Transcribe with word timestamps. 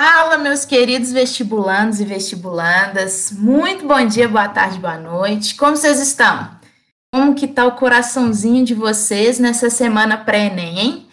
Fala, 0.00 0.38
meus 0.38 0.64
queridos 0.64 1.10
vestibulandos 1.10 2.00
e 2.00 2.04
vestibulandas. 2.04 3.32
Muito 3.32 3.84
bom 3.84 4.06
dia, 4.06 4.28
boa 4.28 4.48
tarde, 4.48 4.78
boa 4.78 4.96
noite. 4.96 5.56
Como 5.56 5.76
vocês 5.76 5.98
estão? 5.98 6.56
Como 7.12 7.34
que 7.34 7.48
tá 7.48 7.66
o 7.66 7.74
coraçãozinho 7.74 8.64
de 8.64 8.74
vocês 8.74 9.40
nessa 9.40 9.68
semana 9.68 10.16
pré-ENEM, 10.16 10.78
hein? 10.78 11.08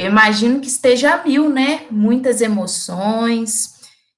Eu 0.00 0.06
imagino 0.08 0.58
que 0.58 0.68
esteja 0.68 1.12
a 1.12 1.22
mil, 1.22 1.50
né? 1.50 1.84
Muitas 1.90 2.40
emoções. 2.40 3.74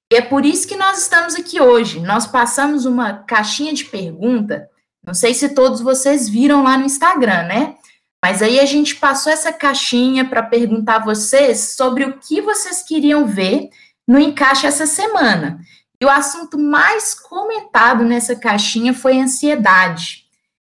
E 0.09 0.15
é 0.15 0.21
por 0.21 0.45
isso 0.45 0.69
que 0.69 0.77
nós 0.77 0.99
estamos 0.99 1.35
aqui 1.35 1.59
hoje. 1.59 1.99
Nós 1.99 2.25
passamos 2.25 2.85
uma 2.85 3.25
caixinha 3.25 3.73
de 3.73 3.83
pergunta. 3.83 4.69
Não 5.05 5.13
sei 5.13 5.33
se 5.33 5.49
todos 5.49 5.81
vocês 5.81 6.29
viram 6.29 6.63
lá 6.63 6.77
no 6.77 6.85
Instagram, 6.85 7.43
né? 7.43 7.75
Mas 8.23 8.41
aí 8.41 8.57
a 8.61 8.65
gente 8.65 8.95
passou 8.95 9.33
essa 9.33 9.51
caixinha 9.51 10.23
para 10.23 10.41
perguntar 10.41 10.95
a 10.95 11.03
vocês 11.03 11.75
sobre 11.75 12.05
o 12.05 12.17
que 12.19 12.41
vocês 12.41 12.81
queriam 12.83 13.25
ver 13.25 13.69
no 14.07 14.19
encaixe 14.19 14.67
essa 14.67 14.85
semana. 14.85 15.59
E 15.99 16.05
o 16.05 16.09
assunto 16.09 16.57
mais 16.57 17.13
comentado 17.13 18.03
nessa 18.03 18.35
caixinha 18.35 18.93
foi 18.93 19.19
ansiedade. 19.19 20.23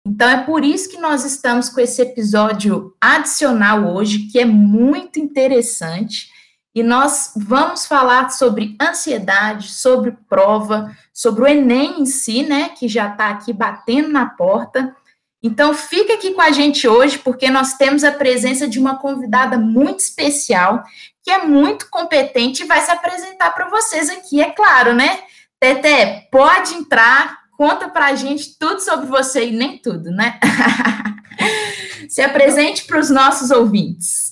Então 0.05 0.27
é 0.27 0.43
por 0.43 0.63
isso 0.63 0.89
que 0.89 0.97
nós 0.97 1.23
estamos 1.23 1.69
com 1.69 1.79
esse 1.79 2.01
episódio 2.01 2.93
adicional 2.99 3.93
hoje, 3.93 4.27
que 4.31 4.39
é 4.39 4.45
muito 4.45 5.19
interessante. 5.19 6.29
E 6.73 6.81
nós 6.81 7.33
vamos 7.35 7.85
falar 7.85 8.29
sobre 8.29 8.75
ansiedade, 8.81 9.69
sobre 9.69 10.17
prova, 10.29 10.95
sobre 11.13 11.43
o 11.43 11.47
Enem 11.47 12.01
em 12.01 12.05
si, 12.05 12.43
né, 12.43 12.69
que 12.69 12.87
já 12.87 13.11
está 13.11 13.29
aqui 13.29 13.51
batendo 13.51 14.09
na 14.09 14.25
porta. 14.25 14.95
Então, 15.43 15.73
fica 15.73 16.13
aqui 16.13 16.31
com 16.31 16.41
a 16.41 16.51
gente 16.51 16.87
hoje, 16.87 17.17
porque 17.17 17.49
nós 17.49 17.73
temos 17.73 18.03
a 18.03 18.11
presença 18.11 18.67
de 18.67 18.79
uma 18.79 18.97
convidada 18.97 19.57
muito 19.57 19.99
especial, 19.99 20.83
que 21.23 21.31
é 21.31 21.45
muito 21.45 21.89
competente 21.89 22.63
e 22.63 22.67
vai 22.67 22.81
se 22.81 22.91
apresentar 22.91 23.51
para 23.51 23.69
vocês 23.69 24.09
aqui, 24.09 24.41
é 24.41 24.51
claro, 24.51 24.93
né? 24.93 25.23
Tete, 25.59 26.27
pode 26.31 26.73
entrar, 26.73 27.43
conta 27.55 27.87
para 27.89 28.07
a 28.07 28.15
gente 28.15 28.57
tudo 28.57 28.79
sobre 28.79 29.05
você 29.05 29.47
e 29.47 29.51
nem 29.51 29.77
tudo, 29.77 30.09
né? 30.09 30.39
se 32.09 32.21
apresente 32.21 32.85
para 32.85 32.99
os 32.99 33.09
nossos 33.09 33.51
ouvintes. 33.51 34.31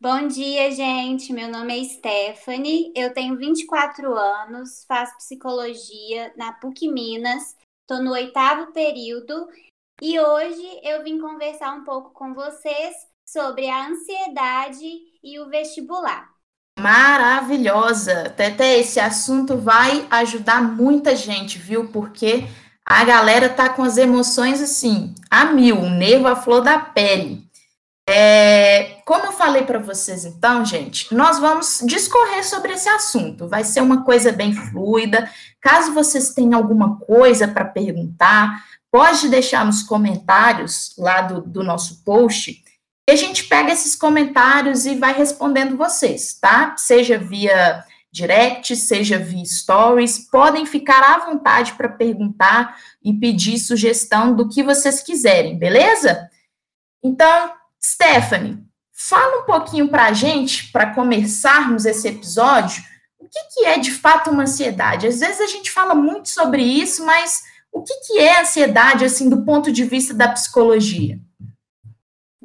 Bom 0.00 0.26
dia, 0.26 0.70
gente. 0.70 1.32
Meu 1.32 1.48
nome 1.48 1.80
é 1.80 1.84
Stephanie, 1.84 2.92
eu 2.94 3.14
tenho 3.14 3.38
24 3.38 4.14
anos, 4.14 4.84
faço 4.86 5.16
psicologia 5.16 6.30
na 6.36 6.52
PUC 6.52 6.88
Minas, 6.88 7.56
estou 7.80 8.04
no 8.04 8.12
oitavo 8.12 8.72
período 8.72 9.48
e 10.02 10.20
hoje 10.20 10.80
eu 10.82 11.02
vim 11.02 11.18
conversar 11.18 11.72
um 11.72 11.84
pouco 11.84 12.10
com 12.10 12.34
vocês 12.34 12.94
sobre 13.34 13.68
a 13.68 13.88
ansiedade 13.88 14.88
e 15.20 15.40
o 15.40 15.48
vestibular. 15.48 16.28
Maravilhosa! 16.78 18.30
Tete, 18.30 18.62
esse 18.62 19.00
assunto 19.00 19.58
vai 19.58 20.06
ajudar 20.08 20.62
muita 20.62 21.16
gente, 21.16 21.58
viu? 21.58 21.88
Porque 21.88 22.46
a 22.86 23.04
galera 23.04 23.48
tá 23.48 23.68
com 23.68 23.82
as 23.82 23.96
emoções 23.96 24.62
assim, 24.62 25.12
a 25.28 25.46
mil, 25.46 25.80
o 25.80 25.90
nervo 25.90 26.28
à 26.28 26.36
flor 26.36 26.60
da 26.60 26.78
pele. 26.78 27.44
É, 28.08 29.00
como 29.04 29.24
eu 29.24 29.32
falei 29.32 29.62
para 29.62 29.80
vocês, 29.80 30.24
então, 30.24 30.64
gente, 30.64 31.12
nós 31.12 31.40
vamos 31.40 31.80
discorrer 31.84 32.46
sobre 32.46 32.74
esse 32.74 32.88
assunto. 32.88 33.48
Vai 33.48 33.64
ser 33.64 33.80
uma 33.80 34.04
coisa 34.04 34.30
bem 34.30 34.54
fluida. 34.54 35.28
Caso 35.60 35.92
vocês 35.92 36.34
tenham 36.34 36.54
alguma 36.54 37.00
coisa 37.00 37.48
para 37.48 37.64
perguntar, 37.64 38.62
pode 38.92 39.28
deixar 39.28 39.64
nos 39.64 39.82
comentários 39.82 40.94
lá 40.96 41.22
do, 41.22 41.40
do 41.40 41.64
nosso 41.64 42.04
post, 42.04 42.63
e 43.08 43.12
a 43.12 43.16
gente 43.16 43.44
pega 43.44 43.72
esses 43.72 43.94
comentários 43.94 44.86
e 44.86 44.94
vai 44.94 45.12
respondendo 45.12 45.76
vocês, 45.76 46.38
tá? 46.40 46.74
Seja 46.78 47.18
via 47.18 47.84
direct, 48.10 48.76
seja 48.76 49.18
via 49.18 49.44
stories, 49.44 50.30
podem 50.30 50.64
ficar 50.64 51.02
à 51.02 51.26
vontade 51.26 51.72
para 51.74 51.88
perguntar 51.88 52.78
e 53.02 53.12
pedir 53.12 53.58
sugestão 53.58 54.34
do 54.34 54.48
que 54.48 54.62
vocês 54.62 55.02
quiserem, 55.02 55.58
beleza? 55.58 56.30
Então, 57.02 57.52
Stephanie, 57.82 58.64
fala 58.92 59.42
um 59.42 59.46
pouquinho 59.46 59.88
para 59.88 60.06
a 60.06 60.12
gente, 60.12 60.70
para 60.70 60.94
começarmos 60.94 61.84
esse 61.84 62.08
episódio, 62.08 62.82
o 63.18 63.28
que, 63.28 63.40
que 63.52 63.66
é 63.66 63.78
de 63.78 63.90
fato 63.90 64.30
uma 64.30 64.44
ansiedade? 64.44 65.08
Às 65.08 65.18
vezes 65.18 65.40
a 65.40 65.46
gente 65.46 65.70
fala 65.70 65.94
muito 65.94 66.28
sobre 66.28 66.62
isso, 66.62 67.04
mas 67.04 67.42
o 67.72 67.82
que, 67.82 67.94
que 68.06 68.18
é 68.18 68.40
ansiedade, 68.40 69.04
assim, 69.04 69.28
do 69.28 69.44
ponto 69.44 69.72
de 69.72 69.84
vista 69.84 70.14
da 70.14 70.28
psicologia? 70.28 71.18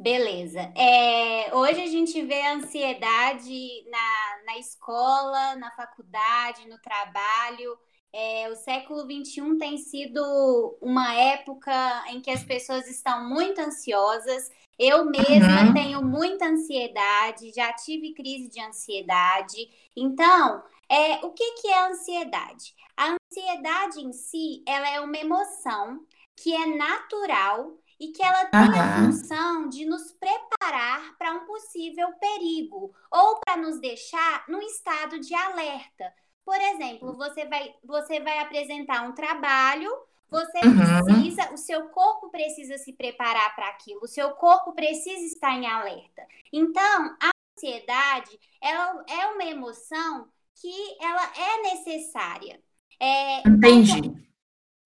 Beleza. 0.00 0.60
É, 0.74 1.54
hoje 1.54 1.82
a 1.82 1.86
gente 1.86 2.22
vê 2.22 2.40
a 2.40 2.54
ansiedade 2.54 3.84
na, 3.90 4.44
na 4.46 4.58
escola, 4.58 5.56
na 5.56 5.70
faculdade, 5.72 6.66
no 6.66 6.78
trabalho. 6.80 7.78
É, 8.10 8.48
o 8.48 8.56
século 8.56 9.02
XXI 9.02 9.58
tem 9.58 9.76
sido 9.76 10.78
uma 10.80 11.12
época 11.12 11.70
em 12.08 12.18
que 12.18 12.30
as 12.30 12.42
pessoas 12.42 12.88
estão 12.88 13.28
muito 13.28 13.60
ansiosas. 13.60 14.50
Eu 14.78 15.04
mesma 15.04 15.66
uhum. 15.66 15.74
tenho 15.74 16.02
muita 16.02 16.46
ansiedade, 16.46 17.52
já 17.54 17.70
tive 17.74 18.14
crise 18.14 18.48
de 18.48 18.58
ansiedade. 18.58 19.68
Então, 19.94 20.62
é, 20.88 21.16
o 21.26 21.30
que, 21.32 21.60
que 21.60 21.68
é 21.68 21.88
ansiedade? 21.88 22.74
A 22.96 23.16
ansiedade 23.30 24.00
em 24.00 24.14
si, 24.14 24.64
ela 24.66 24.88
é 24.88 24.98
uma 24.98 25.18
emoção 25.18 26.00
que 26.34 26.54
é 26.54 26.64
natural 26.74 27.78
e 28.00 28.08
que 28.12 28.22
ela 28.22 28.46
tem 28.46 28.80
a 28.80 28.96
função 28.96 29.68
de 29.68 29.84
nos 29.84 30.10
preparar 30.12 31.14
para 31.18 31.34
um 31.34 31.44
possível 31.44 32.10
perigo 32.14 32.94
ou 33.10 33.38
para 33.40 33.58
nos 33.58 33.78
deixar 33.78 34.42
num 34.48 34.62
estado 34.62 35.20
de 35.20 35.34
alerta. 35.34 36.10
Por 36.42 36.58
exemplo, 36.58 37.14
você 37.14 37.44
vai, 37.44 37.74
você 37.84 38.18
vai 38.18 38.38
apresentar 38.38 39.02
um 39.02 39.12
trabalho, 39.12 39.92
você 40.30 40.60
uhum. 40.64 41.04
precisa, 41.04 41.52
o 41.52 41.58
seu 41.58 41.90
corpo 41.90 42.30
precisa 42.30 42.78
se 42.78 42.94
preparar 42.94 43.54
para 43.54 43.68
aquilo, 43.68 44.00
o 44.02 44.08
seu 44.08 44.30
corpo 44.30 44.72
precisa 44.72 45.26
estar 45.26 45.52
em 45.52 45.66
alerta. 45.66 46.26
Então, 46.50 47.16
a 47.20 47.30
ansiedade 47.54 48.40
ela 48.62 49.04
é 49.08 49.26
uma 49.26 49.44
emoção 49.44 50.26
que 50.54 50.96
ela 51.02 51.32
é 51.36 51.62
necessária. 51.74 52.60
É, 52.98 53.40
então, 53.40 53.52
Entendi. 53.52 53.98
Então, 53.98 54.30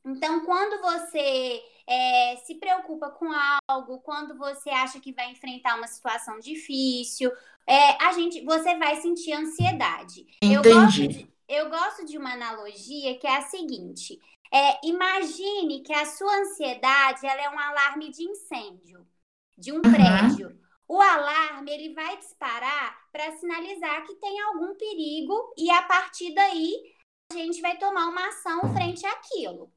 então, 0.07 0.45
quando 0.45 0.83
você 0.83 1.63
é, 1.87 2.37
se 2.45 2.55
preocupa 2.55 3.11
com 3.11 3.29
algo, 3.69 3.99
quando 4.01 4.37
você 4.37 4.71
acha 4.71 5.01
que 5.01 5.13
vai 5.13 5.31
enfrentar 5.31 5.77
uma 5.77 5.87
situação 5.87 6.39
difícil, 6.39 7.31
é, 7.67 8.03
a 8.03 8.13
gente, 8.13 8.43
você 8.45 8.77
vai 8.77 8.97
sentir 8.97 9.33
ansiedade. 9.33 10.27
Entendi. 10.43 10.69
Eu 10.69 10.75
gosto, 10.75 11.09
de, 11.09 11.33
eu 11.49 11.71
gosto 11.71 12.07
de 12.07 12.19
uma 12.19 12.33
analogia 12.33 13.19
que 13.19 13.27
é 13.27 13.37
a 13.37 13.43
seguinte: 13.43 14.19
é, 14.53 14.87
imagine 14.87 15.83
que 15.83 15.93
a 15.93 16.07
sua 16.07 16.35
ansiedade 16.41 17.27
ela 17.27 17.43
é 17.43 17.51
um 17.51 17.59
alarme 17.59 18.11
de 18.11 18.23
incêndio 18.25 19.07
de 19.57 19.73
um 19.73 19.77
uhum. 19.77 19.83
prédio. 19.83 20.59
O 20.87 21.01
alarme 21.01 21.71
ele 21.71 21.95
vai 21.95 22.17
disparar 22.19 22.99
para 23.11 23.33
sinalizar 23.37 24.05
que 24.07 24.15
tem 24.17 24.41
algum 24.43 24.75
perigo 24.75 25.55
e 25.57 25.71
a 25.71 25.83
partir 25.83 26.35
daí 26.35 26.73
a 27.33 27.35
gente 27.35 27.61
vai 27.63 27.79
tomar 27.79 28.07
uma 28.07 28.29
ação 28.29 28.73
frente 28.75 29.05
àquilo. 29.07 29.73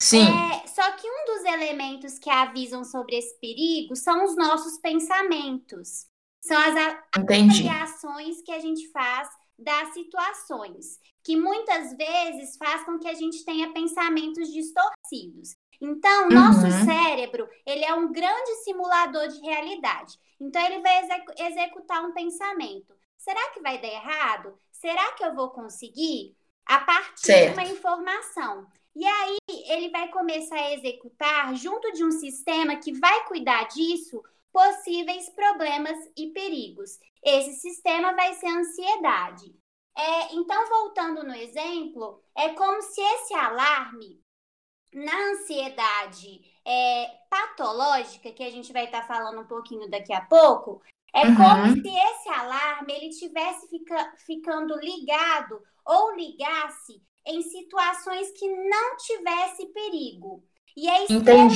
Sim. 0.00 0.26
É, 0.26 0.66
só 0.66 0.92
que 0.92 1.06
um 1.06 1.24
dos 1.26 1.44
elementos 1.44 2.18
que 2.18 2.30
avisam 2.30 2.84
sobre 2.84 3.16
esse 3.16 3.38
perigo 3.38 3.94
são 3.94 4.24
os 4.24 4.34
nossos 4.34 4.78
pensamentos. 4.78 6.06
São 6.40 6.56
as 6.56 6.96
avaliações 7.14 8.40
que 8.42 8.50
a 8.50 8.58
gente 8.58 8.90
faz 8.90 9.28
das 9.58 9.92
situações, 9.92 10.98
que 11.22 11.36
muitas 11.36 11.94
vezes 11.94 12.56
faz 12.56 12.82
com 12.84 12.98
que 12.98 13.08
a 13.08 13.14
gente 13.14 13.44
tenha 13.44 13.72
pensamentos 13.74 14.50
distorcidos. 14.50 15.54
Então, 15.78 16.24
uhum. 16.24 16.34
nosso 16.34 16.84
cérebro, 16.84 17.46
ele 17.66 17.84
é 17.84 17.94
um 17.94 18.10
grande 18.10 18.54
simulador 18.64 19.28
de 19.28 19.40
realidade. 19.40 20.14
Então, 20.40 20.64
ele 20.64 20.80
vai 20.80 21.04
exec 21.04 21.24
executar 21.38 22.04
um 22.04 22.12
pensamento. 22.12 22.94
Será 23.18 23.50
que 23.50 23.60
vai 23.60 23.78
dar 23.80 23.88
errado? 23.88 24.58
Será 24.72 25.12
que 25.12 25.24
eu 25.24 25.34
vou 25.34 25.50
conseguir? 25.50 26.34
A 26.64 26.80
partir 26.80 27.26
certo. 27.26 27.54
de 27.54 27.60
uma 27.60 27.68
informação. 27.68 28.66
E 28.94 29.06
aí, 29.06 29.38
ele 29.68 29.90
vai 29.90 30.08
começar 30.10 30.56
a 30.56 30.72
executar, 30.74 31.54
junto 31.54 31.92
de 31.92 32.04
um 32.04 32.10
sistema 32.10 32.76
que 32.76 32.92
vai 32.92 33.26
cuidar 33.26 33.68
disso, 33.68 34.22
possíveis 34.52 35.28
problemas 35.30 35.96
e 36.16 36.28
perigos. 36.32 36.98
Esse 37.22 37.60
sistema 37.60 38.12
vai 38.14 38.34
ser 38.34 38.46
a 38.46 38.58
ansiedade. 38.58 39.54
É, 39.96 40.34
então, 40.34 40.68
voltando 40.68 41.22
no 41.22 41.34
exemplo, 41.34 42.22
é 42.36 42.50
como 42.50 42.82
se 42.82 43.00
esse 43.00 43.34
alarme 43.34 44.20
na 44.92 45.16
ansiedade 45.30 46.40
é, 46.66 47.06
patológica, 47.28 48.32
que 48.32 48.42
a 48.42 48.50
gente 48.50 48.72
vai 48.72 48.86
estar 48.86 49.02
tá 49.02 49.06
falando 49.06 49.40
um 49.40 49.46
pouquinho 49.46 49.88
daqui 49.88 50.12
a 50.12 50.22
pouco, 50.22 50.82
é 51.14 51.26
uhum. 51.26 51.36
como 51.36 51.72
se 51.72 51.88
esse 51.88 52.28
alarme 52.28 52.92
ele 52.92 53.10
tivesse 53.10 53.68
fica, 53.68 54.16
ficando 54.26 54.76
ligado 54.78 55.62
ou 55.84 56.14
ligasse 56.14 57.02
em 57.30 57.42
situações 57.42 58.30
que 58.32 58.48
não 58.48 58.96
tivesse 58.96 59.66
perigo. 59.66 60.44
E 60.76 60.88
é, 60.88 61.02
extrema, 61.04 61.50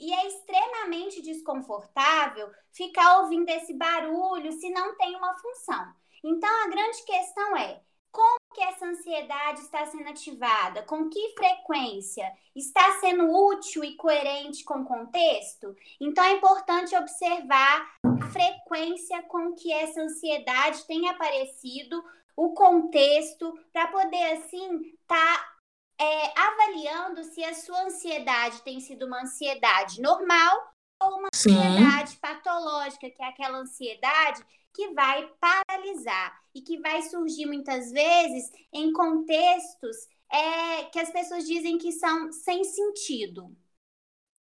e 0.00 0.12
é 0.12 0.26
extremamente 0.26 1.22
desconfortável 1.22 2.50
ficar 2.72 3.20
ouvindo 3.20 3.48
esse 3.48 3.72
barulho 3.72 4.52
se 4.52 4.68
não 4.70 4.96
tem 4.96 5.14
uma 5.14 5.34
função. 5.38 5.94
Então, 6.24 6.64
a 6.64 6.68
grande 6.68 7.02
questão 7.04 7.56
é 7.56 7.80
como 8.16 8.38
essa 8.58 8.86
ansiedade 8.86 9.60
está 9.60 9.84
sendo 9.84 10.08
ativada? 10.08 10.82
Com 10.84 11.10
que 11.10 11.34
frequência? 11.34 12.24
Está 12.54 12.98
sendo 12.98 13.30
útil 13.30 13.84
e 13.84 13.94
coerente 13.94 14.64
com 14.64 14.80
o 14.80 14.84
contexto? 14.86 15.76
Então 16.00 16.24
é 16.24 16.32
importante 16.32 16.96
observar 16.96 17.86
a 18.02 18.26
frequência 18.28 19.22
com 19.24 19.52
que 19.52 19.70
essa 19.70 20.00
ansiedade 20.00 20.86
tem 20.86 21.06
aparecido, 21.10 22.02
o 22.36 22.50
contexto, 22.50 23.58
para 23.72 23.88
poder 23.88 24.32
assim 24.32 24.80
estar 25.00 25.36
tá, 25.36 25.56
é, 25.98 26.38
avaliando 26.38 27.24
se 27.24 27.42
a 27.42 27.54
sua 27.54 27.84
ansiedade 27.84 28.62
tem 28.62 28.78
sido 28.80 29.06
uma 29.06 29.22
ansiedade 29.22 30.00
normal 30.02 30.74
ou 31.02 31.18
uma 31.18 31.28
Sim. 31.34 31.56
ansiedade 31.56 32.16
patológica, 32.16 33.10
que 33.10 33.22
é 33.22 33.28
aquela 33.28 33.58
ansiedade 33.58 34.44
que 34.74 34.92
vai 34.92 35.26
paralisar 35.40 36.38
e 36.54 36.60
que 36.60 36.78
vai 36.78 37.00
surgir 37.02 37.46
muitas 37.46 37.90
vezes 37.90 38.52
em 38.70 38.92
contextos 38.92 39.96
é, 40.30 40.84
que 40.84 40.98
as 40.98 41.10
pessoas 41.10 41.46
dizem 41.46 41.78
que 41.78 41.92
são 41.92 42.30
sem 42.30 42.62
sentido. 42.62 43.56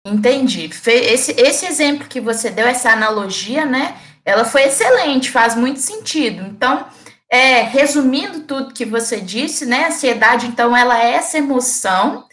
Entendi. 0.05 0.69
Esse, 0.87 1.31
esse 1.31 1.65
exemplo 1.65 2.07
que 2.07 2.21
você 2.21 2.49
deu, 2.49 2.67
essa 2.67 2.91
analogia, 2.91 3.65
né? 3.65 3.99
Ela 4.23 4.45
foi 4.45 4.63
excelente, 4.63 5.31
faz 5.31 5.55
muito 5.55 5.79
sentido. 5.79 6.43
Então, 6.43 6.87
é, 7.35 7.63
resumindo 7.63 8.41
tudo 8.41 8.73
que 8.73 8.85
você 8.85 9.19
disse, 9.19 9.65
né? 9.65 9.83
A 9.83 9.87
ansiedade, 9.89 10.47
então, 10.47 10.75
ela 10.75 10.97
é 11.03 11.11
essa 11.11 11.37
emoção 11.37 12.25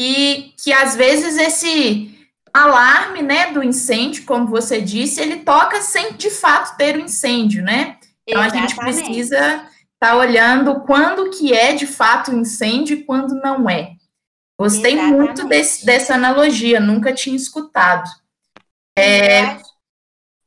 e 0.00 0.52
que 0.62 0.72
às 0.72 0.96
vezes 0.96 1.36
esse 1.36 2.28
alarme, 2.52 3.22
né, 3.22 3.52
do 3.52 3.62
incêndio, 3.62 4.24
como 4.24 4.48
você 4.48 4.80
disse, 4.80 5.20
ele 5.20 5.36
toca 5.36 5.80
sem 5.80 6.14
de 6.14 6.28
fato 6.28 6.76
ter 6.76 6.96
o 6.96 7.00
um 7.00 7.04
incêndio, 7.04 7.62
né? 7.62 7.98
Então 8.26 8.42
Exatamente. 8.42 8.56
a 8.56 8.60
gente 8.60 8.76
precisa 8.76 9.38
estar 9.38 9.68
tá 10.00 10.16
olhando 10.16 10.80
quando 10.80 11.30
que 11.30 11.52
é 11.52 11.72
de 11.72 11.86
fato 11.86 12.32
um 12.32 12.40
incêndio 12.40 12.96
e 12.96 13.04
quando 13.04 13.40
não 13.40 13.70
é. 13.70 13.92
Gostei 14.58 14.94
Exatamente. 14.94 15.16
muito 15.16 15.46
desse, 15.46 15.86
dessa 15.86 16.14
analogia, 16.14 16.80
nunca 16.80 17.12
tinha 17.12 17.36
escutado. 17.36 18.10
É, 18.98 19.56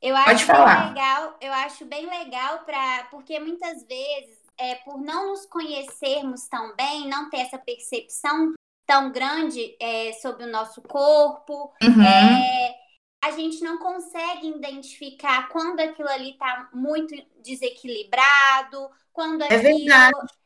eu 0.02 0.16
acho, 0.16 0.26
pode 0.26 0.44
falar. 0.44 0.88
legal, 0.88 1.36
eu 1.40 1.52
acho 1.52 1.84
bem 1.84 2.06
legal 2.06 2.60
para 2.64 3.04
porque 3.10 3.38
muitas 3.38 3.84
vezes 3.84 4.36
é, 4.58 4.74
por 4.76 5.00
não 5.00 5.28
nos 5.28 5.46
conhecermos 5.46 6.46
tão 6.48 6.74
bem, 6.74 7.08
não 7.08 7.30
ter 7.30 7.38
essa 7.38 7.58
percepção 7.58 8.52
tão 8.86 9.10
grande 9.12 9.76
é, 9.80 10.12
sobre 10.14 10.44
o 10.44 10.50
nosso 10.50 10.82
corpo. 10.82 11.72
Uhum. 11.82 12.02
É, 12.02 12.74
a 13.22 13.30
gente 13.30 13.62
não 13.62 13.78
consegue 13.78 14.48
identificar 14.48 15.48
quando 15.48 15.80
aquilo 15.80 16.08
ali 16.08 16.32
está 16.32 16.68
muito 16.74 17.14
desequilibrado, 17.42 18.90
quando 19.12 19.42
é 19.42 19.54
aquilo 19.54 19.92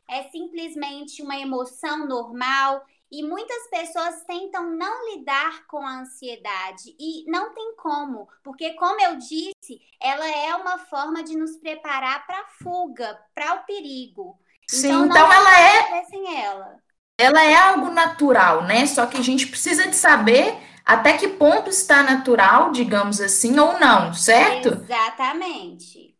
é, 0.08 0.18
é 0.18 0.22
simplesmente 0.30 1.22
uma 1.22 1.36
emoção 1.36 2.06
normal. 2.06 2.84
E 3.10 3.22
muitas 3.22 3.68
pessoas 3.70 4.24
tentam 4.26 4.70
não 4.70 5.14
lidar 5.14 5.66
com 5.66 5.78
a 5.78 6.00
ansiedade 6.00 6.94
e 6.98 7.24
não 7.30 7.54
tem 7.54 7.76
como, 7.76 8.28
porque 8.42 8.74
como 8.74 9.00
eu 9.00 9.16
disse, 9.16 9.80
ela 10.00 10.28
é 10.28 10.54
uma 10.56 10.78
forma 10.78 11.22
de 11.22 11.36
nos 11.36 11.56
preparar 11.56 12.26
para 12.26 12.40
a 12.40 12.48
fuga, 12.62 13.18
para 13.34 13.54
o 13.54 13.64
perigo. 13.64 14.38
Sim, 14.68 14.88
então, 14.88 15.06
então 15.06 15.32
ela 15.32 15.60
é 15.60 16.04
sem 16.04 16.42
ela 16.42 16.80
ela 17.18 17.42
é 17.42 17.54
algo 17.54 17.90
natural, 17.90 18.64
né? 18.64 18.86
Só 18.86 19.06
que 19.06 19.16
a 19.16 19.22
gente 19.22 19.46
precisa 19.46 19.88
de 19.88 19.96
saber 19.96 20.54
até 20.84 21.14
que 21.14 21.28
ponto 21.28 21.70
está 21.70 22.02
natural, 22.02 22.70
digamos 22.70 23.20
assim, 23.20 23.58
ou 23.58 23.78
não, 23.78 24.12
certo? 24.12 24.68
Exatamente. 24.68 26.14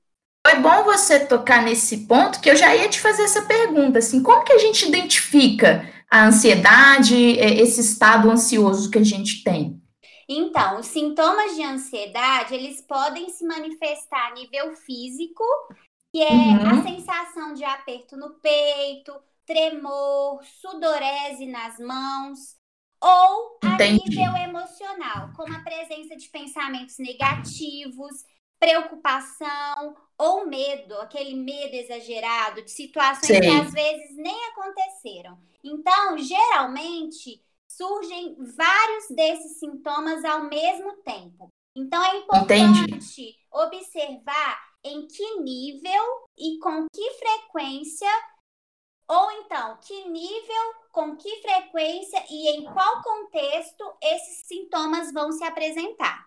Foi 0.47 0.59
bom 0.61 0.85
você 0.85 1.21
tocar 1.21 1.63
nesse 1.63 2.07
ponto, 2.07 2.41
que 2.41 2.49
eu 2.49 2.57
já 2.57 2.75
ia 2.75 2.89
te 2.89 3.01
fazer 3.01 3.25
essa 3.25 3.43
pergunta, 3.43 3.99
assim, 3.99 4.23
como 4.23 4.45
que 4.45 4.53
a 4.53 4.59
gente 4.59 4.89
identifica 4.89 5.89
a 6.17 6.27
ansiedade, 6.27 7.39
é, 7.39 7.61
esse 7.61 7.81
estado 7.81 8.31
ansioso 8.31 8.91
que 8.91 8.99
a 8.99 9.05
gente 9.05 9.45
tem? 9.45 9.81
Então, 10.29 10.81
os 10.81 10.87
sintomas 10.87 11.55
de 11.55 11.63
ansiedade, 11.63 12.55
eles 12.55 12.81
podem 12.81 13.29
se 13.29 13.45
manifestar 13.47 14.29
a 14.29 14.35
nível 14.35 14.75
físico, 14.75 15.45
que 16.13 16.23
é 16.23 16.31
uhum. 16.31 16.81
a 16.81 16.83
sensação 16.83 17.55
de 17.55 17.65
aperto 17.65 18.17
no 18.17 18.31
peito, 18.41 19.13
tremor, 19.45 20.43
sudorese 20.61 21.47
nas 21.47 21.79
mãos, 21.79 22.57
ou 23.01 23.59
a 23.63 23.75
Entendi. 23.75 24.09
nível 24.09 24.37
emocional, 24.37 25.31
como 25.37 25.55
a 25.55 25.61
presença 25.61 26.17
de 26.17 26.29
pensamentos 26.29 26.97
negativos, 26.99 28.25
preocupação 28.59 29.95
ou 30.19 30.47
medo, 30.47 30.95
aquele 31.01 31.35
medo 31.35 31.75
exagerado 31.75 32.63
de 32.63 32.71
situações 32.71 33.27
Sim. 33.27 33.41
que 33.41 33.49
às 33.49 33.73
vezes 33.73 34.17
nem 34.17 34.45
aconteceram. 34.47 35.39
Então, 35.63 36.17
geralmente, 36.19 37.43
surgem 37.69 38.37
vários 38.37 39.09
desses 39.11 39.59
sintomas 39.59 40.25
ao 40.25 40.45
mesmo 40.45 40.93
tempo. 41.03 41.49
Então, 41.77 42.03
é 42.03 42.17
importante 42.17 42.81
Entendi. 42.81 43.37
observar 43.53 44.67
em 44.83 45.07
que 45.07 45.41
nível 45.41 46.29
e 46.39 46.59
com 46.59 46.87
que 46.91 47.11
frequência 47.19 48.09
ou 49.09 49.31
então, 49.31 49.79
que 49.83 50.09
nível, 50.09 50.75
com 50.91 51.17
que 51.17 51.41
frequência 51.41 52.25
e 52.29 52.49
em 52.57 52.65
qual 52.65 53.03
contexto 53.03 53.85
esses 54.03 54.47
sintomas 54.47 55.13
vão 55.13 55.31
se 55.31 55.45
apresentar. 55.45 56.26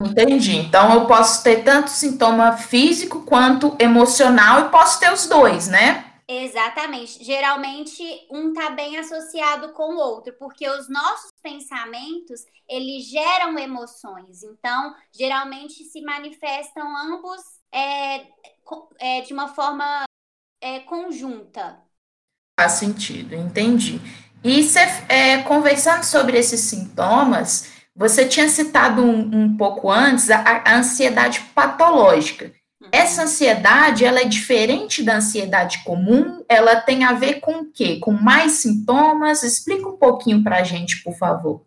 Entendi. 0.00 0.56
Então, 0.56 0.94
eu 0.94 1.06
posso 1.06 1.42
ter 1.42 1.64
tanto 1.64 1.90
sintoma 1.90 2.56
físico 2.56 3.24
quanto 3.24 3.76
emocional 3.80 4.60
e 4.60 4.70
posso 4.70 5.00
ter 5.00 5.12
os 5.12 5.26
dois, 5.26 5.66
né? 5.66 6.04
Exatamente. 6.28 7.24
Geralmente, 7.24 8.02
um 8.30 8.50
está 8.52 8.70
bem 8.70 8.96
associado 8.96 9.72
com 9.72 9.94
o 9.94 9.98
outro, 9.98 10.34
porque 10.38 10.68
os 10.68 10.88
nossos 10.88 11.32
pensamentos, 11.42 12.42
eles 12.68 13.06
geram 13.08 13.58
emoções. 13.58 14.42
Então, 14.44 14.94
geralmente 15.12 15.82
se 15.84 16.00
manifestam 16.02 16.96
ambos 16.96 17.40
é, 17.72 18.26
é, 19.00 19.20
de 19.22 19.32
uma 19.32 19.48
forma 19.48 20.04
é, 20.60 20.80
conjunta. 20.80 21.82
Faz 22.60 22.72
sentido, 22.72 23.34
entendi. 23.34 24.00
E 24.44 24.62
cê, 24.62 24.80
é, 25.08 25.42
conversando 25.42 26.04
sobre 26.04 26.38
esses 26.38 26.60
sintomas, 26.60 27.77
você 27.98 28.28
tinha 28.28 28.48
citado 28.48 29.02
um, 29.02 29.18
um 29.34 29.56
pouco 29.56 29.90
antes 29.90 30.30
a, 30.30 30.38
a, 30.40 30.76
ansiedade 30.76 31.40
patológica. 31.52 32.54
Uhum. 32.80 32.88
Essa 32.92 33.24
ansiedade, 33.24 34.04
ela 34.04 34.20
é 34.20 34.24
diferente 34.24 35.02
da 35.02 35.16
ansiedade 35.16 35.82
comum? 35.82 36.44
Ela 36.48 36.80
tem 36.80 37.02
a 37.02 37.12
ver 37.12 37.40
com 37.40 37.62
o 37.62 37.72
quê? 37.72 37.98
Com 37.98 38.12
mais 38.12 38.52
sintomas? 38.52 39.42
Explica 39.42 39.88
um 39.88 39.96
pouquinho 39.96 40.44
para 40.44 40.58
a 40.58 40.62
gente, 40.62 41.02
por 41.02 41.14
favor. 41.18 41.66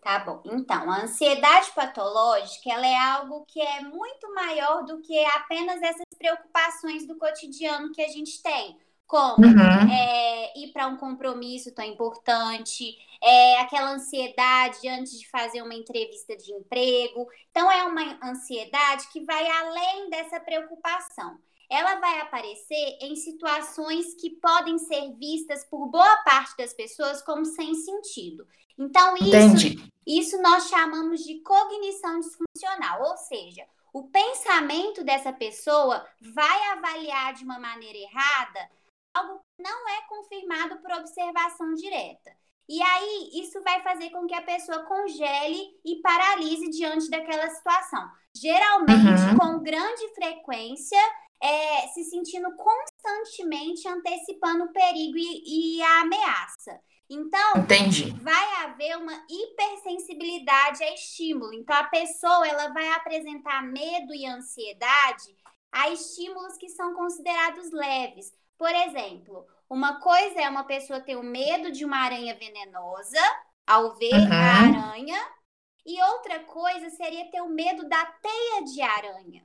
Tá 0.00 0.20
bom. 0.20 0.40
Então, 0.44 0.88
a 0.88 1.02
ansiedade 1.02 1.72
patológica, 1.74 2.70
ela 2.70 2.86
é 2.86 2.96
algo 2.96 3.44
que 3.48 3.60
é 3.60 3.80
muito 3.80 4.32
maior 4.32 4.84
do 4.84 5.00
que 5.00 5.18
apenas 5.34 5.82
essas 5.82 6.06
preocupações 6.16 7.08
do 7.08 7.16
cotidiano 7.16 7.90
que 7.90 8.02
a 8.02 8.08
gente 8.08 8.40
tem 8.40 8.76
como 9.06 9.46
uhum. 9.46 9.92
é, 9.92 10.58
ir 10.58 10.72
para 10.72 10.88
um 10.88 10.96
compromisso 10.96 11.72
tão 11.72 11.84
importante, 11.84 12.96
é, 13.26 13.58
aquela 13.58 13.90
ansiedade 13.90 14.88
antes 14.88 15.18
de 15.18 15.28
fazer 15.28 15.60
uma 15.60 15.74
entrevista 15.74 16.36
de 16.36 16.52
emprego. 16.52 17.26
Então, 17.50 17.70
é 17.70 17.82
uma 17.82 18.20
ansiedade 18.22 19.08
que 19.08 19.24
vai 19.24 19.44
além 19.50 20.08
dessa 20.08 20.38
preocupação. 20.38 21.36
Ela 21.68 21.96
vai 21.96 22.20
aparecer 22.20 22.98
em 23.00 23.16
situações 23.16 24.14
que 24.14 24.30
podem 24.30 24.78
ser 24.78 25.12
vistas 25.14 25.64
por 25.64 25.88
boa 25.88 26.18
parte 26.18 26.56
das 26.56 26.72
pessoas 26.72 27.20
como 27.20 27.44
sem 27.44 27.74
sentido. 27.74 28.46
Então, 28.78 29.16
isso, 29.16 29.90
isso 30.06 30.40
nós 30.40 30.68
chamamos 30.68 31.24
de 31.24 31.40
cognição 31.40 32.20
disfuncional, 32.20 33.02
ou 33.08 33.16
seja, 33.16 33.66
o 33.92 34.04
pensamento 34.04 35.02
dessa 35.02 35.32
pessoa 35.32 36.06
vai 36.20 36.70
avaliar 36.70 37.34
de 37.34 37.42
uma 37.42 37.58
maneira 37.58 37.98
errada 37.98 38.70
algo 39.12 39.38
que 39.38 39.62
não 39.62 39.88
é 39.88 40.02
confirmado 40.02 40.76
por 40.76 40.92
observação 40.92 41.74
direta. 41.74 42.36
E 42.68 42.82
aí, 42.82 43.30
isso 43.34 43.62
vai 43.62 43.80
fazer 43.82 44.10
com 44.10 44.26
que 44.26 44.34
a 44.34 44.42
pessoa 44.42 44.84
congele 44.84 45.78
e 45.84 46.00
paralise 46.02 46.68
diante 46.70 47.08
daquela 47.08 47.48
situação. 47.50 48.10
Geralmente, 48.34 49.22
uhum. 49.30 49.38
com 49.38 49.62
grande 49.62 50.08
frequência, 50.14 50.98
é, 51.40 51.88
se 51.88 52.04
sentindo 52.04 52.48
constantemente 52.56 53.86
antecipando 53.86 54.64
o 54.64 54.72
perigo 54.72 55.16
e, 55.16 55.76
e 55.78 55.82
a 55.82 56.00
ameaça. 56.00 56.80
Então, 57.08 57.58
Entendi. 57.58 58.10
vai 58.20 58.64
haver 58.64 58.96
uma 58.98 59.24
hipersensibilidade 59.30 60.82
a 60.82 60.92
estímulo. 60.92 61.54
Então, 61.54 61.76
a 61.76 61.84
pessoa 61.84 62.46
ela 62.46 62.68
vai 62.68 62.88
apresentar 62.94 63.62
medo 63.62 64.12
e 64.12 64.26
ansiedade 64.26 65.36
a 65.70 65.88
estímulos 65.90 66.56
que 66.56 66.68
são 66.68 66.94
considerados 66.94 67.70
leves. 67.70 68.34
Por 68.58 68.70
exemplo, 68.70 69.46
uma 69.68 70.00
coisa 70.00 70.40
é 70.40 70.48
uma 70.48 70.64
pessoa 70.64 71.00
ter 71.00 71.16
o 71.16 71.22
medo 71.22 71.72
de 71.72 71.84
uma 71.84 71.98
aranha 71.98 72.34
venenosa 72.34 73.20
ao 73.66 73.96
ver 73.96 74.14
uhum. 74.14 74.32
a 74.32 74.90
aranha, 74.90 75.36
e 75.84 76.02
outra 76.02 76.40
coisa 76.40 76.90
seria 76.90 77.30
ter 77.30 77.40
o 77.40 77.48
medo 77.48 77.88
da 77.88 78.04
teia 78.06 78.64
de 78.64 78.82
aranha. 78.82 79.44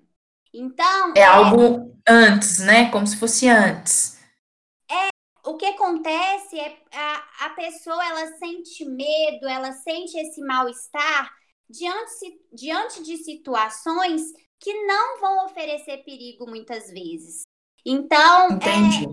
Então. 0.54 1.14
É, 1.16 1.22
é 1.22 1.26
algo 1.26 1.98
antes, 2.08 2.60
né? 2.60 2.90
Como 2.90 3.06
se 3.06 3.18
fosse 3.18 3.48
antes. 3.48 4.20
É. 4.90 5.10
O 5.44 5.56
que 5.56 5.66
acontece 5.66 6.60
é 6.60 6.78
a, 6.94 7.46
a 7.46 7.50
pessoa 7.52 8.04
ela 8.06 8.28
sente 8.38 8.86
medo, 8.86 9.48
ela 9.48 9.72
sente 9.72 10.18
esse 10.18 10.42
mal-estar 10.42 11.32
diante, 11.70 12.40
diante 12.54 13.04
de 13.04 13.18
situações 13.18 14.22
que 14.60 14.74
não 14.86 15.20
vão 15.20 15.46
oferecer 15.46 16.04
perigo 16.04 16.48
muitas 16.48 16.92
vezes. 16.92 17.42
Então, 17.86 18.60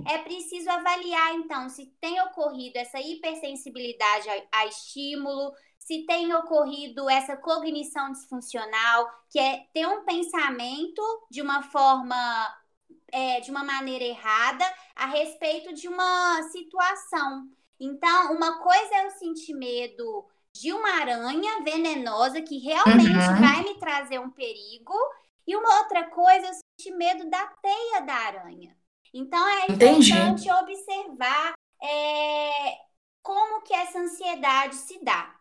é, 0.06 0.14
é, 0.14 0.18
preciso 0.18 0.68
avaliar, 0.68 1.34
então, 1.34 1.68
se 1.68 1.87
tem 2.00 2.20
ocorrido 2.22 2.78
essa 2.78 3.00
hipersensibilidade 3.00 4.28
a, 4.28 4.60
a, 4.60 4.66
estímulo, 4.66 5.52
se 5.78 6.04
tem 6.04 6.34
ocorrido 6.34 7.08
essa 7.08 7.37
cognição 7.37 8.12
disfuncional, 8.12 9.08
que 9.30 9.38
é 9.38 9.64
ter 9.72 9.87
um 9.87 10.04
pensamento 10.04 11.02
de 11.30 11.40
uma 11.40 11.62
forma, 11.62 12.16
é, 13.10 13.40
de 13.40 13.50
uma 13.50 13.64
maneira 13.64 14.04
errada 14.04 14.64
a 14.94 15.06
respeito 15.06 15.72
de 15.72 15.88
uma 15.88 16.42
situação. 16.52 17.48
Então, 17.80 18.34
uma 18.34 18.58
coisa 18.58 18.96
é 18.96 19.06
eu 19.06 19.10
sentir 19.12 19.54
medo 19.54 20.26
de 20.52 20.72
uma 20.72 21.00
aranha 21.00 21.62
venenosa 21.62 22.42
que 22.42 22.58
realmente 22.58 23.10
uhum. 23.10 23.40
vai 23.40 23.62
me 23.62 23.78
trazer 23.78 24.18
um 24.18 24.30
perigo, 24.30 24.94
e 25.48 25.56
uma 25.56 25.78
outra 25.78 26.04
coisa, 26.10 26.46
eu 26.46 26.52
senti 26.52 26.94
medo 26.94 27.30
da 27.30 27.46
teia 27.62 28.02
da 28.02 28.12
aranha. 28.12 28.76
Então 29.14 29.48
é 29.48 29.72
Entendi. 29.72 30.12
importante 30.12 30.50
observar 30.50 31.54
é, 31.82 32.74
como 33.22 33.62
que 33.62 33.72
essa 33.72 33.98
ansiedade 33.98 34.74
se 34.74 35.02
dá. 35.02 35.34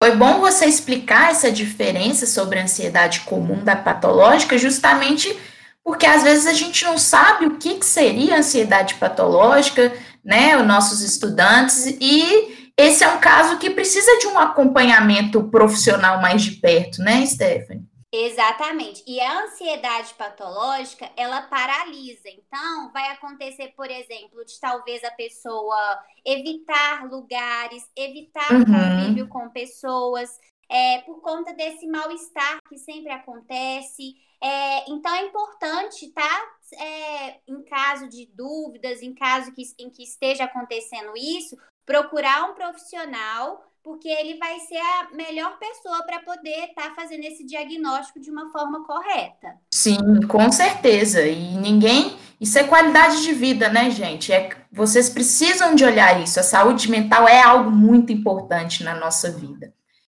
Foi 0.00 0.14
bom 0.14 0.38
você 0.38 0.66
explicar 0.66 1.32
essa 1.32 1.50
diferença 1.50 2.26
sobre 2.26 2.60
a 2.60 2.62
ansiedade 2.62 3.22
comum 3.22 3.64
da 3.64 3.74
patológica, 3.74 4.56
justamente 4.56 5.36
porque 5.82 6.06
às 6.06 6.22
vezes 6.22 6.46
a 6.46 6.52
gente 6.52 6.84
não 6.84 6.96
sabe 6.96 7.46
o 7.46 7.58
que, 7.58 7.80
que 7.80 7.86
seria 7.86 8.38
ansiedade 8.38 8.94
patológica, 8.94 9.92
né, 10.24 10.56
os 10.56 10.64
nossos 10.64 11.00
estudantes, 11.00 11.86
e 12.00 12.70
esse 12.76 13.02
é 13.02 13.08
um 13.08 13.18
caso 13.18 13.58
que 13.58 13.70
precisa 13.70 14.18
de 14.18 14.28
um 14.28 14.38
acompanhamento 14.38 15.42
profissional 15.50 16.20
mais 16.20 16.42
de 16.42 16.52
perto, 16.52 17.02
né, 17.02 17.26
Stephanie? 17.26 17.91
Exatamente. 18.14 19.02
E 19.06 19.18
a 19.20 19.44
ansiedade 19.44 20.12
patológica, 20.14 21.10
ela 21.16 21.40
paralisa. 21.42 22.28
Então, 22.28 22.92
vai 22.92 23.10
acontecer, 23.10 23.68
por 23.74 23.90
exemplo, 23.90 24.44
de 24.44 24.60
talvez 24.60 25.02
a 25.02 25.10
pessoa 25.12 25.98
evitar 26.22 27.08
lugares, 27.10 27.90
evitar 27.96 28.52
uhum. 28.52 28.64
convívio 28.66 29.28
com 29.28 29.48
pessoas, 29.48 30.28
é, 30.68 30.98
por 31.00 31.22
conta 31.22 31.54
desse 31.54 31.86
mal-estar 31.86 32.58
que 32.68 32.76
sempre 32.76 33.12
acontece. 33.12 34.14
É, 34.42 34.90
então, 34.90 35.14
é 35.14 35.22
importante, 35.22 36.12
tá? 36.12 36.50
É, 36.78 37.40
em 37.48 37.62
caso 37.62 38.10
de 38.10 38.26
dúvidas, 38.34 39.00
em 39.00 39.14
caso 39.14 39.52
que, 39.52 39.62
em 39.78 39.88
que 39.88 40.02
esteja 40.02 40.44
acontecendo 40.44 41.12
isso, 41.16 41.56
procurar 41.86 42.50
um 42.50 42.54
profissional 42.54 43.71
porque 43.82 44.08
ele 44.08 44.38
vai 44.38 44.58
ser 44.60 44.78
a 44.78 45.08
melhor 45.12 45.58
pessoa 45.58 46.04
para 46.04 46.20
poder 46.20 46.68
estar 46.68 46.90
tá 46.90 46.94
fazendo 46.94 47.24
esse 47.24 47.44
diagnóstico 47.44 48.20
de 48.20 48.30
uma 48.30 48.50
forma 48.50 48.84
correta. 48.84 49.56
Sim, 49.72 50.20
com 50.28 50.50
certeza. 50.52 51.22
E 51.26 51.56
ninguém. 51.56 52.16
Isso 52.40 52.58
é 52.58 52.64
qualidade 52.64 53.22
de 53.22 53.32
vida, 53.32 53.68
né, 53.68 53.90
gente? 53.90 54.32
É, 54.32 54.50
vocês 54.70 55.08
precisam 55.08 55.74
de 55.74 55.84
olhar 55.84 56.22
isso. 56.22 56.40
A 56.40 56.42
saúde 56.42 56.90
mental 56.90 57.28
é 57.28 57.42
algo 57.42 57.70
muito 57.70 58.12
importante 58.12 58.82
na 58.82 58.94
nossa 58.94 59.30
vida. 59.30 59.72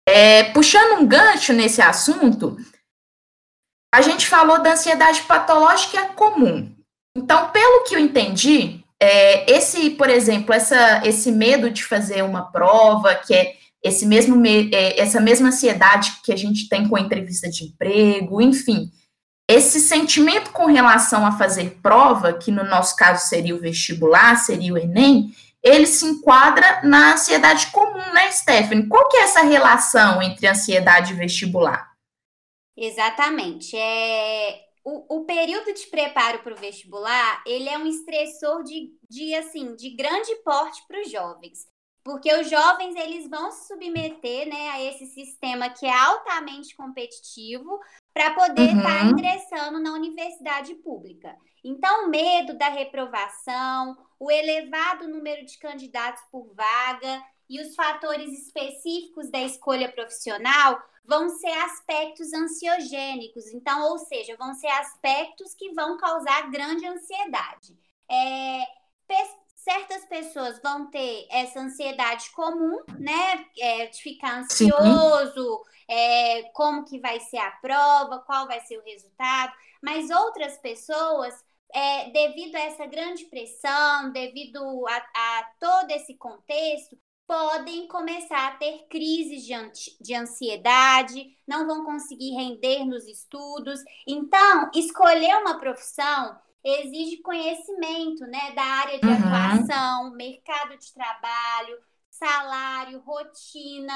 É, 0.08 0.44
puxando 0.52 1.00
um 1.00 1.06
gancho 1.06 1.52
nesse 1.52 1.82
assunto, 1.82 2.56
a 3.92 4.00
gente 4.00 4.26
falou 4.26 4.62
da 4.62 4.72
ansiedade 4.72 5.22
patológica 5.22 6.08
comum. 6.10 6.72
Então, 7.16 7.50
pelo 7.50 7.84
que 7.84 7.96
eu 7.96 7.98
entendi, 7.98 8.84
é, 9.00 9.50
esse, 9.50 9.90
por 9.90 10.08
exemplo, 10.08 10.54
essa, 10.54 11.02
esse 11.04 11.30
medo 11.30 11.70
de 11.70 11.84
fazer 11.84 12.22
uma 12.22 12.50
prova, 12.50 13.14
que 13.14 13.34
é 13.34 13.56
esse 13.82 14.06
mesmo, 14.06 14.42
é, 14.46 14.98
essa 15.00 15.20
mesma 15.20 15.48
ansiedade 15.48 16.20
que 16.24 16.32
a 16.32 16.36
gente 16.36 16.68
tem 16.68 16.88
com 16.88 16.96
a 16.96 17.00
entrevista 17.00 17.48
de 17.48 17.64
emprego, 17.64 18.40
enfim, 18.40 18.90
esse 19.48 19.78
sentimento 19.78 20.50
com 20.50 20.66
relação 20.66 21.24
a 21.24 21.32
fazer 21.32 21.78
prova, 21.82 22.32
que 22.32 22.50
no 22.50 22.64
nosso 22.64 22.96
caso 22.96 23.28
seria 23.28 23.54
o 23.54 23.60
vestibular, 23.60 24.36
seria 24.36 24.72
o 24.72 24.78
Enem, 24.78 25.32
ele 25.62 25.86
se 25.86 26.04
enquadra 26.04 26.80
na 26.82 27.14
ansiedade 27.14 27.68
comum, 27.68 28.12
né, 28.12 28.30
Stephanie? 28.30 28.88
Qual 28.88 29.08
que 29.08 29.16
é 29.16 29.22
essa 29.22 29.42
relação 29.42 30.22
entre 30.22 30.46
ansiedade 30.46 31.12
e 31.12 31.16
vestibular? 31.16 31.92
Exatamente. 32.76 33.76
É, 33.76 34.65
o, 34.86 35.16
o 35.16 35.24
período 35.24 35.74
de 35.74 35.84
preparo 35.88 36.38
para 36.44 36.54
o 36.54 36.56
vestibular, 36.56 37.42
ele 37.44 37.68
é 37.68 37.76
um 37.76 37.88
estressor 37.88 38.62
de, 38.62 38.96
de, 39.10 39.34
assim, 39.34 39.74
de 39.74 39.90
grande 39.90 40.32
porte 40.44 40.80
para 40.86 41.00
os 41.00 41.10
jovens. 41.10 41.66
Porque 42.04 42.32
os 42.32 42.48
jovens, 42.48 42.94
eles 42.94 43.28
vão 43.28 43.50
se 43.50 43.66
submeter 43.66 44.48
né, 44.48 44.68
a 44.70 44.84
esse 44.84 45.06
sistema 45.06 45.70
que 45.70 45.84
é 45.84 45.92
altamente 45.92 46.76
competitivo 46.76 47.80
para 48.14 48.32
poder 48.32 48.76
estar 48.76 48.82
tá 48.82 48.88
uhum. 48.88 49.00
tá 49.00 49.04
ingressando 49.06 49.80
na 49.80 49.92
universidade 49.92 50.72
pública. 50.76 51.36
Então, 51.64 52.06
o 52.06 52.08
medo 52.08 52.56
da 52.56 52.68
reprovação, 52.68 53.96
o 54.20 54.30
elevado 54.30 55.08
número 55.08 55.44
de 55.44 55.58
candidatos 55.58 56.22
por 56.30 56.54
vaga 56.54 57.20
e 57.48 57.60
os 57.60 57.74
fatores 57.74 58.32
específicos 58.32 59.30
da 59.30 59.40
escolha 59.40 59.90
profissional 59.90 60.80
vão 61.04 61.28
ser 61.28 61.52
aspectos 61.52 62.32
ansiogênicos, 62.32 63.46
então, 63.48 63.90
ou 63.90 63.98
seja, 63.98 64.36
vão 64.36 64.54
ser 64.54 64.68
aspectos 64.68 65.54
que 65.54 65.72
vão 65.72 65.96
causar 65.96 66.50
grande 66.50 66.84
ansiedade. 66.86 67.78
É, 68.10 68.60
pe 69.06 69.46
certas 69.54 70.04
pessoas 70.04 70.60
vão 70.62 70.88
ter 70.90 71.26
essa 71.28 71.58
ansiedade 71.58 72.30
comum, 72.30 72.78
né, 73.00 73.46
é, 73.58 73.86
de 73.86 74.00
ficar 74.00 74.38
ansioso, 74.38 75.64
é, 75.88 76.44
como 76.54 76.84
que 76.84 77.00
vai 77.00 77.18
ser 77.18 77.38
a 77.38 77.50
prova, 77.50 78.20
qual 78.20 78.46
vai 78.46 78.60
ser 78.60 78.78
o 78.78 78.84
resultado, 78.84 79.52
mas 79.82 80.08
outras 80.08 80.56
pessoas 80.58 81.34
é, 81.74 82.10
devido 82.10 82.54
a 82.54 82.60
essa 82.60 82.86
grande 82.86 83.24
pressão, 83.24 84.12
devido 84.12 84.86
a, 84.86 84.96
a, 84.96 85.50
todo 85.58 85.90
esse 85.90 86.14
contexto, 86.14 86.96
podem 87.26 87.88
começar 87.88 88.48
a 88.48 88.56
ter 88.56 88.86
crises 88.88 89.44
de, 89.44 89.54
de 90.00 90.14
ansiedade, 90.14 91.36
não 91.46 91.66
vão 91.66 91.84
conseguir 91.84 92.30
render 92.34 92.84
nos 92.84 93.06
estudos. 93.06 93.80
Então, 94.06 94.70
escolher 94.74 95.36
uma 95.36 95.58
profissão 95.58 96.38
exige 96.64 97.18
conhecimento, 97.18 98.26
né, 98.26 98.52
da 98.52 98.62
área 98.62 98.98
de 98.98 99.06
uhum. 99.06 99.14
atuação, 99.14 100.10
mercado 100.12 100.76
de 100.76 100.92
trabalho, 100.92 101.78
salário, 102.10 102.98
rotina, 103.00 103.94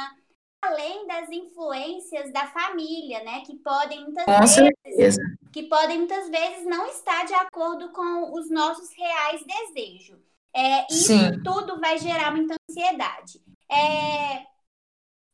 além 0.62 1.06
das 1.06 1.28
influências 1.30 2.32
da 2.32 2.46
família, 2.46 3.24
né, 3.24 3.40
que 3.40 3.56
podem 3.56 4.04
muitas 4.04 4.24
com 4.24 4.38
vezes 4.38 4.54
certeza. 4.54 5.20
que 5.52 5.64
podem 5.64 5.98
muitas 5.98 6.28
vezes 6.28 6.64
não 6.66 6.86
estar 6.86 7.24
de 7.24 7.34
acordo 7.34 7.90
com 7.90 8.32
os 8.34 8.50
nossos 8.50 8.92
reais 8.96 9.42
desejos. 9.44 10.29
É, 10.54 10.86
isso 10.90 11.06
Sim. 11.06 11.42
tudo 11.42 11.80
vai 11.80 11.98
gerar 11.98 12.30
muita 12.32 12.56
ansiedade. 12.68 13.40
É, 13.70 14.46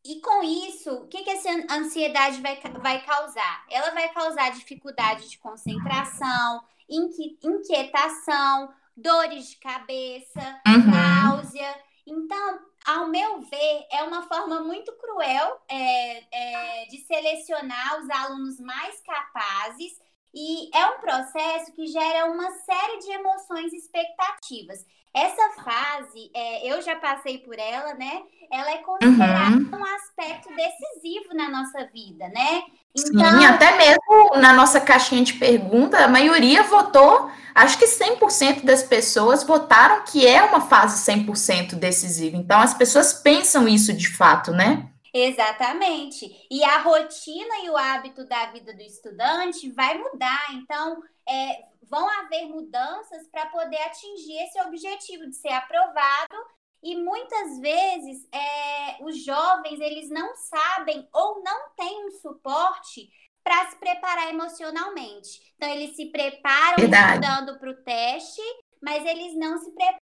e 0.05 0.21
com 0.21 0.43
isso, 0.43 0.93
o 0.93 1.09
que, 1.09 1.25
que 1.25 1.31
essa 1.31 1.51
ansiedade 1.71 2.41
vai, 2.41 2.61
vai 2.81 3.05
causar? 3.05 3.65
Ela 3.71 3.91
vai 3.91 4.09
causar 4.13 4.53
dificuldade 4.53 5.29
de 5.29 5.39
concentração, 5.39 6.63
inquietação, 6.89 8.73
dores 8.97 9.51
de 9.51 9.57
cabeça, 9.57 10.61
uhum. 10.67 10.91
náusea. 10.91 11.75
Então, 12.07 12.61
ao 12.87 13.09
meu 13.09 13.41
ver, 13.41 13.87
é 13.91 14.05
uma 14.05 14.23
forma 14.23 14.61
muito 14.61 14.93
cruel 14.93 15.61
é, 15.69 16.23
é, 16.31 16.87
de 16.87 16.99
selecionar 16.99 18.01
os 18.01 18.09
alunos 18.09 18.61
mais 18.61 19.01
capazes 19.01 20.01
e 20.35 20.77
é 20.77 20.87
um 20.87 21.01
processo 21.01 21.73
que 21.73 21.87
gera 21.87 22.27
uma 22.27 22.51
série 22.51 22.99
de 22.99 23.11
emoções 23.11 23.73
e 23.73 23.77
expectativas. 23.77 24.85
Essa 25.15 25.63
fase, 25.63 26.31
é, 26.35 26.71
eu 26.71 26.83
já 26.83 26.95
passei 26.97 27.39
por 27.39 27.59
ela, 27.59 27.95
né? 27.95 28.21
Ela 28.53 28.71
é 28.73 28.79
considerada 28.79 29.57
uhum. 29.57 29.71
um 29.73 29.85
aspecto 29.97 30.51
decisivo 30.55 31.35
na 31.35 31.49
nossa 31.49 31.87
vida, 31.91 32.29
né? 32.29 32.63
Então... 32.95 33.41
Sim, 33.41 33.47
até 33.47 33.79
mesmo 33.79 34.37
na 34.37 34.53
nossa 34.53 34.79
caixinha 34.79 35.25
de 35.25 35.33
pergunta, 35.33 36.05
a 36.05 36.09
maioria 36.09 36.65
votou, 36.65 37.31
acho 37.55 37.79
que 37.79 37.87
100% 37.87 38.63
das 38.63 38.83
pessoas 38.83 39.43
votaram 39.43 40.05
que 40.05 40.27
é 40.27 40.43
uma 40.43 40.61
fase 40.61 41.11
100% 41.11 41.77
decisiva. 41.77 42.37
Então, 42.37 42.61
as 42.61 42.75
pessoas 42.75 43.15
pensam 43.15 43.67
isso 43.67 43.95
de 43.95 44.15
fato, 44.15 44.53
né? 44.53 44.87
Exatamente. 45.17 46.47
E 46.51 46.63
a 46.63 46.79
rotina 46.79 47.65
e 47.65 47.71
o 47.71 47.77
hábito 47.77 48.27
da 48.27 48.47
vida 48.53 48.75
do 48.75 48.83
estudante 48.83 49.71
vai 49.71 49.97
mudar. 49.97 50.47
Então, 50.55 51.03
é, 51.27 51.65
vão 51.89 52.07
haver 52.21 52.47
mudanças 52.47 53.27
para 53.29 53.47
poder 53.47 53.81
atingir 53.83 54.37
esse 54.43 54.61
objetivo 54.61 55.27
de 55.27 55.37
ser 55.37 55.53
aprovado 55.53 56.37
e 56.83 56.95
muitas 56.97 57.59
vezes 57.59 58.29
é, 58.31 59.03
os 59.03 59.25
jovens 59.25 59.81
eles 59.81 60.11
não 60.11 60.37
sabem 60.37 61.09
ou 61.13 61.43
não 61.43 61.71
têm 61.77 62.07
um 62.07 62.11
suporte 62.11 63.11
para 63.43 63.71
se 63.71 63.77
preparar 63.77 64.29
emocionalmente. 64.29 65.55
Então 65.57 65.69
eles 65.71 65.97
se 65.97 66.07
preparam 66.07 66.77
Verdade. 66.79 67.15
estudando 67.15 67.59
para 67.59 67.71
o 67.71 67.83
teste, 67.83 68.43
mas 68.83 69.05
eles 69.07 69.35
não 69.37 69.57
se 69.59 69.71
preparam 69.73 69.99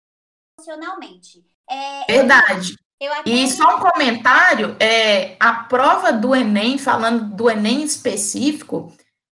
emocionalmente. 0.59 1.45
É, 1.71 2.13
Verdade. 2.13 2.77
Eu 3.01 3.13
e 3.25 3.47
só 3.47 3.77
um 3.77 3.79
comentário, 3.79 4.75
é, 4.81 5.37
a 5.39 5.53
prova 5.53 6.13
do 6.13 6.35
Enem, 6.35 6.79
falando 6.79 7.27
do 7.27 7.49
Enem 7.49 7.85
específico, 7.85 8.93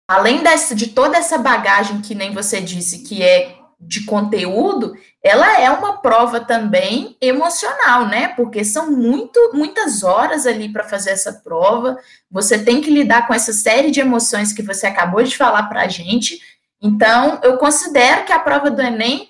além 0.07 0.41
dessa, 0.41 0.73
de 0.73 0.87
toda 0.87 1.17
essa 1.17 1.37
bagagem 1.37 1.99
que 1.99 2.15
nem 2.15 2.33
você 2.33 2.61
disse 2.61 2.99
que 2.99 3.21
é 3.21 3.57
de 3.77 4.05
conteúdo, 4.05 4.93
ela 5.21 5.59
é 5.59 5.69
uma 5.69 5.97
prova 5.97 6.39
também 6.39 7.17
emocional, 7.19 8.07
né? 8.07 8.29
Porque 8.29 8.63
são 8.63 8.91
muito, 8.91 9.51
muitas 9.53 10.03
horas 10.03 10.47
ali 10.47 10.71
para 10.71 10.85
fazer 10.85 11.11
essa 11.11 11.33
prova. 11.33 11.97
Você 12.31 12.63
tem 12.63 12.79
que 12.79 12.89
lidar 12.89 13.27
com 13.27 13.33
essa 13.33 13.51
série 13.51 13.91
de 13.91 13.99
emoções 13.99 14.53
que 14.53 14.61
você 14.61 14.87
acabou 14.87 15.21
de 15.21 15.35
falar 15.35 15.63
para 15.63 15.81
a 15.81 15.87
gente. 15.89 16.39
Então, 16.81 17.39
eu 17.43 17.57
considero 17.57 18.25
que 18.25 18.31
a 18.31 18.39
prova 18.39 18.71
do 18.71 18.81
Enem, 18.81 19.27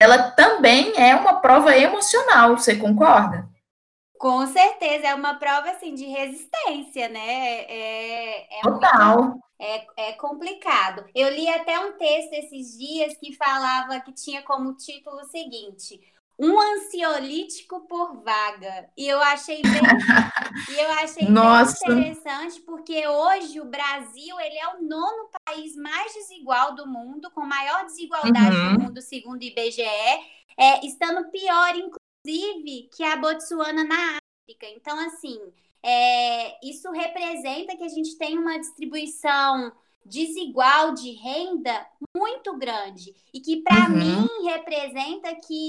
ela 0.00 0.18
também 0.30 0.92
é 0.96 1.16
uma 1.16 1.40
prova 1.40 1.76
emocional. 1.76 2.56
Você 2.56 2.76
concorda? 2.76 3.51
Com 4.22 4.46
certeza, 4.46 5.08
é 5.08 5.14
uma 5.16 5.34
prova 5.34 5.70
assim 5.70 5.96
de 5.96 6.04
resistência, 6.04 7.08
né? 7.08 7.64
É, 7.64 8.60
é 8.60 8.62
Total. 8.62 9.20
Muito, 9.20 9.40
é, 9.58 9.86
é 9.96 10.12
complicado. 10.12 11.04
Eu 11.12 11.28
li 11.28 11.48
até 11.48 11.80
um 11.80 11.98
texto 11.98 12.32
esses 12.32 12.78
dias 12.78 13.16
que 13.18 13.34
falava 13.34 13.98
que 13.98 14.12
tinha 14.12 14.40
como 14.42 14.76
título 14.76 15.16
o 15.16 15.24
seguinte: 15.24 16.00
um 16.38 16.56
ansiolítico 16.56 17.80
por 17.88 18.22
vaga. 18.22 18.88
E 18.96 19.08
eu 19.08 19.20
achei 19.20 19.60
bem, 19.60 19.72
e 20.70 20.80
eu 20.80 20.92
achei 20.92 21.26
bem 21.26 22.12
interessante, 22.12 22.60
porque 22.60 23.04
hoje 23.08 23.60
o 23.60 23.64
Brasil 23.64 24.38
ele 24.38 24.56
é 24.56 24.68
o 24.68 24.82
nono 24.84 25.30
país 25.44 25.74
mais 25.74 26.14
desigual 26.14 26.76
do 26.76 26.86
mundo, 26.86 27.28
com 27.32 27.44
maior 27.44 27.86
desigualdade 27.86 28.54
uhum. 28.54 28.74
do 28.74 28.80
mundo, 28.84 29.02
segundo 29.02 29.40
o 29.40 29.44
IBGE, 29.44 29.82
é, 30.56 30.86
estando 30.86 31.28
pior, 31.28 31.74
inclusive 32.24 32.88
que 32.94 33.02
a 33.02 33.16
Botsuana 33.16 33.84
na 33.84 34.18
África. 34.18 34.66
Então, 34.76 34.98
assim, 34.98 35.38
é, 35.82 36.66
isso 36.66 36.90
representa 36.90 37.76
que 37.76 37.84
a 37.84 37.88
gente 37.88 38.16
tem 38.16 38.38
uma 38.38 38.58
distribuição 38.58 39.72
desigual 40.04 40.94
de 40.94 41.12
renda 41.12 41.86
muito 42.16 42.56
grande 42.58 43.14
e 43.32 43.40
que 43.40 43.62
para 43.62 43.88
uhum. 43.88 43.96
mim 43.96 44.28
representa 44.44 45.34
que 45.36 45.68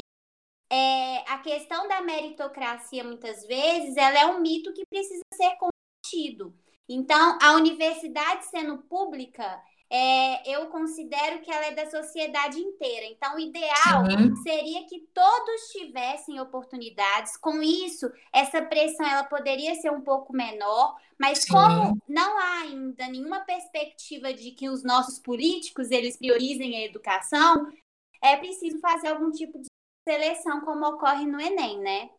é, 0.72 1.32
a 1.32 1.38
questão 1.38 1.88
da 1.88 2.02
meritocracia 2.02 3.04
muitas 3.04 3.46
vezes 3.46 3.96
ela 3.96 4.20
é 4.20 4.26
um 4.26 4.42
mito 4.42 4.74
que 4.74 4.86
precisa 4.88 5.22
ser 5.34 5.56
combatido. 5.58 6.56
Então, 6.90 7.38
a 7.42 7.54
universidade 7.54 8.46
sendo 8.46 8.80
pública, 8.80 9.62
é, 9.96 10.56
eu 10.56 10.66
considero 10.70 11.40
que 11.42 11.52
ela 11.52 11.68
é 11.68 11.76
da 11.76 11.88
sociedade 11.88 12.58
inteira. 12.58 13.06
Então, 13.06 13.36
o 13.36 13.40
ideal 13.40 14.10
Sim. 14.10 14.36
seria 14.38 14.88
que 14.88 15.08
todos 15.14 15.68
tivessem 15.72 16.40
oportunidades. 16.40 17.38
Com 17.38 17.62
isso, 17.62 18.12
essa 18.34 18.60
pressão 18.60 19.06
ela 19.06 19.24
poderia 19.24 19.76
ser 19.76 19.92
um 19.92 20.02
pouco 20.02 20.34
menor, 20.34 20.96
mas 21.16 21.44
Sim. 21.44 21.54
como 21.54 22.02
não 22.10 22.40
há 22.40 22.62
ainda 22.62 23.08
nenhuma 23.08 23.42
perspectiva 23.42 24.34
de 24.34 24.50
que 24.50 24.68
os 24.68 24.84
nossos 24.84 25.20
políticos 25.20 25.92
eles 25.92 26.18
priorizem 26.18 26.76
a 26.76 26.86
educação, 26.86 27.72
é 28.20 28.36
preciso 28.38 28.80
fazer 28.80 29.10
algum 29.10 29.30
tipo 29.30 29.60
de 29.60 29.68
seleção, 30.10 30.62
como 30.62 30.88
ocorre 30.88 31.28
no 31.28 31.40
Enem, 31.40 31.80
né? 31.80 32.10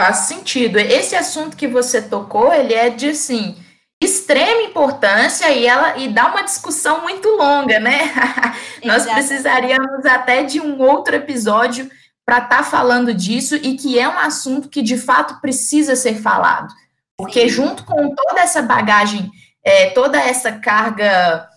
Faz 0.00 0.28
sentido. 0.28 0.78
Esse 0.78 1.16
assunto 1.16 1.56
que 1.56 1.66
você 1.66 2.08
tocou, 2.08 2.52
ele 2.52 2.74
é 2.74 2.90
de 2.90 3.08
assim 3.08 3.56
extrema 4.04 4.62
importância 4.62 5.50
e 5.50 5.66
ela 5.66 5.96
e 5.98 6.08
dá 6.08 6.26
uma 6.26 6.42
discussão 6.42 7.02
muito 7.02 7.28
longa, 7.28 7.78
né? 7.78 8.12
Nós 8.84 9.04
precisaríamos 9.06 10.04
até 10.04 10.42
de 10.42 10.60
um 10.60 10.80
outro 10.80 11.14
episódio 11.14 11.90
para 12.24 12.38
estar 12.38 12.58
tá 12.58 12.62
falando 12.62 13.12
disso 13.12 13.56
e 13.56 13.76
que 13.76 13.98
é 13.98 14.08
um 14.08 14.18
assunto 14.18 14.68
que 14.68 14.82
de 14.82 14.96
fato 14.96 15.40
precisa 15.40 15.94
ser 15.94 16.20
falado, 16.20 16.72
porque 17.16 17.42
Sim. 17.42 17.48
junto 17.48 17.84
com 17.84 18.14
toda 18.14 18.40
essa 18.40 18.62
bagagem, 18.62 19.30
é, 19.64 19.90
toda 19.90 20.18
essa 20.18 20.52
carga 20.52 21.48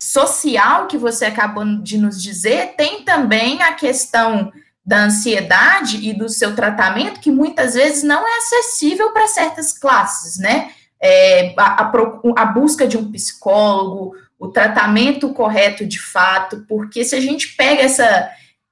social 0.00 0.86
que 0.86 0.98
você 0.98 1.26
acabou 1.26 1.64
de 1.82 1.96
nos 1.96 2.20
dizer, 2.22 2.74
tem 2.76 3.04
também 3.04 3.62
a 3.62 3.72
questão 3.72 4.52
da 4.84 5.04
ansiedade 5.04 6.08
e 6.08 6.12
do 6.12 6.28
seu 6.28 6.56
tratamento 6.56 7.20
que 7.20 7.30
muitas 7.30 7.74
vezes 7.74 8.02
não 8.02 8.26
é 8.26 8.38
acessível 8.38 9.12
para 9.12 9.28
certas 9.28 9.72
classes, 9.72 10.38
né? 10.38 10.72
É, 11.02 11.52
a, 11.56 11.82
a, 11.82 11.92
a 12.36 12.46
busca 12.46 12.86
de 12.86 12.96
um 12.96 13.10
psicólogo, 13.10 14.14
o 14.38 14.48
tratamento 14.48 15.32
correto 15.34 15.84
de 15.84 16.00
fato, 16.00 16.64
porque 16.68 17.04
se 17.04 17.16
a 17.16 17.20
gente 17.20 17.56
pega 17.56 17.82
essa, 17.82 18.30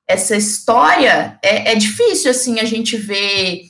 essa 0.08 0.36
história, 0.36 1.38
é, 1.42 1.72
é, 1.72 1.74
difícil, 1.74 2.30
assim, 2.30 2.60
a 2.60 2.64
gente 2.64 2.96
ver 2.96 3.64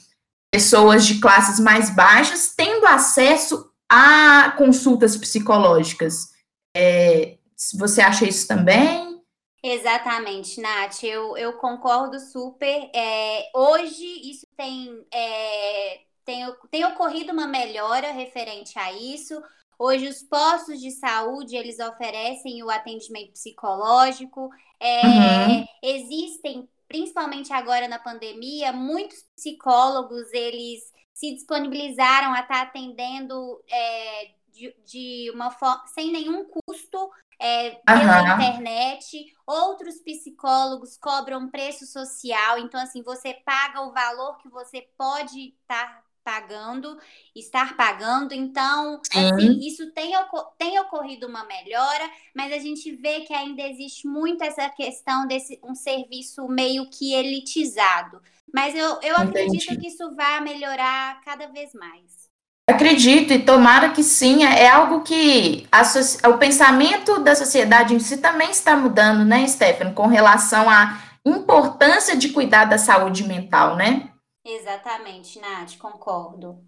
pessoas 0.51 1.07
de 1.07 1.21
classes 1.21 1.59
mais 1.59 1.95
baixas 1.95 2.53
tendo 2.55 2.87
acesso 2.87 3.71
a 3.89 4.53
consultas 4.57 5.17
psicológicas. 5.17 6.31
É, 6.77 7.37
você 7.79 8.01
acha 8.01 8.27
isso 8.27 8.47
também? 8.47 9.21
Exatamente, 9.63 10.59
Nath, 10.61 11.03
eu, 11.03 11.37
eu 11.37 11.53
concordo 11.55 12.19
super. 12.19 12.91
É, 12.95 13.51
hoje 13.55 14.31
isso 14.31 14.47
tem 14.57 15.05
é, 15.13 16.01
tem, 16.31 16.55
tem 16.71 16.85
ocorrido 16.85 17.33
uma 17.33 17.49
melhora 17.49 18.13
referente 18.13 18.79
a 18.79 18.93
isso. 18.93 19.43
Hoje 19.77 20.07
os 20.07 20.23
postos 20.23 20.81
de 20.81 20.93
saúde 20.93 21.57
eles 21.57 21.81
oferecem 21.81 22.63
o 22.63 22.71
atendimento 22.71 23.33
psicológico. 23.33 24.49
É, 24.79 25.07
uhum. 25.07 25.67
Existem, 25.83 26.69
principalmente 26.87 27.53
agora 27.53 27.89
na 27.89 27.99
pandemia, 27.99 28.73
muitos 28.73 29.25
psicólogos 29.35 30.33
eles 30.33 30.81
se 31.13 31.33
disponibilizaram 31.35 32.33
a 32.33 32.41
estar 32.41 32.55
tá 32.55 32.63
atendendo 32.63 33.61
é, 33.69 34.31
de, 34.53 34.77
de, 34.85 35.31
uma 35.35 35.51
forma 35.51 35.85
sem 35.89 36.13
nenhum 36.13 36.45
custo 36.45 37.11
é, 37.41 37.71
pela 37.85 38.23
uhum. 38.23 38.35
internet. 38.35 39.35
Outros 39.47 39.97
psicólogos 40.01 40.97
cobram 40.97 41.51
preço 41.51 41.87
social, 41.87 42.59
então 42.59 42.81
assim 42.81 43.03
você 43.03 43.35
paga 43.45 43.81
o 43.81 43.93
valor 43.93 44.39
que 44.39 44.49
você 44.49 44.87
pode 44.97 45.55
estar 45.63 45.87
tá 45.87 46.10
pagando, 46.25 46.99
estar 47.35 47.77
pagando. 47.77 48.33
Então, 48.33 49.01
assim, 49.13 49.59
isso 49.61 49.91
tem, 49.93 50.13
tem 50.59 50.79
ocorrido 50.81 51.27
uma 51.27 51.45
melhora, 51.45 52.11
mas 52.35 52.53
a 52.53 52.59
gente 52.59 52.95
vê 52.97 53.21
que 53.21 53.35
ainda 53.35 53.63
existe 53.63 54.07
muito 54.07 54.43
essa 54.43 54.69
questão 54.71 55.27
desse 55.27 55.59
um 55.63 55.75
serviço 55.75 56.47
meio 56.49 56.89
que 56.91 57.15
elitizado. 57.15 58.21
Mas 58.53 58.75
eu, 58.75 58.99
eu 59.03 59.17
acredito 59.17 59.79
que 59.79 59.89
isso 59.89 60.15
vai 60.15 60.41
melhorar 60.41 61.21
cada 61.23 61.47
vez 61.49 61.73
mais. 61.75 62.29
Acredito 62.69 63.33
e 63.33 63.39
tomara 63.41 63.91
que 63.91 64.03
sim, 64.03 64.45
é 64.45 64.69
algo 64.69 65.01
que 65.01 65.67
a, 65.73 65.83
o 66.29 66.39
pensamento 66.39 67.19
da 67.19 67.35
sociedade 67.35 67.95
em 67.95 67.99
si 67.99 68.19
também 68.19 68.51
está 68.51 68.77
mudando, 68.77 69.25
né, 69.25 69.47
Stephanie, 69.47 69.93
com 69.93 70.07
relação 70.07 70.71
à 70.71 70.99
importância 71.25 72.17
de 72.17 72.29
cuidar 72.29 72.67
da 72.67 72.79
saúde 72.79 73.25
mental, 73.25 73.77
né? 73.77 74.10
Exatamente, 74.45 75.39
Nath, 75.41 75.79
concordo. 75.79 76.63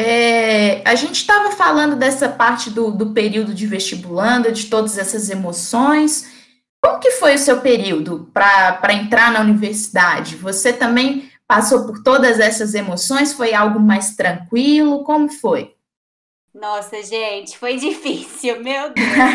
É, 0.00 0.88
a 0.88 0.94
gente 0.94 1.16
estava 1.16 1.50
falando 1.52 1.96
dessa 1.96 2.28
parte 2.28 2.70
do, 2.70 2.90
do 2.92 3.12
período 3.12 3.52
de 3.52 3.66
vestibulanda, 3.66 4.52
de 4.52 4.66
todas 4.66 4.96
essas 4.96 5.28
emoções. 5.28 6.30
Como 6.82 7.00
que 7.00 7.10
foi 7.12 7.34
o 7.34 7.38
seu 7.38 7.60
período 7.60 8.30
para 8.32 8.92
entrar 8.92 9.32
na 9.32 9.40
universidade? 9.40 10.36
Você 10.36 10.72
também 10.72 11.30
passou 11.48 11.86
por 11.86 12.02
todas 12.02 12.38
essas 12.38 12.74
emoções? 12.74 13.32
Foi 13.32 13.52
algo 13.52 13.80
mais 13.80 14.14
tranquilo? 14.14 15.02
Como 15.02 15.28
foi? 15.28 15.74
Nossa, 16.54 17.02
gente, 17.02 17.56
foi 17.58 17.76
difícil, 17.78 18.60
meu 18.62 18.90
Deus. 18.94 19.34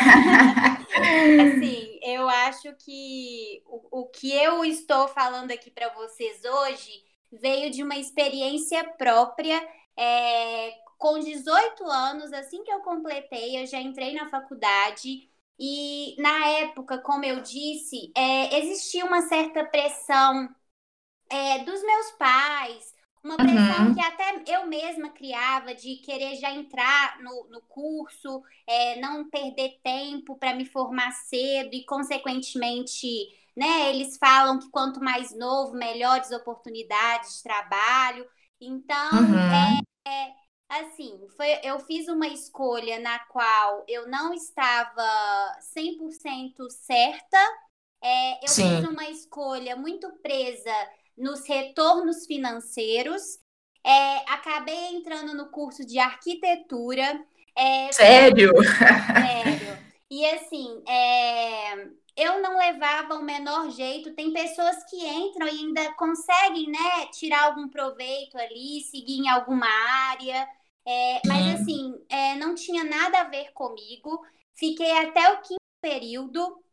assim, 1.38 2.00
eu 2.04 2.28
acho 2.30 2.74
que 2.78 3.62
o, 3.66 4.02
o 4.02 4.08
que 4.10 4.32
eu 4.34 4.64
estou 4.66 5.08
falando 5.08 5.52
aqui 5.52 5.70
para 5.72 5.90
vocês 5.94 6.44
hoje 6.44 7.04
veio 7.40 7.70
de 7.72 7.84
uma 7.84 7.96
experiência 7.96 8.84
própria. 8.98 9.62
É, 9.98 10.72
com 10.98 11.20
18 11.20 11.86
anos, 11.86 12.32
assim 12.32 12.64
que 12.64 12.72
eu 12.72 12.80
completei, 12.80 13.62
eu 13.62 13.68
já 13.68 13.80
entrei 13.80 14.14
na 14.14 14.30
faculdade. 14.30 15.30
E 15.60 16.16
na 16.20 16.48
época, 16.48 16.98
como 16.98 17.26
eu 17.26 17.42
disse, 17.42 18.12
é, 18.16 18.60
existia 18.60 19.06
uma 19.06 19.22
certa 19.24 19.64
pressão 19.66 20.50
é, 21.30 21.60
dos 21.60 21.82
meus 21.84 22.12
pais, 22.12 22.94
uma 23.24 23.38
pressão 23.38 23.88
uhum. 23.88 23.94
que 23.94 24.02
até 24.02 24.44
eu 24.48 24.66
mesma 24.68 25.10
criava 25.10 25.74
de 25.74 25.96
querer 25.98 26.36
já 26.36 26.52
entrar 26.52 27.20
no, 27.22 27.50
no 27.50 27.62
curso, 27.62 28.44
é, 28.68 29.00
não 29.00 29.30
perder 29.30 29.80
tempo 29.84 30.36
para 30.36 30.54
me 30.54 30.66
formar 30.66 31.12
cedo 31.12 31.74
e, 31.74 31.86
consequentemente, 31.86 33.08
né? 33.56 33.90
Eles 33.90 34.18
falam 34.18 34.60
que 34.60 34.70
quanto 34.70 35.00
mais 35.00 35.36
novo, 35.38 35.74
melhores 35.74 36.32
oportunidades 36.32 37.38
de 37.38 37.44
trabalho. 37.44 38.28
Então, 38.60 39.12
uhum. 39.14 39.38
é, 39.38 40.10
é, 40.10 40.34
assim, 40.70 41.20
foi, 41.36 41.60
eu 41.64 41.80
fiz 41.82 42.08
uma 42.08 42.28
escolha 42.28 43.00
na 43.00 43.20
qual 43.20 43.84
eu 43.88 44.08
não 44.08 44.34
estava 44.34 45.04
100% 45.76 46.70
certa. 46.70 47.38
É, 48.02 48.44
eu 48.44 48.50
Sim. 48.50 48.78
fiz 48.78 48.90
uma 48.90 49.06
escolha 49.06 49.76
muito 49.76 50.10
presa 50.22 50.74
nos 51.18 51.48
retornos 51.48 52.26
financeiros. 52.26 53.40
É, 53.86 54.18
acabei 54.32 54.96
entrando 54.96 55.36
no 55.36 55.50
curso 55.50 55.86
de 55.86 56.00
arquitetura. 56.00 57.24
É, 57.56 57.92
sério? 57.92 58.52
Sério. 58.64 59.84
E 60.16 60.28
assim, 60.28 60.84
é, 60.88 61.88
eu 62.16 62.42
não 62.42 62.58
levava 62.58 63.16
o 63.16 63.24
menor 63.24 63.70
jeito. 63.72 64.14
Tem 64.16 64.32
pessoas 64.32 64.84
que 64.90 64.98
entram 65.06 65.48
e 65.48 65.52
ainda 65.52 65.94
conseguem, 65.96 66.70
né, 66.70 67.08
tirar 67.12 67.46
algum 67.46 67.68
proveito 67.70 68.38
ali, 68.38 68.82
seguir 68.82 69.20
em 69.20 69.30
alguma 69.30 69.68
área. 70.12 70.48
É, 70.86 71.22
mas 71.28 71.62
assim, 71.62 71.94
é, 72.10 72.36
não 72.36 72.56
tinha 72.56 72.84
nada 72.84 73.22
a 73.22 73.24
ver 73.30 73.52
comigo. 73.54 74.26
Fiquei 74.56 74.92
até 74.92 75.34
o 75.34 75.42
quinto 75.42 75.60
período 75.82 76.64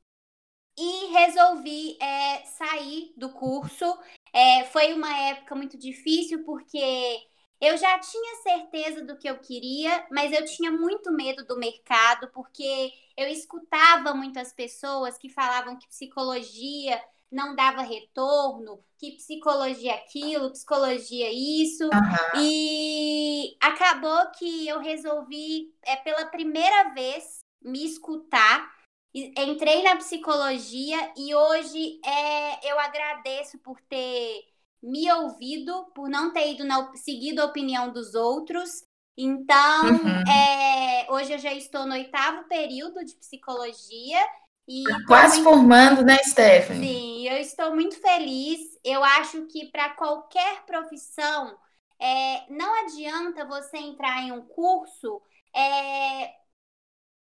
e 0.79 1.07
resolvi 1.13 1.97
é, 2.01 2.45
sair 2.45 3.13
do 3.17 3.31
curso. 3.31 3.85
É, 4.33 4.65
foi 4.65 4.93
uma 4.95 5.15
época 5.29 5.55
muito 5.55 5.77
difícil 5.79 6.45
porque 6.45 7.27
eu 7.61 7.77
já 7.77 7.99
tinha 7.99 8.43
certeza 8.43 9.05
do 9.05 9.19
que 9.19 9.29
eu 9.29 9.39
queria, 9.39 10.07
mas 10.11 10.33
eu 10.33 10.45
tinha 10.47 10.71
muito 10.71 11.13
medo 11.13 11.45
do 11.45 11.59
mercado, 11.59 12.29
porque 12.33 12.93
eu 13.17 13.29
escutava 13.29 14.15
muitas 14.15 14.53
pessoas 14.53 15.19
que 15.19 15.29
falavam 15.29 15.77
que 15.77 15.89
psicologia 15.89 17.01
não 17.31 17.55
dava 17.55 17.83
retorno, 17.83 18.83
que 18.99 19.13
psicologia 19.13 19.95
aquilo, 19.95 20.51
psicologia 20.51 21.31
isso. 21.31 21.85
Uhum. 21.85 22.41
E 22.43 23.57
acabou 23.61 24.31
que 24.33 24.67
eu 24.67 24.81
resolvi, 24.81 25.73
é, 25.83 25.97
pela 25.97 26.27
primeira 26.27 26.93
vez, 26.93 27.41
me 27.63 27.85
escutar. 27.85 28.75
Entrei 29.13 29.83
na 29.83 29.97
psicologia 29.97 31.13
e 31.17 31.35
hoje 31.35 32.01
é, 32.05 32.71
eu 32.71 32.79
agradeço 32.79 33.59
por 33.59 33.81
ter 33.83 34.45
me 34.83 35.11
ouvido, 35.13 35.87
por 35.95 36.09
não 36.09 36.33
ter 36.33 36.53
ido 36.53 36.65
na, 36.65 36.95
seguido 36.95 37.43
a 37.43 37.47
opinião 37.47 37.93
dos 37.93 38.15
outros. 38.15 38.83
Então, 39.17 39.89
uhum. 39.91 40.33
é, 40.33 41.07
hoje 41.11 41.33
eu 41.33 41.39
já 41.39 41.53
estou 41.53 41.87
no 41.87 41.93
oitavo 41.93 42.49
período 42.49 43.05
de 43.05 43.15
psicologia. 43.17 44.19
E 44.67 44.85
tá 44.85 44.99
Quase 45.07 45.41
muito... 45.43 45.51
formando, 45.51 46.03
né, 46.03 46.17
Stephanie? 46.19 46.89
Sim, 46.89 47.29
eu 47.29 47.39
estou 47.39 47.75
muito 47.75 48.01
feliz. 48.01 48.61
Eu 48.85 49.03
acho 49.05 49.47
que 49.47 49.67
para 49.71 49.91
qualquer 49.91 50.65
profissão, 50.65 51.57
é, 52.01 52.45
não 52.49 52.85
adianta 52.85 53.45
você 53.45 53.77
entrar 53.77 54.23
em 54.23 54.33
um 54.33 54.43
curso 54.43 55.21
é, 55.55 56.31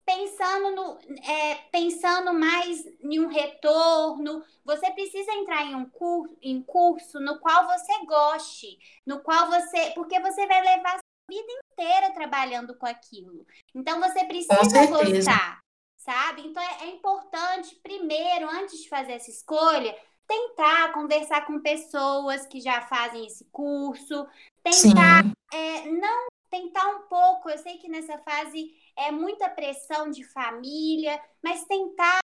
pensando, 0.04 0.74
no, 0.74 0.98
é, 1.24 1.54
pensando 1.70 2.32
mais 2.32 2.84
em 3.00 3.20
um 3.20 3.28
retorno. 3.28 4.44
Você 4.64 4.90
precisa 4.92 5.32
entrar 5.32 5.64
em 5.64 5.74
um 5.74 5.88
curso, 5.88 6.36
em 6.42 6.62
curso 6.62 7.20
no 7.20 7.38
qual 7.38 7.66
você 7.66 8.04
goste, 8.04 8.78
no 9.06 9.20
qual 9.20 9.48
você. 9.48 9.90
Porque 9.94 10.18
você 10.20 10.46
vai 10.46 10.60
levar 10.62 10.96
a 10.96 11.00
vida 11.30 11.52
inteira 11.72 12.12
trabalhando 12.12 12.76
com 12.76 12.86
aquilo. 12.86 13.46
Então 13.74 14.00
você 14.00 14.24
precisa 14.24 14.86
gostar, 14.86 15.60
sabe? 15.98 16.46
Então 16.46 16.62
é, 16.62 16.84
é 16.84 16.90
importante, 16.90 17.76
primeiro, 17.76 18.48
antes 18.50 18.82
de 18.82 18.88
fazer 18.88 19.12
essa 19.12 19.30
escolha, 19.30 19.96
tentar 20.26 20.92
conversar 20.92 21.44
com 21.46 21.60
pessoas 21.60 22.46
que 22.46 22.60
já 22.60 22.82
fazem 22.82 23.26
esse 23.26 23.44
curso, 23.46 24.26
tentar 24.62 25.24
é, 25.52 25.86
não 25.86 26.28
tentar 26.50 26.86
um 26.88 27.02
pouco. 27.02 27.48
Eu 27.48 27.58
sei 27.58 27.78
que 27.78 27.88
nessa 27.88 28.18
fase 28.18 28.74
é 28.96 29.10
muita 29.10 29.48
pressão 29.48 30.10
de 30.10 30.24
família, 30.24 31.20
mas 31.42 31.64
tentar 31.64 32.20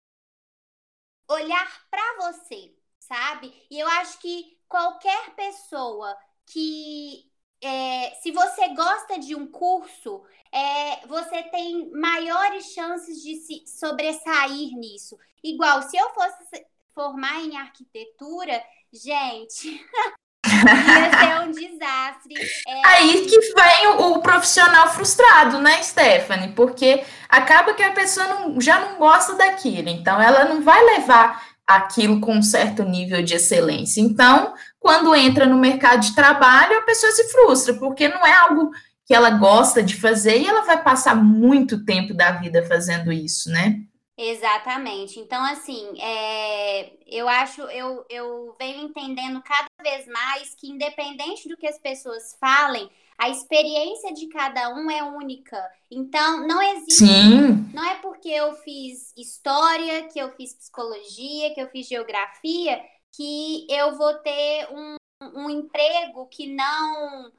olhar 1.29 1.87
para 1.89 2.31
você, 2.31 2.73
sabe? 2.99 3.53
E 3.69 3.79
eu 3.79 3.87
acho 3.87 4.19
que 4.19 4.57
qualquer 4.67 5.35
pessoa 5.35 6.17
que 6.45 7.31
é, 7.61 8.15
se 8.15 8.31
você 8.31 8.69
gosta 8.69 9.19
de 9.19 9.35
um 9.35 9.45
curso, 9.45 10.23
é, 10.51 11.05
você 11.07 11.43
tem 11.43 11.91
maiores 11.91 12.73
chances 12.73 13.21
de 13.21 13.35
se 13.35 13.63
sobressair 13.67 14.75
nisso. 14.75 15.17
Igual, 15.43 15.83
se 15.83 15.95
eu 15.95 16.09
fosse 16.09 16.65
formar 16.93 17.39
em 17.41 17.57
arquitetura, 17.57 18.63
gente, 18.91 19.79
Ia 20.65 21.19
ser 21.19 21.47
um 21.47 21.51
desastre. 21.51 22.35
É... 22.67 22.87
Aí 22.87 23.25
que 23.25 23.39
vem 23.39 23.87
o, 23.87 24.11
o, 24.13 24.21
profissional 24.21 24.89
frustrado, 24.89 25.59
né, 25.59 25.81
Stephanie? 25.81 26.53
Porque 26.53 27.03
acaba 27.29 27.73
que 27.73 27.83
a 27.83 27.91
pessoa 27.91 28.27
não, 28.27 28.61
já 28.61 28.79
não 28.79 28.97
gosta 28.97 29.35
daquilo, 29.35 29.89
então 29.89 30.21
ela 30.21 30.45
não 30.45 30.61
vai 30.61 30.83
levar 30.83 31.43
aquilo 31.65 32.19
com 32.19 32.35
um 32.35 32.43
certo 32.43 32.83
nível 32.83 33.23
de 33.23 33.35
excelência. 33.35 34.01
Então, 34.01 34.53
quando 34.79 35.15
entra 35.15 35.45
no 35.45 35.57
mercado 35.57 36.01
de 36.01 36.15
trabalho, 36.15 36.77
a 36.77 36.83
pessoa 36.83 37.11
se 37.11 37.29
frustra, 37.29 37.73
porque 37.75 38.07
não 38.07 38.25
é 38.25 38.33
algo 38.33 38.71
que 39.05 39.13
ela 39.13 39.31
gosta 39.31 39.81
de 39.81 39.95
fazer 39.95 40.39
e 40.39 40.47
ela 40.47 40.65
vai 40.65 40.81
passar 40.81 41.15
muito 41.15 41.83
tempo 41.83 42.13
da 42.13 42.31
vida 42.31 42.63
fazendo 42.65 43.11
isso, 43.11 43.49
né? 43.49 43.81
Exatamente. 44.23 45.19
Então, 45.19 45.43
assim, 45.45 45.99
é, 45.99 46.93
eu 47.07 47.27
acho, 47.27 47.61
eu, 47.63 48.05
eu 48.07 48.55
venho 48.59 48.85
entendendo 48.85 49.41
cada 49.41 49.67
vez 49.81 50.05
mais 50.05 50.53
que, 50.53 50.69
independente 50.69 51.49
do 51.49 51.57
que 51.57 51.65
as 51.65 51.79
pessoas 51.79 52.37
falem, 52.39 52.87
a 53.17 53.29
experiência 53.29 54.13
de 54.13 54.27
cada 54.27 54.75
um 54.75 54.91
é 54.91 55.01
única. 55.01 55.57
Então, 55.89 56.45
não 56.45 56.61
existe. 56.61 57.05
Sim. 57.05 57.69
Não 57.73 57.83
é 57.83 57.95
porque 57.95 58.29
eu 58.29 58.53
fiz 58.57 59.11
história, 59.17 60.07
que 60.07 60.19
eu 60.19 60.29
fiz 60.35 60.53
psicologia, 60.53 61.53
que 61.55 61.61
eu 61.61 61.69
fiz 61.69 61.87
geografia, 61.87 62.79
que 63.11 63.65
eu 63.69 63.97
vou 63.97 64.13
ter 64.19 64.67
um, 64.71 64.95
um 65.35 65.49
emprego 65.49 66.27
que 66.27 66.45
não. 66.45 67.31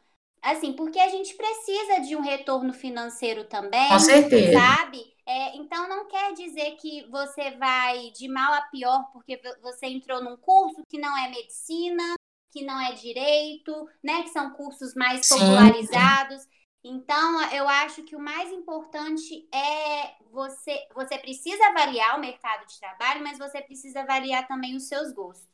Assim, 0.43 0.73
porque 0.73 0.99
a 0.99 1.09
gente 1.09 1.35
precisa 1.35 2.01
de 2.01 2.17
um 2.17 2.21
retorno 2.21 2.73
financeiro 2.73 3.45
também. 3.45 3.89
Com 3.89 3.99
certeza. 4.01 4.59
Sabe? 4.59 5.15
É, 5.25 5.57
então, 5.57 5.89
não 5.89 6.09
quer 6.09 6.33
dizer 6.33 6.73
que 6.81 7.09
você 7.09 7.53
vai 7.53 8.11
de 8.11 8.27
mal 8.29 8.53
a 8.53 8.63
pior 8.63 9.09
porque 9.13 9.41
você 9.63 9.87
entrou 9.87 10.23
num 10.23 10.37
curso 10.37 10.83
que 10.89 10.99
não 10.99 11.17
é 11.17 11.31
medicina, 11.31 12.17
que 12.53 12.65
não 12.65 12.81
é 12.81 12.93
direito, 12.93 13.89
né? 14.03 14.25
Que 14.25 14.31
são 14.31 14.51
cursos 14.51 14.95
mais 14.95 15.29
popularizados. 15.29 16.43
Sim. 16.43 16.49
Então, 16.85 17.41
eu 17.53 17.69
acho 17.69 18.03
que 18.03 18.17
o 18.17 18.21
mais 18.21 18.51
importante 18.51 19.49
é 19.55 20.15
você. 20.33 20.77
Você 20.97 21.17
precisa 21.19 21.65
avaliar 21.69 22.17
o 22.17 22.21
mercado 22.21 22.67
de 22.67 22.81
trabalho, 22.81 23.23
mas 23.23 23.39
você 23.39 23.63
precisa 23.63 24.01
avaliar 24.01 24.49
também 24.49 24.75
os 24.75 24.89
seus 24.89 25.13
gostos. 25.13 25.47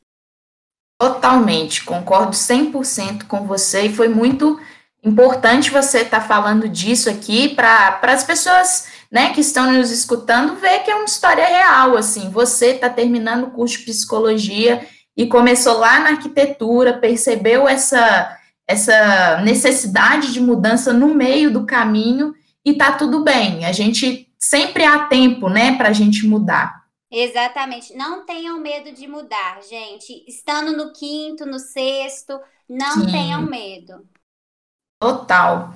Totalmente, 0.99 1.85
concordo 1.85 2.35
100% 2.35 3.25
com 3.27 3.45
você 3.45 3.85
e 3.85 3.95
foi 3.95 4.09
muito 4.09 4.59
importante 5.03 5.71
você 5.71 5.99
estar 5.99 6.21
tá 6.21 6.27
falando 6.27 6.67
disso 6.67 7.09
aqui 7.09 7.49
para 7.55 7.99
as 8.03 8.23
pessoas 8.23 8.87
né, 9.11 9.33
que 9.33 9.41
estão 9.41 9.71
nos 9.71 9.91
escutando 9.91 10.55
ver 10.55 10.79
que 10.79 10.91
é 10.91 10.95
uma 10.95 11.05
história 11.05 11.45
real, 11.45 11.97
assim, 11.97 12.29
você 12.29 12.71
está 12.71 12.89
terminando 12.89 13.45
o 13.45 13.51
curso 13.51 13.79
de 13.79 13.85
psicologia 13.85 14.87
e 15.15 15.25
começou 15.27 15.77
lá 15.77 15.99
na 15.99 16.11
arquitetura, 16.11 16.97
percebeu 16.97 17.67
essa, 17.67 18.37
essa 18.67 19.41
necessidade 19.41 20.31
de 20.31 20.39
mudança 20.39 20.93
no 20.93 21.13
meio 21.13 21.51
do 21.51 21.65
caminho 21.65 22.33
e 22.63 22.73
tá 22.73 22.91
tudo 22.91 23.23
bem, 23.23 23.65
a 23.65 23.71
gente 23.71 24.31
sempre 24.37 24.83
há 24.83 25.05
tempo, 25.05 25.49
né, 25.49 25.75
para 25.75 25.89
a 25.89 25.93
gente 25.93 26.27
mudar. 26.27 26.79
Exatamente. 27.11 27.95
Não 27.95 28.23
tenham 28.23 28.59
medo 28.59 28.91
de 28.91 29.07
mudar, 29.07 29.59
gente. 29.67 30.23
Estando 30.27 30.77
no 30.77 30.93
quinto, 30.93 31.43
no 31.43 31.57
sexto, 31.57 32.39
não 32.69 33.01
Sim. 33.01 33.11
tenham 33.11 33.41
medo. 33.41 34.07
Total. 34.99 35.73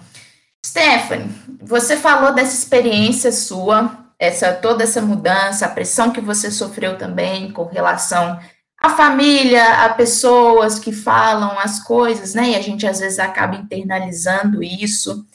Stephanie, 0.65 1.29
você 1.62 1.95
falou 1.95 2.33
dessa 2.33 2.53
experiência 2.53 3.31
sua, 3.31 4.05
essa 4.19 4.53
toda 4.53 4.83
essa 4.83 5.01
mudança, 5.01 5.65
a 5.65 5.69
pressão 5.69 6.12
que 6.12 6.19
você 6.19 6.51
sofreu 6.51 6.97
também 6.97 7.51
com 7.51 7.65
relação 7.65 8.38
à 8.77 8.89
família, 8.89 9.86
a 9.86 9.93
pessoas 9.93 10.77
que 10.77 10.91
falam 10.91 11.57
as 11.57 11.81
coisas, 11.81 12.33
né? 12.33 12.49
E 12.49 12.55
a 12.55 12.62
gente 12.62 12.86
às 12.86 12.99
vezes 12.99 13.17
acaba 13.19 13.55
internalizando 13.55 14.62
isso. 14.62 15.25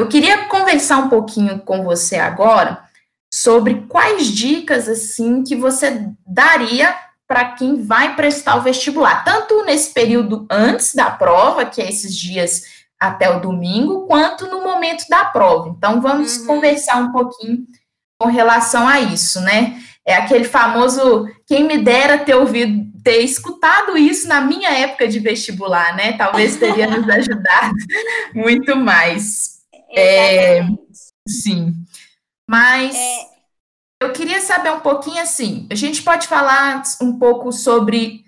Eu 0.00 0.08
queria 0.08 0.46
conversar 0.46 0.98
um 0.98 1.08
pouquinho 1.08 1.58
com 1.60 1.84
você 1.84 2.16
agora 2.16 2.82
sobre 3.32 3.86
quais 3.88 4.28
dicas 4.28 4.88
assim 4.88 5.42
que 5.42 5.54
você 5.54 6.10
daria 6.26 6.94
para 7.26 7.52
quem 7.52 7.82
vai 7.82 8.16
prestar 8.16 8.56
o 8.56 8.62
vestibular, 8.62 9.22
tanto 9.22 9.62
nesse 9.64 9.92
período 9.92 10.46
antes 10.50 10.94
da 10.94 11.10
prova, 11.10 11.66
que 11.66 11.82
é 11.82 11.88
esses 11.88 12.16
dias 12.16 12.77
até 12.98 13.30
o 13.30 13.40
domingo, 13.40 14.06
quanto 14.06 14.46
no 14.46 14.62
momento 14.62 15.04
da 15.08 15.24
prova. 15.24 15.68
Então, 15.68 16.00
vamos 16.00 16.38
uhum. 16.38 16.46
conversar 16.46 16.96
um 16.96 17.12
pouquinho 17.12 17.66
com 18.18 18.28
relação 18.28 18.88
a 18.88 19.00
isso, 19.00 19.40
né? 19.40 19.80
É 20.04 20.16
aquele 20.16 20.44
famoso, 20.44 21.28
quem 21.46 21.64
me 21.64 21.78
dera 21.78 22.18
ter 22.18 22.34
ouvido, 22.34 22.90
ter 23.04 23.18
escutado 23.18 23.96
isso 23.96 24.26
na 24.26 24.40
minha 24.40 24.70
época 24.70 25.06
de 25.06 25.20
vestibular, 25.20 25.94
né? 25.94 26.14
Talvez 26.14 26.56
teria 26.56 26.88
nos 26.88 27.06
ajudado 27.08 27.74
muito 28.34 28.74
mais. 28.74 29.58
É, 29.94 30.66
sim. 31.26 31.72
Mas 32.48 32.96
é. 32.96 33.18
eu 34.02 34.12
queria 34.12 34.40
saber 34.40 34.72
um 34.72 34.80
pouquinho 34.80 35.22
assim, 35.22 35.68
a 35.70 35.74
gente 35.74 36.02
pode 36.02 36.26
falar 36.26 36.82
um 37.00 37.18
pouco 37.18 37.52
sobre 37.52 38.24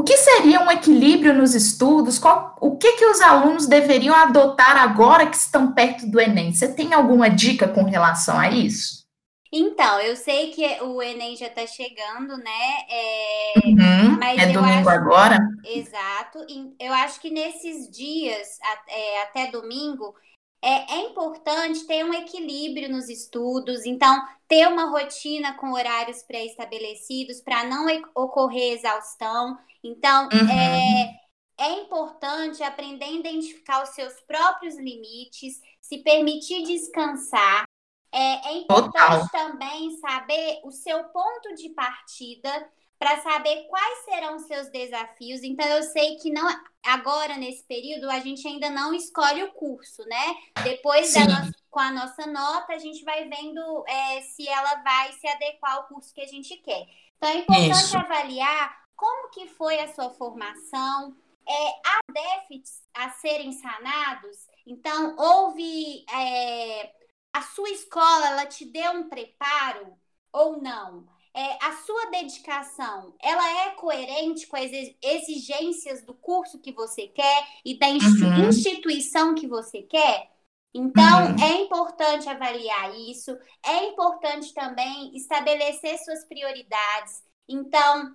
o 0.00 0.02
que 0.02 0.16
seria 0.16 0.62
um 0.62 0.70
equilíbrio 0.70 1.34
nos 1.34 1.54
estudos? 1.54 2.18
Qual, 2.18 2.56
o 2.58 2.78
que, 2.78 2.92
que 2.92 3.04
os 3.04 3.20
alunos 3.20 3.66
deveriam 3.66 4.14
adotar 4.14 4.78
agora 4.78 5.26
que 5.26 5.36
estão 5.36 5.72
perto 5.74 6.06
do 6.06 6.18
Enem? 6.18 6.54
Você 6.54 6.72
tem 6.72 6.94
alguma 6.94 7.28
dica 7.28 7.68
com 7.68 7.82
relação 7.84 8.38
a 8.38 8.48
isso? 8.48 9.04
Então, 9.52 10.00
eu 10.00 10.16
sei 10.16 10.52
que 10.52 10.64
o 10.82 11.02
Enem 11.02 11.36
já 11.36 11.48
está 11.48 11.66
chegando, 11.66 12.38
né? 12.38 12.86
É, 12.88 13.52
uhum, 13.66 14.22
é 14.22 14.46
domingo 14.46 14.88
acho, 14.88 14.98
agora. 14.98 15.38
Exato. 15.66 16.46
Eu 16.78 16.94
acho 16.94 17.20
que 17.20 17.30
nesses 17.30 17.90
dias, 17.90 18.58
é, 18.88 19.22
até 19.24 19.50
domingo, 19.50 20.14
é, 20.62 20.94
é 20.94 21.00
importante 21.06 21.86
ter 21.86 22.04
um 22.04 22.12
equilíbrio 22.12 22.90
nos 22.90 23.08
estudos, 23.08 23.86
então 23.86 24.22
ter 24.46 24.66
uma 24.68 24.90
rotina 24.90 25.54
com 25.54 25.72
horários 25.72 26.22
pré-estabelecidos 26.22 27.40
para 27.40 27.64
não 27.64 27.86
ocorrer 28.14 28.74
exaustão. 28.74 29.58
Então, 29.82 30.24
uhum. 30.24 30.50
é, 30.50 31.20
é 31.58 31.72
importante 31.80 32.62
aprender 32.62 33.06
a 33.06 33.12
identificar 33.12 33.82
os 33.82 33.90
seus 33.90 34.12
próprios 34.22 34.76
limites, 34.76 35.60
se 35.80 35.98
permitir 35.98 36.62
descansar. 36.64 37.64
É, 38.12 38.48
é 38.48 38.58
importante 38.58 39.28
Total. 39.28 39.28
também 39.28 39.96
saber 39.98 40.60
o 40.64 40.72
seu 40.72 41.04
ponto 41.04 41.54
de 41.54 41.70
partida 41.70 42.68
para 43.00 43.22
saber 43.22 43.66
quais 43.68 44.04
serão 44.04 44.36
os 44.36 44.42
seus 44.42 44.68
desafios. 44.68 45.42
Então, 45.42 45.66
eu 45.66 45.82
sei 45.82 46.16
que 46.16 46.30
não 46.30 46.46
agora, 46.84 47.38
nesse 47.38 47.64
período, 47.64 48.10
a 48.10 48.20
gente 48.20 48.46
ainda 48.46 48.68
não 48.68 48.92
escolhe 48.92 49.42
o 49.42 49.52
curso, 49.52 50.04
né? 50.04 50.36
Depois, 50.62 51.14
nossa, 51.14 51.50
com 51.70 51.80
a 51.80 51.90
nossa 51.90 52.26
nota, 52.26 52.74
a 52.74 52.78
gente 52.78 53.02
vai 53.02 53.26
vendo 53.26 53.84
é, 53.88 54.20
se 54.20 54.46
ela 54.46 54.74
vai 54.82 55.12
se 55.14 55.26
adequar 55.26 55.76
ao 55.76 55.88
curso 55.88 56.12
que 56.12 56.20
a 56.20 56.26
gente 56.26 56.58
quer. 56.58 56.86
Então, 57.16 57.30
é 57.30 57.38
importante 57.38 57.84
Isso. 57.84 57.96
avaliar 57.96 58.78
como 58.94 59.30
que 59.30 59.48
foi 59.48 59.80
a 59.80 59.92
sua 59.94 60.10
formação, 60.10 61.16
é, 61.48 61.68
há 61.86 62.00
déficits 62.12 62.82
a 62.92 63.08
serem 63.10 63.52
sanados? 63.52 64.36
Então, 64.66 65.16
houve... 65.16 66.04
É, 66.12 66.92
a 67.32 67.42
sua 67.42 67.70
escola, 67.70 68.26
ela 68.26 68.46
te 68.46 68.64
deu 68.64 68.90
um 68.92 69.08
preparo 69.08 69.96
ou 70.32 70.60
não? 70.60 71.06
É, 71.34 71.64
a 71.64 71.76
sua 71.84 72.10
dedicação, 72.10 73.14
ela 73.22 73.64
é 73.64 73.70
coerente 73.70 74.46
com 74.46 74.56
as 74.56 74.70
exigências 75.02 76.04
do 76.04 76.14
curso 76.14 76.58
que 76.58 76.72
você 76.72 77.06
quer 77.08 77.46
e 77.64 77.78
da 77.78 77.88
uhum. 77.88 78.48
instituição 78.48 79.34
que 79.34 79.46
você 79.46 79.82
quer? 79.82 80.28
Então, 80.72 81.26
uhum. 81.26 81.42
é 81.42 81.62
importante 81.62 82.28
avaliar 82.28 82.96
isso, 82.96 83.36
é 83.64 83.86
importante 83.86 84.52
também 84.54 85.14
estabelecer 85.16 85.98
suas 85.98 86.24
prioridades. 86.26 87.22
Então, 87.48 88.14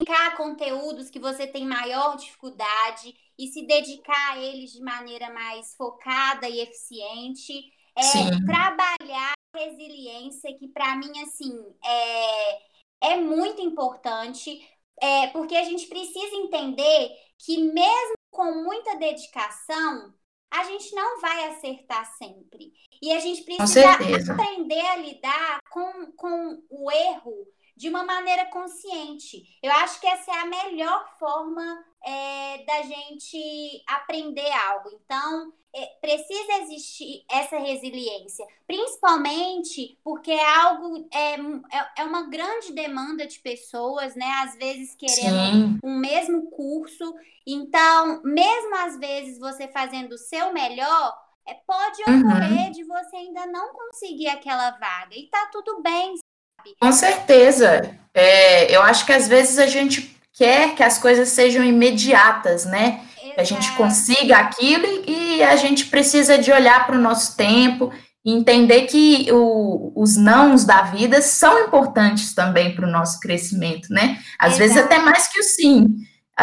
indicar 0.00 0.36
conteúdos 0.36 1.10
que 1.10 1.18
você 1.18 1.46
tem 1.46 1.66
maior 1.66 2.16
dificuldade 2.16 3.14
e 3.38 3.48
se 3.48 3.66
dedicar 3.66 4.32
a 4.32 4.38
eles 4.38 4.72
de 4.72 4.80
maneira 4.80 5.32
mais 5.32 5.74
focada 5.76 6.48
e 6.48 6.60
eficiente. 6.60 7.72
É, 7.96 8.46
trabalhar 8.46 9.37
resiliência 9.54 10.56
que 10.58 10.68
para 10.68 10.96
mim 10.96 11.10
assim 11.22 11.74
é, 11.84 13.12
é 13.12 13.16
muito 13.16 13.60
importante 13.60 14.60
é, 15.00 15.28
porque 15.28 15.56
a 15.56 15.64
gente 15.64 15.86
precisa 15.86 16.36
entender 16.36 17.10
que 17.38 17.62
mesmo 17.62 18.14
com 18.30 18.62
muita 18.62 18.96
dedicação 18.96 20.14
a 20.50 20.64
gente 20.64 20.94
não 20.94 21.20
vai 21.20 21.50
acertar 21.50 22.06
sempre 22.16 22.72
e 23.02 23.12
a 23.12 23.20
gente 23.20 23.42
precisa 23.42 23.90
aprender 23.90 24.80
a 24.80 24.96
lidar 24.96 25.58
com, 25.70 26.12
com 26.12 26.62
o 26.70 26.90
erro 26.90 27.46
de 27.76 27.88
uma 27.88 28.02
maneira 28.02 28.46
consciente. 28.46 29.44
Eu 29.62 29.70
acho 29.70 30.00
que 30.00 30.06
essa 30.06 30.32
é 30.32 30.38
a 30.40 30.46
melhor 30.46 31.16
forma 31.18 31.84
é, 32.04 32.64
da 32.64 32.82
gente 32.82 33.84
aprender 33.86 34.50
algo. 34.50 34.90
Então, 34.94 35.52
precisa 36.00 36.62
existir 36.62 37.24
essa 37.30 37.58
resiliência, 37.58 38.44
principalmente 38.66 39.98
porque 40.02 40.30
é 40.30 40.56
algo, 40.56 41.08
é, 41.12 41.34
é, 41.34 41.88
é 41.98 42.04
uma 42.04 42.28
grande 42.28 42.72
demanda 42.72 43.26
de 43.26 43.38
pessoas, 43.40 44.14
né? 44.14 44.26
Às 44.42 44.56
vezes 44.56 44.94
querendo 44.94 45.78
um 45.84 45.98
mesmo 45.98 46.50
curso. 46.50 47.14
Então, 47.46 48.20
mesmo 48.24 48.74
às 48.76 48.98
vezes 48.98 49.38
você 49.38 49.68
fazendo 49.68 50.12
o 50.12 50.18
seu 50.18 50.52
melhor, 50.52 51.14
é, 51.46 51.54
pode 51.66 52.02
uhum. 52.06 52.20
ocorrer 52.20 52.66
uhum. 52.66 52.72
de 52.72 52.84
você 52.84 53.16
ainda 53.16 53.46
não 53.46 53.72
conseguir 53.72 54.28
aquela 54.28 54.70
vaga. 54.72 55.14
E 55.14 55.28
tá 55.30 55.48
tudo 55.52 55.82
bem, 55.82 56.14
sabe? 56.56 56.76
Com 56.80 56.92
certeza. 56.92 57.98
É, 58.14 58.74
eu 58.74 58.82
acho 58.82 59.06
que 59.06 59.12
às 59.12 59.28
vezes 59.28 59.58
a 59.58 59.66
gente 59.66 60.16
quer 60.32 60.74
que 60.74 60.82
as 60.82 60.98
coisas 60.98 61.28
sejam 61.28 61.64
imediatas, 61.64 62.64
né? 62.64 63.04
que 63.38 63.40
a 63.40 63.44
gente 63.44 63.72
consiga 63.76 64.36
aquilo 64.38 65.04
e 65.06 65.27
a 65.42 65.56
gente 65.56 65.86
precisa 65.86 66.38
de 66.38 66.52
olhar 66.52 66.86
para 66.86 66.96
o 66.96 67.00
nosso 67.00 67.36
tempo 67.36 67.92
e 68.24 68.32
entender 68.32 68.82
que 68.82 69.26
o, 69.32 69.92
os 69.96 70.16
nãos 70.16 70.64
da 70.64 70.82
vida 70.82 71.22
são 71.22 71.64
importantes 71.66 72.34
também 72.34 72.74
para 72.74 72.86
o 72.86 72.90
nosso 72.90 73.20
crescimento, 73.20 73.88
né? 73.90 74.18
Às 74.38 74.54
Exato. 74.54 74.58
vezes 74.58 74.76
até 74.76 74.98
mais 74.98 75.28
que 75.28 75.40
o 75.40 75.42
sim. 75.42 75.96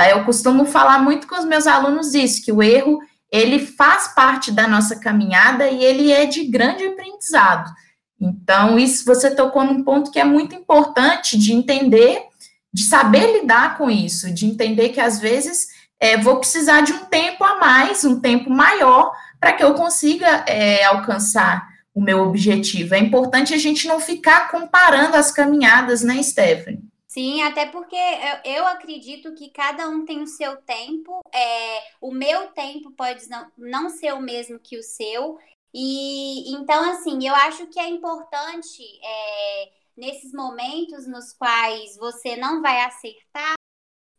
Eu 0.09 0.25
costumo 0.25 0.65
falar 0.65 0.99
muito 0.99 1.27
com 1.27 1.37
os 1.37 1.45
meus 1.45 1.67
alunos 1.67 2.13
isso, 2.13 2.43
que 2.43 2.51
o 2.51 2.61
erro 2.61 2.99
ele 3.31 3.59
faz 3.59 4.07
parte 4.09 4.51
da 4.51 4.67
nossa 4.67 4.97
caminhada 4.97 5.67
e 5.69 5.83
ele 5.83 6.11
é 6.11 6.25
de 6.25 6.45
grande 6.45 6.85
aprendizado. 6.85 7.69
Então, 8.19 8.79
isso 8.79 9.05
você 9.05 9.33
tocou 9.33 9.63
num 9.63 9.83
ponto 9.83 10.11
que 10.11 10.19
é 10.19 10.23
muito 10.23 10.55
importante 10.55 11.37
de 11.37 11.53
entender, 11.53 12.21
de 12.73 12.83
saber 12.83 13.41
lidar 13.41 13.77
com 13.77 13.89
isso, 13.89 14.33
de 14.33 14.45
entender 14.45 14.89
que 14.89 14.99
às 14.99 15.19
vezes 15.19 15.67
é, 15.99 16.17
vou 16.17 16.37
precisar 16.37 16.81
de 16.81 16.93
um 16.93 17.05
tempo 17.05 17.43
a 17.43 17.55
mais, 17.55 18.03
um 18.03 18.19
tempo 18.19 18.49
maior, 18.49 19.13
para 19.39 19.53
que 19.53 19.63
eu 19.63 19.73
consiga 19.75 20.45
é, 20.47 20.83
alcançar 20.83 21.67
o 21.93 22.01
meu 22.01 22.19
objetivo. 22.19 22.93
É 22.93 22.99
importante 22.99 23.53
a 23.53 23.57
gente 23.57 23.87
não 23.87 23.99
ficar 23.99 24.51
comparando 24.51 25.15
as 25.15 25.31
caminhadas, 25.31 26.03
né, 26.03 26.21
Stephanie? 26.21 26.83
Sim, 27.07 27.41
até 27.43 27.65
porque 27.65 27.95
eu, 27.95 28.55
eu, 28.55 28.67
acredito 28.67 29.33
que 29.35 29.49
cada 29.49 29.87
um 29.87 30.03
tem 30.03 30.21
o 30.21 30.27
seu 30.27 30.57
tempo. 30.57 31.21
É, 31.33 31.81
o 32.01 32.11
meu 32.11 32.47
tempo 32.47 32.91
pode 32.91 33.29
não, 33.29 33.49
não 33.57 33.89
ser 33.89 34.13
o 34.13 34.19
mesmo 34.19 34.59
que 34.59 34.77
o 34.77 34.83
seu. 34.83 35.39
E 35.73 36.53
então, 36.53 36.91
assim, 36.91 37.25
eu 37.25 37.33
acho 37.33 37.67
que 37.67 37.79
é 37.79 37.87
importante 37.87 38.83
é, 39.01 39.69
nesses 39.95 40.33
momentos 40.33 41.07
nos 41.07 41.31
quais 41.31 41.95
você 41.95 42.35
não 42.35 42.61
vai 42.61 42.81
acertar, 42.81 43.55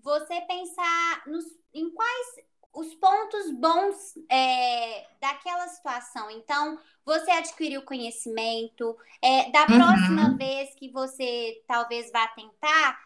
você 0.00 0.40
pensar 0.40 1.22
nos 1.26 1.44
em 1.76 1.90
quais 1.90 2.26
os 2.72 2.94
pontos 2.94 3.50
bons 3.52 4.14
é, 4.30 5.06
daquela 5.20 5.66
situação. 5.68 6.30
Então, 6.30 6.78
você 7.04 7.30
adquiriu 7.30 7.82
conhecimento, 7.82 8.96
é, 9.22 9.50
da 9.50 9.60
uhum. 9.60 9.66
próxima 9.66 10.36
vez 10.36 10.74
que 10.74 10.90
você 10.90 11.62
talvez 11.66 12.10
vá 12.12 12.28
tentar, 12.28 13.05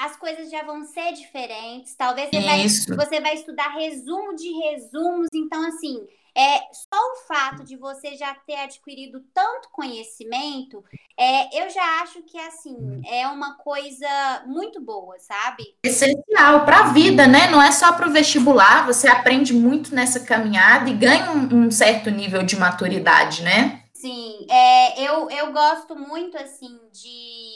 as 0.00 0.16
coisas 0.16 0.50
já 0.50 0.62
vão 0.62 0.82
ser 0.84 1.12
diferentes. 1.12 1.94
Talvez 1.94 2.30
você 2.30 2.40
vai, 2.40 2.68
você 2.68 3.20
vai 3.20 3.34
estudar 3.34 3.68
resumo 3.68 4.34
de 4.34 4.50
resumos. 4.50 5.28
Então, 5.34 5.62
assim, 5.68 6.06
é, 6.34 6.58
só 6.72 6.96
o 7.12 7.26
fato 7.28 7.64
de 7.64 7.76
você 7.76 8.16
já 8.16 8.34
ter 8.46 8.54
adquirido 8.54 9.22
tanto 9.34 9.68
conhecimento, 9.70 10.82
é, 11.18 11.62
eu 11.62 11.68
já 11.68 12.02
acho 12.02 12.22
que 12.22 12.38
assim 12.38 13.02
é 13.06 13.26
uma 13.26 13.56
coisa 13.58 14.42
muito 14.46 14.80
boa, 14.80 15.16
sabe? 15.18 15.64
Essencial 15.84 16.64
para 16.64 16.78
a 16.78 16.92
vida, 16.92 17.26
né? 17.26 17.50
Não 17.50 17.60
é 17.60 17.70
só 17.70 17.92
para 17.92 18.08
o 18.08 18.12
vestibular, 18.12 18.86
você 18.86 19.06
aprende 19.06 19.52
muito 19.52 19.94
nessa 19.94 20.20
caminhada 20.20 20.88
e 20.88 20.94
ganha 20.94 21.30
um, 21.30 21.66
um 21.66 21.70
certo 21.70 22.10
nível 22.10 22.42
de 22.42 22.56
maturidade, 22.56 23.42
né? 23.42 23.82
Sim, 23.92 24.46
é, 24.48 25.02
eu, 25.02 25.28
eu 25.28 25.52
gosto 25.52 25.94
muito 25.94 26.38
assim 26.38 26.80
de 26.90 27.49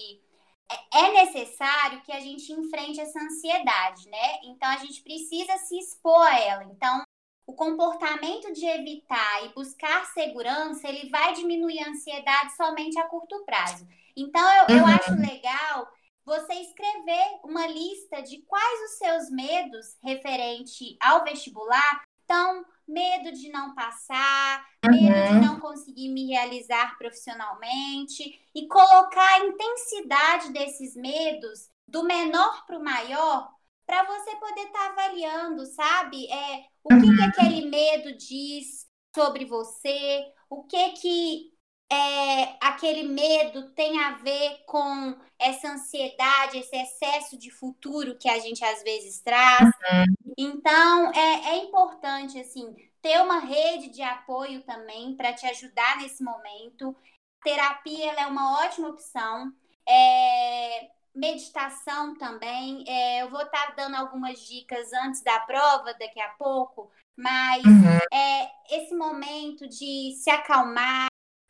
é, 0.71 0.99
é 1.07 1.25
necessário 1.25 2.03
que 2.03 2.13
a 2.13 2.21
gente 2.21 2.53
enfrente 2.53 3.01
essa 3.01 3.21
ansiedade, 3.21 4.09
né? 4.09 4.41
Então 4.45 4.69
a 4.69 4.79
gente 4.79 5.03
precisa 5.03 5.57
se 5.59 5.79
expor 5.79 6.27
a 6.27 6.41
ela. 6.41 6.65
Então 6.65 7.03
o 7.47 7.53
comportamento 7.53 8.53
de 8.53 8.65
evitar 8.65 9.45
e 9.45 9.55
buscar 9.55 10.07
segurança, 10.07 10.89
ele 10.89 11.11
vai 11.11 11.35
diminuir 11.35 11.81
a 11.81 11.91
ansiedade 11.91 12.57
somente 12.57 12.99
a 12.99 13.07
curto 13.07 13.45
prazo. 13.45 13.87
Então, 14.17 14.43
eu, 14.43 14.77
uhum. 14.77 14.81
eu 14.81 14.87
acho 14.87 15.15
legal 15.15 15.89
você 16.25 16.55
escrever 16.55 17.41
uma 17.45 17.67
lista 17.67 18.23
de 18.23 18.41
quais 18.43 18.81
os 18.85 18.99
seus 18.99 19.31
medos 19.31 19.97
referente 20.03 20.97
ao 21.01 21.23
vestibular. 21.23 22.03
Então, 22.25 22.65
medo 22.87 23.33
de 23.33 23.51
não 23.51 23.75
passar, 23.75 24.65
uhum. 24.85 24.93
medo 24.93 25.29
de 25.29 25.47
não 25.47 25.61
conseguir 25.61 26.09
me 26.09 26.27
realizar 26.27 26.97
profissionalmente 26.99 28.49
e 28.55 28.67
colocar 28.67 29.35
a 29.35 29.47
intensidade 29.47 30.53
desses 30.53 30.95
medos 30.95 31.71
do 31.87 32.05
menor 32.05 32.65
para 32.67 32.79
o 32.79 32.85
maior 32.85 33.55
para 33.87 34.05
você 34.05 34.37
poder 34.37 34.63
estar 34.63 34.79
tá 34.79 34.91
avaliando, 34.91 35.67
sabe? 35.67 36.27
É, 36.31 36.65
o 36.83 36.89
que, 36.89 37.01
que 37.01 37.07
uhum. 37.07 37.25
aquele 37.25 37.67
medo 37.69 38.17
diz 38.17 38.87
sobre 39.15 39.45
você, 39.45 40.25
o 40.49 40.65
que 40.65 40.91
que 40.93 41.54
é, 41.95 42.57
aquele 42.61 43.05
medo 43.05 43.71
tem 43.71 44.01
a 44.03 44.13
ver 44.13 44.65
com 44.67 45.17
essa 45.39 45.69
ansiedade, 45.69 46.59
esse 46.59 46.77
excesso 46.77 47.39
de 47.39 47.51
futuro 47.51 48.17
que 48.17 48.29
a 48.29 48.39
gente 48.41 48.65
às 48.65 48.83
vezes 48.83 49.21
traz. 49.21 49.63
Uhum. 49.63 50.15
Então, 50.37 51.13
é, 51.13 51.51
é 51.51 51.57
importante, 51.59 52.39
assim, 52.41 52.75
ter 53.01 53.21
uma 53.21 53.39
rede 53.39 53.91
de 53.91 54.03
apoio 54.03 54.63
também 54.63 55.15
para 55.15 55.33
te 55.33 55.47
ajudar 55.47 55.99
nesse 55.99 56.23
momento. 56.25 56.97
Terapia 57.45 58.13
é 58.15 58.27
uma 58.27 58.65
ótima 58.65 58.89
opção. 58.89 59.53
É, 59.89 60.91
meditação 61.15 62.17
também. 62.17 62.85
É, 62.89 63.23
eu 63.23 63.31
vou 63.31 63.43
estar 63.43 63.69
tá 63.69 63.75
dando 63.77 63.95
algumas 63.95 64.41
dicas 64.41 64.93
antes 65.05 65.23
da 65.23 65.39
prova, 65.41 65.95
daqui 65.95 66.21
a 66.21 66.31
pouco, 66.31 66.91
mas 67.17 67.65
uhum. 67.65 67.99
é, 68.13 68.51
esse 68.71 68.95
momento 68.97 69.69
de 69.69 70.17
se 70.17 70.31
acalmar, 70.31 71.07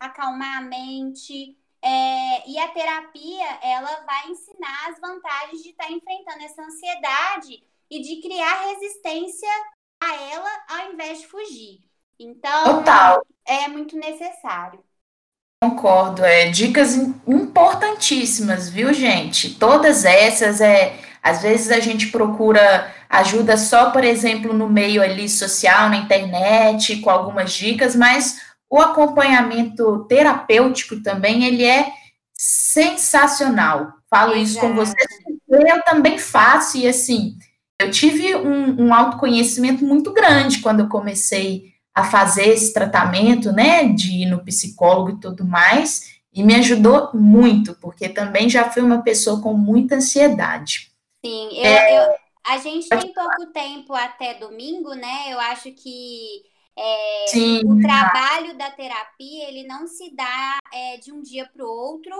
acalmar 0.06 0.58
a 0.58 0.62
mente. 0.62 1.56
É, 1.82 2.48
e 2.48 2.58
a 2.58 2.68
terapia, 2.68 3.58
ela 3.62 4.04
vai 4.06 4.30
ensinar 4.30 4.88
as 4.88 4.98
vantagens 4.98 5.62
de 5.62 5.70
estar 5.70 5.86
tá 5.86 5.92
enfrentando 5.92 6.42
essa 6.42 6.62
ansiedade 6.62 7.62
e 7.90 8.00
de 8.00 8.22
criar 8.22 8.68
resistência 8.68 9.50
a 10.02 10.14
ela 10.14 10.50
ao 10.68 10.92
invés 10.92 11.20
de 11.20 11.26
fugir. 11.26 11.80
Então, 12.18 12.64
Total. 12.64 13.26
é 13.46 13.68
muito 13.68 13.96
necessário. 13.96 14.82
Concordo, 15.62 16.24
é 16.24 16.48
dicas 16.50 16.94
importantíssimas, 17.26 18.68
viu, 18.68 18.92
gente? 18.92 19.54
Todas 19.54 20.04
essas 20.04 20.60
é, 20.60 20.98
às 21.22 21.40
vezes 21.40 21.70
a 21.70 21.80
gente 21.80 22.08
procura 22.08 22.94
ajuda 23.08 23.56
só, 23.56 23.90
por 23.90 24.04
exemplo, 24.04 24.52
no 24.52 24.68
meio 24.68 25.02
ali 25.02 25.26
social, 25.28 25.88
na 25.88 25.96
internet, 25.96 27.00
com 27.00 27.08
algumas 27.08 27.52
dicas, 27.52 27.96
mas 27.96 28.42
o 28.74 28.80
acompanhamento 28.80 30.04
terapêutico 30.08 31.00
também, 31.00 31.44
ele 31.44 31.64
é 31.64 31.92
sensacional. 32.32 33.92
Falo 34.10 34.32
Exato. 34.32 34.42
isso 34.42 34.58
com 34.58 34.74
vocês, 34.74 35.06
eu 35.48 35.82
também 35.84 36.18
faço, 36.18 36.76
e 36.76 36.88
assim, 36.88 37.38
eu 37.80 37.88
tive 37.92 38.34
um, 38.34 38.86
um 38.86 38.92
autoconhecimento 38.92 39.84
muito 39.84 40.12
grande 40.12 40.58
quando 40.58 40.80
eu 40.80 40.88
comecei 40.88 41.72
a 41.94 42.02
fazer 42.02 42.48
esse 42.48 42.72
tratamento, 42.72 43.52
né, 43.52 43.84
de 43.84 44.22
ir 44.22 44.26
no 44.26 44.44
psicólogo 44.44 45.10
e 45.10 45.20
tudo 45.20 45.44
mais, 45.44 46.18
e 46.32 46.42
me 46.42 46.56
ajudou 46.56 47.10
muito, 47.14 47.74
porque 47.74 48.08
também 48.08 48.50
já 48.50 48.68
fui 48.68 48.82
uma 48.82 49.02
pessoa 49.02 49.40
com 49.40 49.54
muita 49.54 49.94
ansiedade. 49.94 50.90
Sim, 51.24 51.48
eu, 51.52 51.64
é, 51.64 51.98
eu, 51.98 52.14
a 52.44 52.58
gente 52.58 52.88
tem 52.88 53.12
pouco 53.12 53.46
tempo 53.52 53.94
até 53.94 54.34
domingo, 54.34 54.94
né? 54.94 55.32
Eu 55.32 55.38
acho 55.38 55.70
que 55.70 56.42
é, 56.76 57.24
o 57.64 57.80
trabalho 57.80 58.56
da 58.58 58.70
terapia 58.70 59.48
ele 59.48 59.64
não 59.64 59.86
se 59.86 60.10
dá 60.14 60.58
é, 60.72 60.96
de 60.96 61.12
um 61.12 61.22
dia 61.22 61.46
para 61.46 61.64
o 61.64 61.68
outro, 61.68 62.12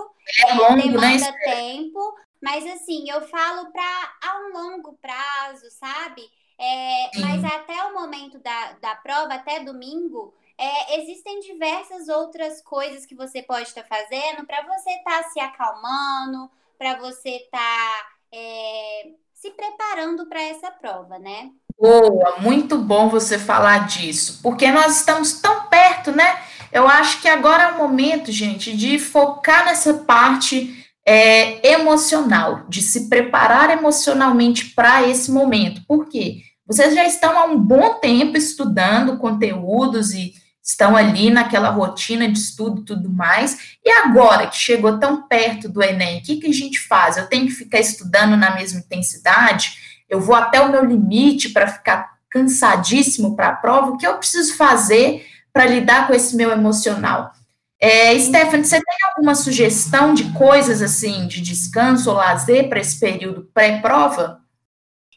é, 0.45 0.49
é 0.49 0.53
longo, 0.53 0.81
demanda 0.81 1.31
né? 1.31 1.37
tempo, 1.43 2.15
mas 2.41 2.65
assim 2.65 3.09
eu 3.09 3.21
falo 3.27 3.71
para 3.71 4.13
a 4.23 4.39
um 4.39 4.53
longo 4.53 4.93
prazo, 5.01 5.69
sabe? 5.71 6.21
É, 6.57 7.19
mas 7.19 7.43
até 7.43 7.83
o 7.85 7.93
momento 7.93 8.39
da, 8.39 8.73
da 8.73 8.95
prova, 8.95 9.33
até 9.33 9.59
domingo, 9.59 10.33
é, 10.57 10.99
existem 10.99 11.41
diversas 11.41 12.07
outras 12.07 12.61
coisas 12.61 13.05
que 13.05 13.13
você 13.13 13.43
pode 13.43 13.67
estar 13.67 13.83
tá 13.83 13.87
fazendo 13.89 14.45
para 14.45 14.61
você 14.61 14.89
estar 14.91 15.23
tá 15.23 15.29
se 15.29 15.39
acalmando, 15.39 16.49
para 16.77 16.95
você 16.95 17.37
estar 17.37 17.59
tá, 17.59 18.09
é, 18.31 19.11
se 19.33 19.51
preparando 19.51 20.25
para 20.27 20.41
essa 20.41 20.71
prova, 20.71 21.19
né? 21.19 21.51
Boa, 21.77 22.37
muito 22.39 22.77
bom 22.77 23.09
você 23.09 23.37
falar 23.37 23.85
disso, 23.87 24.39
porque 24.41 24.71
nós 24.71 24.99
estamos 24.99 25.33
tão 25.33 25.67
perto, 25.67 26.11
né? 26.11 26.37
Eu 26.71 26.87
acho 26.87 27.21
que 27.21 27.27
agora 27.27 27.63
é 27.63 27.71
o 27.73 27.77
momento, 27.77 28.31
gente, 28.31 28.75
de 28.75 28.97
focar 28.97 29.65
nessa 29.65 29.93
parte 29.93 30.85
é, 31.05 31.71
emocional, 31.73 32.65
de 32.69 32.81
se 32.81 33.09
preparar 33.09 33.69
emocionalmente 33.69 34.73
para 34.73 35.07
esse 35.07 35.29
momento. 35.31 35.81
Por 35.85 36.07
quê? 36.07 36.41
Vocês 36.65 36.95
já 36.95 37.05
estão 37.05 37.37
há 37.37 37.43
um 37.45 37.59
bom 37.59 37.95
tempo 37.95 38.37
estudando 38.37 39.17
conteúdos 39.17 40.13
e 40.13 40.33
estão 40.63 40.95
ali 40.95 41.29
naquela 41.29 41.69
rotina 41.69 42.27
de 42.27 42.39
estudo 42.39 42.81
e 42.81 42.85
tudo 42.85 43.09
mais. 43.09 43.77
E 43.85 43.89
agora 43.89 44.47
que 44.47 44.57
chegou 44.57 44.97
tão 44.97 45.27
perto 45.27 45.69
do 45.69 45.83
Enem, 45.83 46.19
o 46.19 46.23
que, 46.23 46.37
que 46.37 46.47
a 46.47 46.53
gente 46.53 46.79
faz? 46.79 47.17
Eu 47.17 47.27
tenho 47.27 47.45
que 47.45 47.53
ficar 47.53 47.79
estudando 47.79 48.35
na 48.35 48.55
mesma 48.55 48.79
intensidade? 48.79 49.84
Eu 50.09 50.19
vou 50.19 50.35
até 50.35 50.61
o 50.61 50.71
meu 50.71 50.83
limite 50.83 51.49
para 51.49 51.67
ficar 51.67 52.15
cansadíssimo 52.29 53.35
para 53.35 53.49
a 53.49 53.55
prova, 53.55 53.91
o 53.91 53.97
que 53.97 54.05
eu 54.05 54.17
preciso 54.17 54.57
fazer 54.57 55.25
para 55.53 55.65
lidar 55.65 56.07
com 56.07 56.13
esse 56.13 56.35
meu 56.35 56.51
emocional? 56.51 57.31
É, 57.79 58.17
Stephanie, 58.19 58.65
você 58.65 58.77
tem 58.77 58.97
alguma 59.09 59.35
sugestão 59.35 60.13
de 60.13 60.31
coisas 60.33 60.81
assim, 60.81 61.27
de 61.27 61.41
descanso 61.41 62.09
ou 62.09 62.15
lazer 62.15 62.67
para 62.67 62.79
esse 62.79 62.99
período 62.99 63.49
pré-prova? 63.53 64.41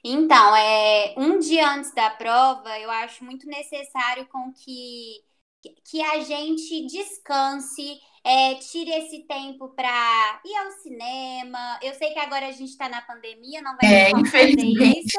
Então, 0.05 0.57
é, 0.57 1.15
um 1.17 1.39
dia 1.39 1.73
antes 1.73 1.93
da 1.93 2.11
prova, 2.11 2.79
eu 2.79 2.91
acho 2.91 3.25
muito 3.25 3.47
necessário 3.47 4.27
com 4.27 4.53
que, 4.53 5.23
que 5.91 6.03
a 6.03 6.21
gente 6.21 6.87
descanse, 6.87 7.99
é, 8.25 8.55
tire 8.57 8.91
esse 8.91 9.21
tempo 9.25 9.69
para 9.71 10.41
ir 10.45 10.57
ao 10.57 10.71
cinema. 10.73 11.79
Eu 11.83 11.95
sei 11.95 12.13
que 12.13 12.19
agora 12.19 12.47
a 12.47 12.53
gente 12.53 12.71
está 12.71 12.89
na 12.89 13.03
pandemia, 13.03 13.63
não 13.63 13.77
vai 13.81 13.93
é, 13.93 14.11
fazer 14.27 14.57
isso, 14.61 15.19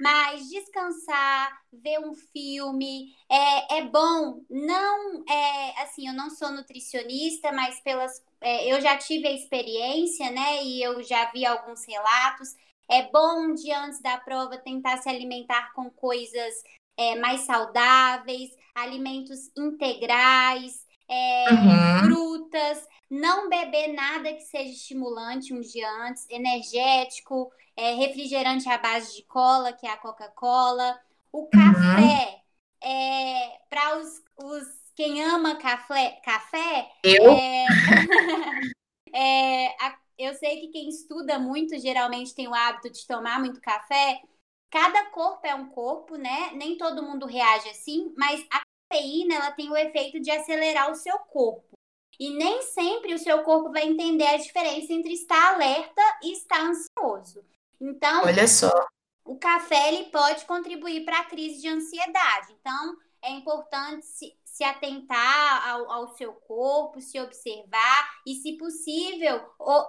mas 0.00 0.48
descansar, 0.48 1.60
ver 1.72 1.98
um 2.00 2.14
filme 2.14 3.14
é, 3.30 3.78
é 3.78 3.82
bom. 3.82 4.42
Não 4.50 5.24
é 5.28 5.82
assim, 5.82 6.08
eu 6.08 6.14
não 6.14 6.30
sou 6.30 6.50
nutricionista, 6.50 7.52
mas 7.52 7.80
pelas 7.80 8.22
é, 8.40 8.72
eu 8.72 8.80
já 8.80 8.96
tive 8.96 9.28
a 9.28 9.32
experiência, 9.32 10.30
né? 10.30 10.62
E 10.64 10.82
eu 10.82 11.02
já 11.02 11.30
vi 11.30 11.44
alguns 11.44 11.84
relatos. 11.86 12.54
É 12.90 13.08
bom 13.10 13.50
um 13.50 13.54
dia 13.54 13.80
antes 13.80 14.00
da 14.00 14.18
prova 14.18 14.58
tentar 14.58 14.96
se 14.98 15.08
alimentar 15.08 15.72
com 15.74 15.90
coisas 15.90 16.54
é, 16.96 17.14
mais 17.16 17.42
saudáveis, 17.42 18.50
alimentos 18.74 19.50
integrais 19.56 20.89
é, 21.10 21.46
uhum. 21.50 22.04
frutas, 22.04 22.86
não 23.10 23.48
beber 23.48 23.88
nada 23.88 24.32
que 24.32 24.42
seja 24.42 24.70
estimulante 24.70 25.52
um 25.52 25.60
dia 25.60 25.90
antes, 26.04 26.24
energético, 26.30 27.50
é, 27.76 27.94
refrigerante 27.94 28.68
à 28.68 28.78
base 28.78 29.16
de 29.16 29.24
cola, 29.24 29.72
que 29.72 29.86
é 29.86 29.90
a 29.90 29.96
Coca-Cola. 29.96 30.96
O 31.32 31.48
café, 31.48 32.42
uhum. 32.82 32.88
é, 32.88 33.60
para 33.68 33.98
os, 33.98 34.22
os, 34.36 34.66
quem 34.94 35.22
ama 35.22 35.56
café, 35.56 36.20
café 36.24 36.90
eu? 37.02 37.32
É, 37.32 37.66
é, 39.12 39.66
a, 39.84 39.96
eu 40.16 40.34
sei 40.34 40.60
que 40.60 40.68
quem 40.68 40.88
estuda 40.88 41.38
muito 41.38 41.78
geralmente 41.78 42.34
tem 42.34 42.46
o 42.46 42.54
hábito 42.54 42.90
de 42.90 43.06
tomar 43.06 43.40
muito 43.40 43.60
café. 43.60 44.22
Cada 44.70 45.06
corpo 45.06 45.44
é 45.44 45.54
um 45.54 45.68
corpo, 45.70 46.16
né? 46.16 46.52
Nem 46.54 46.76
todo 46.76 47.02
mundo 47.02 47.26
reage 47.26 47.68
assim, 47.68 48.14
mas 48.16 48.44
a 48.52 48.62
cafeína 48.90 49.36
ela 49.36 49.52
tem 49.52 49.70
o 49.70 49.76
efeito 49.76 50.20
de 50.20 50.30
acelerar 50.30 50.90
o 50.90 50.96
seu 50.96 51.16
corpo. 51.18 51.78
E 52.18 52.30
nem 52.30 52.60
sempre 52.62 53.14
o 53.14 53.18
seu 53.18 53.42
corpo 53.42 53.70
vai 53.70 53.84
entender 53.86 54.26
a 54.26 54.36
diferença 54.36 54.92
entre 54.92 55.12
estar 55.12 55.54
alerta 55.54 56.02
e 56.22 56.32
estar 56.32 56.60
ansioso. 56.60 57.42
Então, 57.80 58.24
olha 58.24 58.46
só. 58.46 58.70
O 59.24 59.38
café 59.38 59.88
ele 59.88 60.10
pode 60.10 60.44
contribuir 60.44 61.04
para 61.04 61.20
a 61.20 61.24
crise 61.24 61.62
de 61.62 61.68
ansiedade. 61.68 62.52
Então, 62.60 62.96
é 63.22 63.30
importante 63.30 64.04
se, 64.04 64.34
se 64.44 64.64
atentar 64.64 65.68
ao, 65.68 65.90
ao, 65.90 66.08
seu 66.16 66.32
corpo, 66.32 67.00
se 67.00 67.18
observar 67.20 68.10
e, 68.26 68.34
se 68.34 68.58
possível, 68.58 69.40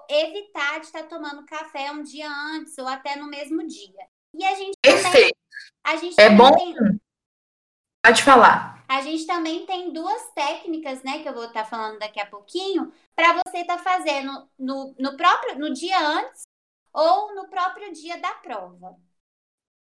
evitar 0.09 0.79
de 0.79 0.85
estar 0.85 1.03
tomando 1.03 1.45
café 1.45 1.91
um 1.91 2.03
dia 2.03 2.29
antes 2.29 2.77
ou 2.77 2.87
até 2.87 3.17
no 3.17 3.27
mesmo 3.27 3.65
dia. 3.67 4.07
E 4.33 4.45
a 4.45 4.55
gente 4.55 4.77
Perfeito. 4.81 5.11
Também, 5.11 5.31
a 5.83 5.95
gente 5.97 6.21
é 6.21 6.29
bom. 6.29 6.55
Tem... 6.55 6.75
Pode 8.05 8.23
falar. 8.23 8.80
A 8.91 8.99
gente 8.99 9.25
também 9.25 9.65
tem 9.65 9.93
duas 9.93 10.21
técnicas, 10.35 11.01
né, 11.01 11.19
que 11.19 11.29
eu 11.29 11.33
vou 11.33 11.45
estar 11.45 11.63
tá 11.63 11.65
falando 11.65 11.97
daqui 11.97 12.19
a 12.19 12.25
pouquinho, 12.25 12.91
para 13.15 13.35
você 13.35 13.59
estar 13.59 13.77
tá 13.77 13.83
fazendo 13.83 14.49
no, 14.59 14.93
no 14.99 15.15
próprio 15.15 15.57
no 15.57 15.73
dia 15.73 15.97
antes 15.97 16.41
ou 16.93 17.33
no 17.33 17.47
próprio 17.47 17.93
dia 17.93 18.19
da 18.19 18.31
prova. 18.31 18.97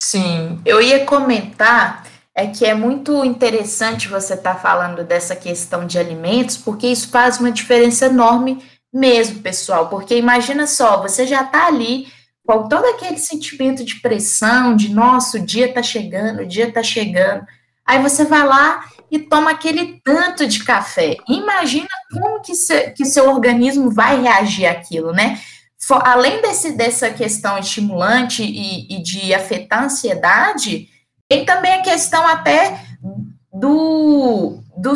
Sim, 0.03 0.59
eu 0.65 0.81
ia 0.81 1.05
comentar 1.05 2.07
é 2.35 2.47
que 2.47 2.65
é 2.65 2.73
muito 2.73 3.23
interessante 3.27 4.09
você 4.09 4.33
estar 4.33 4.55
tá 4.55 4.59
falando 4.59 5.05
dessa 5.05 5.37
questão 5.37 5.87
de 5.87 5.99
alimentos, 5.99 6.57
porque 6.57 6.87
isso 6.87 7.11
faz 7.11 7.39
uma 7.39 7.53
diferença 7.53 8.07
enorme 8.07 8.65
mesmo, 8.91 9.43
pessoal. 9.43 9.91
Porque 9.91 10.17
imagina 10.17 10.67
só, 10.67 11.03
você 11.03 11.27
já 11.27 11.43
está 11.43 11.67
ali 11.67 12.11
com 12.47 12.67
todo 12.69 12.87
aquele 12.87 13.19
sentimento 13.19 13.85
de 13.85 14.01
pressão, 14.01 14.75
de 14.75 14.89
nossa, 14.89 15.37
o 15.37 15.45
dia 15.45 15.69
está 15.69 15.83
chegando, 15.83 16.41
o 16.41 16.47
dia 16.47 16.69
está 16.69 16.83
chegando. 16.83 17.47
Aí 17.87 18.01
você 18.03 18.25
vai 18.25 18.47
lá 18.47 18.94
e 19.15 19.21
toma 19.21 19.53
aquele 19.53 20.01
tanto 20.03 20.45
de 20.45 20.65
café. 20.65 21.17
Imagina 21.29 21.89
como 22.13 22.41
que, 22.43 22.53
se, 22.53 22.91
que 22.91 23.05
seu 23.05 23.31
organismo 23.31 23.89
vai 23.89 24.21
reagir 24.21 24.67
àquilo, 24.67 25.13
né? 25.13 25.41
For, 25.81 26.05
além 26.05 26.43
desse, 26.43 26.73
dessa 26.73 27.11
questão 27.11 27.57
estimulante 27.57 28.43
e, 28.43 28.93
e, 28.93 29.03
de 29.03 29.33
afetar 29.33 29.83
a 29.83 29.85
ansiedade, 29.85 30.89
tem 31.29 31.45
também 31.45 31.75
a 31.75 31.83
questão 31.83 32.27
até 32.27 32.81
do, 33.53 34.59
do 34.77 34.95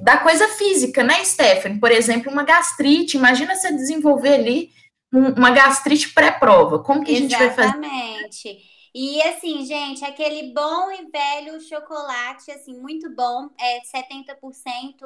da 0.00 0.18
coisa 0.18 0.46
física, 0.50 1.02
né, 1.02 1.24
Stephanie? 1.24 1.80
Por 1.80 1.90
exemplo, 1.90 2.30
uma 2.30 2.44
gastrite. 2.44 3.16
Imagina 3.16 3.56
você 3.56 3.72
desenvolver 3.72 4.34
ali 4.34 4.70
uma 5.12 5.50
gastrite 5.50 6.10
pré-prova. 6.10 6.78
Como 6.78 7.02
que 7.02 7.10
Exatamente. 7.10 7.34
a 7.34 7.38
gente 7.38 7.56
vai 7.56 7.70
fazer? 7.72 7.84
Exatamente. 7.84 8.75
E 8.98 9.20
assim, 9.24 9.62
gente, 9.66 10.02
aquele 10.06 10.54
bom 10.54 10.90
e 10.90 11.10
velho 11.10 11.60
chocolate, 11.60 12.50
assim, 12.50 12.80
muito 12.80 13.14
bom. 13.14 13.50
É 13.60 13.80
70%, 13.82 14.34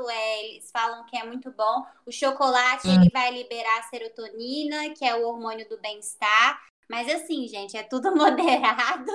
é, 0.09 0.45
eles 0.45 0.71
falam 0.71 1.05
que 1.07 1.19
é 1.19 1.25
muito 1.25 1.51
bom. 1.51 1.85
O 2.07 2.13
chocolate, 2.13 2.87
hum. 2.87 2.95
ele 2.95 3.11
vai 3.13 3.33
liberar 3.33 3.83
serotonina, 3.91 4.91
que 4.91 5.05
é 5.05 5.17
o 5.17 5.27
hormônio 5.27 5.69
do 5.69 5.77
bem-estar. 5.81 6.61
Mas 6.89 7.13
assim, 7.13 7.49
gente, 7.49 7.77
é 7.77 7.83
tudo 7.83 8.15
moderado. 8.15 9.11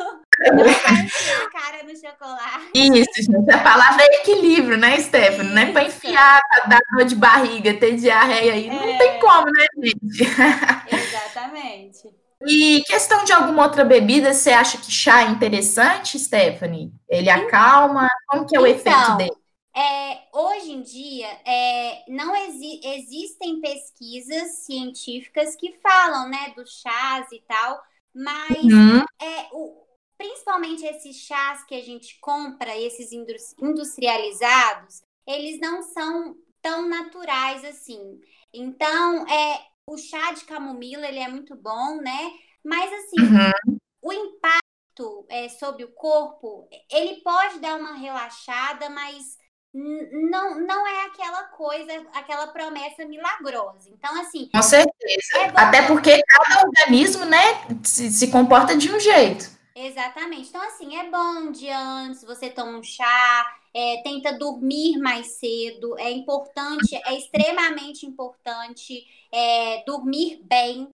Não 0.53 0.65
vai 0.65 1.05
enfiar 1.05 1.41
a 1.41 1.49
cara 1.51 1.83
no 1.83 1.95
chocolate. 1.95 2.71
Isso, 2.73 3.31
gente. 3.31 3.51
A 3.53 3.63
palavra 3.63 4.03
é 4.03 4.15
equilíbrio, 4.15 4.77
né, 4.77 4.99
Stephanie? 4.99 5.53
Não 5.53 5.61
é 5.61 5.71
pra 5.71 5.85
enfiar, 5.85 6.41
dar 6.67 6.81
dor 6.91 7.05
de 7.05 7.15
barriga, 7.15 7.73
ter 7.75 7.95
diarreia 7.95 8.51
aí. 8.51 8.67
É... 8.67 8.73
Não 8.73 8.97
tem 8.97 9.19
como, 9.21 9.45
né, 9.45 9.67
gente? 9.81 10.19
Exatamente. 10.91 12.24
E 12.47 12.83
questão 12.83 13.23
de 13.23 13.33
alguma 13.33 13.63
outra 13.63 13.83
bebida, 13.83 14.33
você 14.33 14.51
acha 14.51 14.77
que 14.77 14.91
chá 14.91 15.23
é 15.23 15.31
interessante, 15.31 16.19
Stephanie? 16.19 16.91
Ele 17.09 17.29
acalma? 17.29 18.07
Como 18.27 18.45
que 18.45 18.55
é 18.55 18.59
o 18.59 18.67
então, 18.67 18.91
efeito 18.91 19.17
dele? 19.17 19.45
É, 19.75 20.21
hoje 20.31 20.71
em 20.71 20.81
dia, 20.81 21.27
é, 21.45 22.05
não 22.07 22.33
exi 22.33 22.79
existem 22.83 23.59
pesquisas 23.59 24.63
científicas 24.65 25.55
que 25.55 25.73
falam, 25.83 26.29
né, 26.29 26.53
dos 26.55 26.79
chás 26.81 27.27
e 27.31 27.41
tal, 27.41 27.81
mas 28.13 28.63
uhum. 28.63 29.03
é, 29.21 29.47
o, 29.51 29.85
principalmente 30.17 30.85
esses 30.85 31.17
chás 31.17 31.65
que 31.65 31.75
a 31.75 31.83
gente 31.83 32.17
compra, 32.21 32.77
esses 32.77 33.11
industrializados, 33.11 35.01
eles 35.27 35.59
não 35.59 35.81
são 35.81 36.35
tão 36.61 36.87
naturais 36.87 37.65
assim. 37.65 38.19
Então, 38.53 39.27
é, 39.27 39.61
o 39.87 39.97
chá 39.97 40.31
de 40.31 40.45
camomila, 40.45 41.07
ele 41.07 41.19
é 41.19 41.27
muito 41.27 41.55
bom, 41.55 41.97
né? 42.01 42.31
Mas, 42.63 42.91
assim, 42.91 43.21
uhum. 43.21 43.77
o 44.01 44.13
impacto 44.13 45.25
é, 45.29 45.49
sobre 45.49 45.83
o 45.83 45.91
corpo, 45.91 46.67
ele 46.91 47.21
pode 47.21 47.59
dar 47.59 47.77
uma 47.77 47.93
relaxada, 47.93 48.89
mas 48.89 49.37
não, 49.73 50.59
não 50.59 50.87
é 50.87 51.05
aquela 51.05 51.43
coisa, 51.49 51.91
aquela 52.13 52.47
promessa 52.47 53.05
milagrosa. 53.05 53.89
Então, 53.89 54.19
assim. 54.19 54.49
Com 54.53 54.61
certeza. 54.61 55.37
É 55.37 55.51
Até 55.55 55.85
porque 55.85 56.23
cada 56.23 56.65
organismo, 56.65 57.25
né, 57.25 57.39
se, 57.83 58.09
se 58.09 58.31
comporta 58.31 58.75
de 58.75 58.91
um 58.91 58.99
jeito. 58.99 59.53
Exatamente. 59.75 60.49
Então, 60.49 60.61
assim, 60.61 60.97
é 60.97 61.09
bom 61.09 61.51
de 61.51 61.69
antes, 61.69 62.23
você 62.23 62.49
toma 62.49 62.77
um 62.77 62.83
chá, 62.83 63.45
é, 63.75 64.01
tenta 64.03 64.31
dormir 64.37 64.97
mais 64.99 65.37
cedo. 65.37 65.99
É 65.99 66.09
importante, 66.09 66.95
é 66.95 67.17
extremamente 67.17 68.05
importante 68.05 69.05
é, 69.29 69.83
dormir 69.83 70.41
bem. 70.45 70.87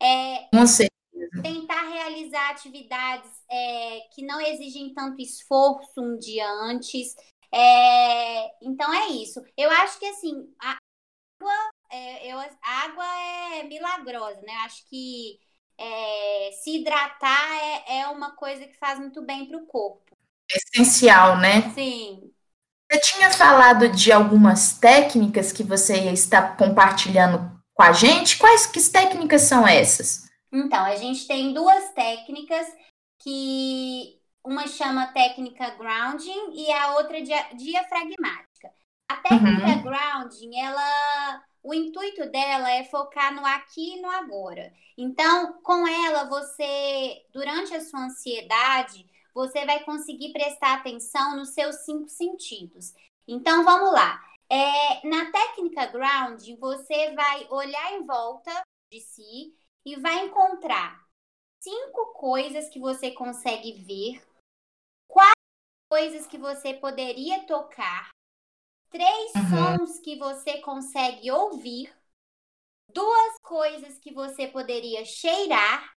É, 0.00 0.48
Com 0.56 0.64
certeza. 0.64 0.88
Tentar 1.42 1.82
realizar 1.88 2.50
atividades 2.50 3.28
é, 3.50 4.02
que 4.12 4.24
não 4.24 4.40
exigem 4.40 4.94
tanto 4.94 5.20
esforço 5.20 6.00
um 6.00 6.16
dia 6.16 6.48
antes. 6.48 7.16
É, 7.52 8.64
então 8.64 8.92
é 8.94 9.08
isso. 9.08 9.42
Eu 9.56 9.68
acho 9.72 9.98
que 9.98 10.06
assim, 10.06 10.48
a 10.60 10.76
água, 11.40 11.70
é, 11.90 12.32
eu, 12.32 12.38
a 12.38 12.84
água 12.84 13.04
é 13.56 13.64
milagrosa, 13.64 14.40
né? 14.42 14.52
Acho 14.64 14.88
que 14.88 15.40
se 16.60 16.76
hidratar 16.76 17.84
é 17.88 18.08
uma 18.08 18.34
coisa 18.34 18.66
que 18.66 18.76
faz 18.78 18.98
muito 18.98 19.22
bem 19.22 19.46
para 19.46 19.58
o 19.58 19.66
corpo. 19.66 20.07
Essencial, 20.50 21.38
né? 21.38 21.70
Sim. 21.74 22.30
Você 22.90 23.00
tinha 23.00 23.30
falado 23.30 23.90
de 23.90 24.10
algumas 24.10 24.78
técnicas 24.78 25.52
que 25.52 25.62
você 25.62 26.10
está 26.10 26.56
compartilhando 26.56 27.60
com 27.74 27.82
a 27.82 27.92
gente. 27.92 28.38
Quais 28.38 28.66
que 28.66 28.82
técnicas 28.90 29.42
são 29.42 29.66
essas? 29.66 30.28
Então, 30.50 30.84
a 30.84 30.96
gente 30.96 31.26
tem 31.26 31.52
duas 31.52 31.90
técnicas 31.92 32.66
que 33.18 34.18
uma 34.42 34.66
chama 34.66 35.08
técnica 35.08 35.70
grounding 35.70 36.52
e 36.54 36.72
a 36.72 36.92
outra 36.92 37.20
diafragmática. 37.20 38.70
A 39.10 39.16
técnica 39.16 39.66
uhum. 39.66 39.82
grounding, 39.82 40.58
ela 40.58 41.42
o 41.62 41.74
intuito 41.74 42.24
dela 42.30 42.70
é 42.70 42.84
focar 42.84 43.34
no 43.34 43.44
aqui 43.44 43.96
e 43.96 44.00
no 44.00 44.08
agora. 44.08 44.72
Então, 44.96 45.60
com 45.62 45.86
ela, 45.86 46.24
você, 46.24 47.22
durante 47.32 47.74
a 47.74 47.80
sua 47.80 48.06
ansiedade, 48.06 49.06
você 49.34 49.64
vai 49.64 49.84
conseguir 49.84 50.32
prestar 50.32 50.74
atenção 50.74 51.36
nos 51.36 51.50
seus 51.50 51.76
cinco 51.84 52.08
sentidos. 52.08 52.94
Então, 53.26 53.64
vamos 53.64 53.92
lá. 53.92 54.24
É, 54.50 55.06
na 55.06 55.30
técnica 55.30 55.86
grounding, 55.86 56.56
você 56.56 57.14
vai 57.14 57.46
olhar 57.50 57.92
em 57.92 58.06
volta 58.06 58.50
de 58.90 59.00
si 59.00 59.54
e 59.84 59.96
vai 59.96 60.26
encontrar 60.26 61.06
cinco 61.60 62.14
coisas 62.14 62.68
que 62.70 62.80
você 62.80 63.10
consegue 63.10 63.72
ver, 63.84 64.26
quatro 65.06 65.34
coisas 65.90 66.26
que 66.26 66.38
você 66.38 66.74
poderia 66.74 67.44
tocar, 67.46 68.08
três 68.90 69.32
uhum. 69.34 69.78
sons 69.78 70.00
que 70.00 70.16
você 70.16 70.60
consegue 70.60 71.30
ouvir, 71.30 71.94
duas 72.88 73.38
coisas 73.42 73.98
que 73.98 74.12
você 74.12 74.48
poderia 74.48 75.04
cheirar 75.04 75.97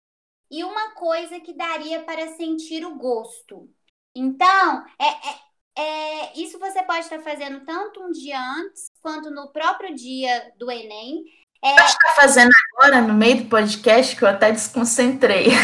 e 0.50 0.64
uma 0.64 0.92
coisa 0.92 1.40
que 1.40 1.54
daria 1.54 2.02
para 2.04 2.36
sentir 2.36 2.86
o 2.86 2.96
gosto. 2.96 3.70
Então, 4.16 4.86
é, 4.98 5.08
é, 5.08 5.40
é, 5.82 6.34
isso 6.40 6.58
você 6.60 6.82
pode 6.84 7.02
estar 7.02 7.20
fazendo 7.20 7.64
tanto 7.66 8.02
um 8.04 8.12
dia 8.12 8.40
antes 8.40 8.92
quanto 9.02 9.30
no 9.30 9.52
próprio 9.52 9.94
dia 9.96 10.52
do 10.58 10.72
Enem. 10.72 11.24
É... 11.64 11.76
Pode 11.76 11.90
estar 11.90 12.14
fazendo 12.16 12.52
agora, 12.74 13.02
no 13.02 13.14
meio 13.14 13.44
do 13.44 13.50
podcast, 13.50 14.16
que 14.16 14.24
eu 14.24 14.28
até 14.28 14.52
desconcentrei. 14.52 15.48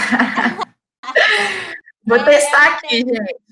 Vou 2.05 2.17
é, 2.17 2.23
testar 2.23 2.73
aqui, 2.73 2.97
gente. 2.97 3.45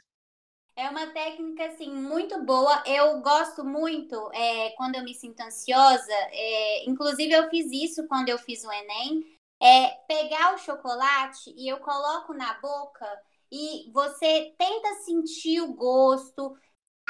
É 0.75 0.89
uma 0.89 1.07
técnica, 1.07 1.65
assim, 1.65 1.91
muito 1.91 2.43
boa. 2.43 2.83
Eu 2.85 3.21
gosto 3.21 3.63
muito 3.63 4.31
é, 4.33 4.71
quando 4.71 4.95
eu 4.95 5.03
me 5.03 5.13
sinto 5.13 5.39
ansiosa. 5.41 6.13
É, 6.31 6.89
inclusive, 6.89 7.31
eu 7.31 7.49
fiz 7.49 7.71
isso 7.71 8.07
quando 8.07 8.29
eu 8.29 8.37
fiz 8.39 8.63
o 8.63 8.71
Enem. 8.71 9.23
É 9.63 9.89
pegar 10.07 10.53
o 10.53 10.57
chocolate 10.57 11.53
e 11.55 11.71
eu 11.71 11.77
coloco 11.77 12.33
na 12.33 12.53
boca 12.59 13.07
e 13.51 13.89
você 13.93 14.53
tenta 14.57 14.95
sentir 15.05 15.61
o 15.61 15.73
gosto, 15.73 16.55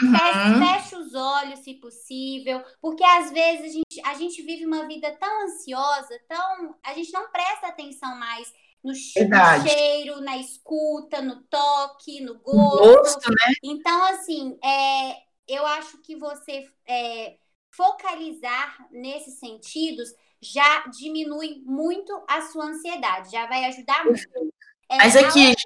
uhum. 0.01 0.59
fecha 0.59 0.97
os 0.97 1.15
olhos, 1.15 1.59
se 1.59 1.75
possível, 1.75 2.61
porque 2.81 3.03
às 3.03 3.31
vezes 3.31 3.65
a 3.65 3.69
gente, 3.69 4.01
a 4.05 4.13
gente 4.15 4.41
vive 4.41 4.65
uma 4.65 4.85
vida 4.85 5.11
tão 5.19 5.43
ansiosa, 5.45 6.19
tão. 6.27 6.75
A 6.83 6.93
gente 6.93 7.11
não 7.13 7.31
presta 7.31 7.67
atenção 7.67 8.15
mais 8.17 8.51
no, 8.83 8.93
cheiro, 8.93 10.19
na 10.19 10.37
escuta, 10.37 11.21
no 11.21 11.41
toque, 11.43 12.19
no 12.19 12.37
gosto. 12.39 12.77
gosto 12.77 13.29
né? 13.29 13.53
Então, 13.63 14.03
assim, 14.07 14.59
é, 14.61 15.15
eu 15.47 15.65
acho 15.65 15.97
que 15.99 16.17
você 16.17 16.69
é, 16.85 17.37
focalizar 17.71 18.85
nesses 18.91 19.39
sentidos 19.39 20.13
já 20.43 20.83
diminui 20.87 21.61
muito 21.65 22.21
a 22.27 22.41
sua 22.41 22.65
ansiedade, 22.65 23.31
já 23.31 23.45
vai 23.47 23.65
ajudar 23.65 24.03
muito. 24.05 24.27
É, 24.89 24.97
Mas 24.97 25.15
aqui, 25.15 25.43
a... 25.43 25.47
gente, 25.47 25.63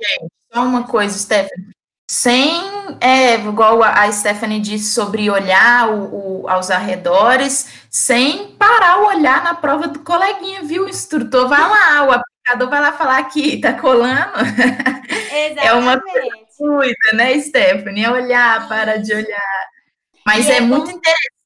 só 0.54 0.64
uma 0.64 0.88
coisa, 0.88 1.18
Stephanie. 1.18 1.76
Sem, 2.10 2.62
é, 3.02 3.36
igual 3.36 3.84
a 3.84 4.10
Stephanie 4.10 4.62
disse 4.62 4.94
sobre 4.94 5.30
olhar 5.30 5.90
o, 5.90 6.44
o, 6.44 6.50
aos 6.50 6.72
arredores, 6.72 7.68
sem 7.90 8.56
parar 8.56 9.02
o 9.02 9.08
olhar 9.08 9.44
na 9.44 9.54
prova 9.54 9.90
do 9.90 10.00
coleguinha, 10.00 10.64
viu? 10.64 10.86
O 10.86 10.90
instrutor 10.90 11.50
vai 11.50 11.60
lá, 11.60 12.04
o 12.04 12.12
aplicador 12.12 12.70
vai 12.70 12.82
lá 12.82 12.94
falar 12.94 13.22
que 13.26 13.60
tá 13.60 13.74
colando. 13.74 14.40
Exatamente. 14.40 14.88
É 15.68 15.74
uma 15.74 16.00
coisa 16.00 16.30
cuida, 16.58 17.14
né, 17.14 17.40
Stephanie? 17.40 18.06
É 18.06 18.12
olhar, 18.12 18.68
para 18.68 18.98
de 18.98 19.14
olhar. 19.14 19.68
Mas 20.26 20.50
é, 20.50 20.58
é 20.58 20.62
muito 20.62 20.90
interessante 20.90 21.37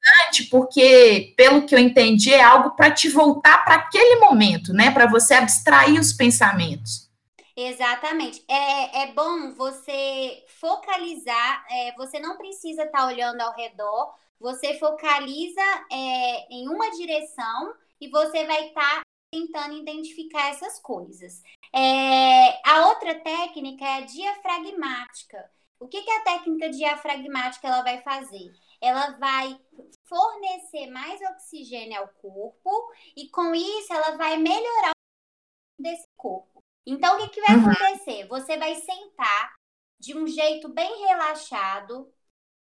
porque, 0.50 1.34
pelo 1.38 1.66
que 1.66 1.76
eu 1.76 1.80
entendi, 1.80 2.34
é 2.34 2.42
algo 2.42 2.72
para 2.72 2.92
te 2.92 3.10
voltar 3.10 3.64
para 3.64 3.76
aquele 3.76 4.20
momento, 4.20 4.74
né? 4.74 4.92
Para 4.92 5.06
você 5.06 5.34
abstrair 5.34 6.00
os 6.00 6.14
pensamentos. 6.14 7.10
Exatamente. 7.56 8.44
É, 8.50 9.04
é 9.04 9.14
bom 9.14 9.54
você 9.54 10.44
focalizar, 10.60 11.66
é, 11.70 11.94
você 11.96 12.20
não 12.20 12.38
precisa 12.38 12.84
estar 12.84 13.00
tá 13.00 13.08
olhando 13.08 13.42
ao 13.42 13.54
redor, 13.54 14.14
você 14.40 14.78
focaliza 14.80 15.62
é, 15.92 16.54
em 16.54 16.68
uma 16.68 16.90
direção 16.92 17.74
e 18.00 18.10
você 18.10 18.46
vai 18.46 18.68
estar 18.68 18.96
tá 18.96 19.02
tentando 19.32 19.78
identificar 19.78 20.50
essas 20.50 20.80
coisas. 20.80 21.42
É, 21.74 22.70
a 22.70 22.88
outra 22.88 23.16
técnica 23.16 23.86
é 23.86 23.98
a 23.98 24.02
diafragmática. 24.02 25.50
O 25.80 25.88
que, 25.88 26.02
que 26.02 26.12
a 26.12 26.22
técnica 26.22 26.70
diafragmática 26.70 27.68
ela 27.68 27.82
vai 27.82 28.02
fazer? 28.02 28.52
Ela 28.82 29.12
vai 29.12 29.60
fornecer 30.06 30.88
mais 30.88 31.22
oxigênio 31.22 32.00
ao 32.00 32.08
corpo 32.08 32.92
e 33.16 33.30
com 33.30 33.54
isso 33.54 33.94
ela 33.94 34.18
vai 34.18 34.38
melhorar 34.38 34.92
o 34.92 35.84
desse 35.84 36.08
corpo. 36.18 36.64
Então 36.86 37.16
o 37.16 37.20
que, 37.20 37.30
que 37.30 37.42
vai 37.42 37.56
uhum. 37.58 37.70
acontecer? 37.70 38.28
Você 38.28 38.58
vai 38.58 38.76
sentar 38.76 39.56
de 40.00 40.18
um 40.18 40.26
jeito 40.26 40.68
bem 40.68 41.06
relaxado, 41.06 42.12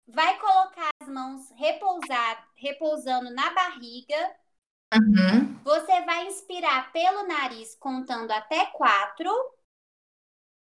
vai 0.06 0.38
colocar 0.38 0.88
as 1.02 1.08
mãos 1.08 1.50
repousar, 1.56 2.48
repousando 2.54 3.30
na 3.30 3.52
barriga. 3.52 4.36
Uhum. 4.94 5.60
Você 5.64 6.00
vai 6.02 6.28
inspirar 6.28 6.92
pelo 6.92 7.26
nariz 7.26 7.74
contando 7.74 8.30
até 8.30 8.66
quatro, 8.66 9.30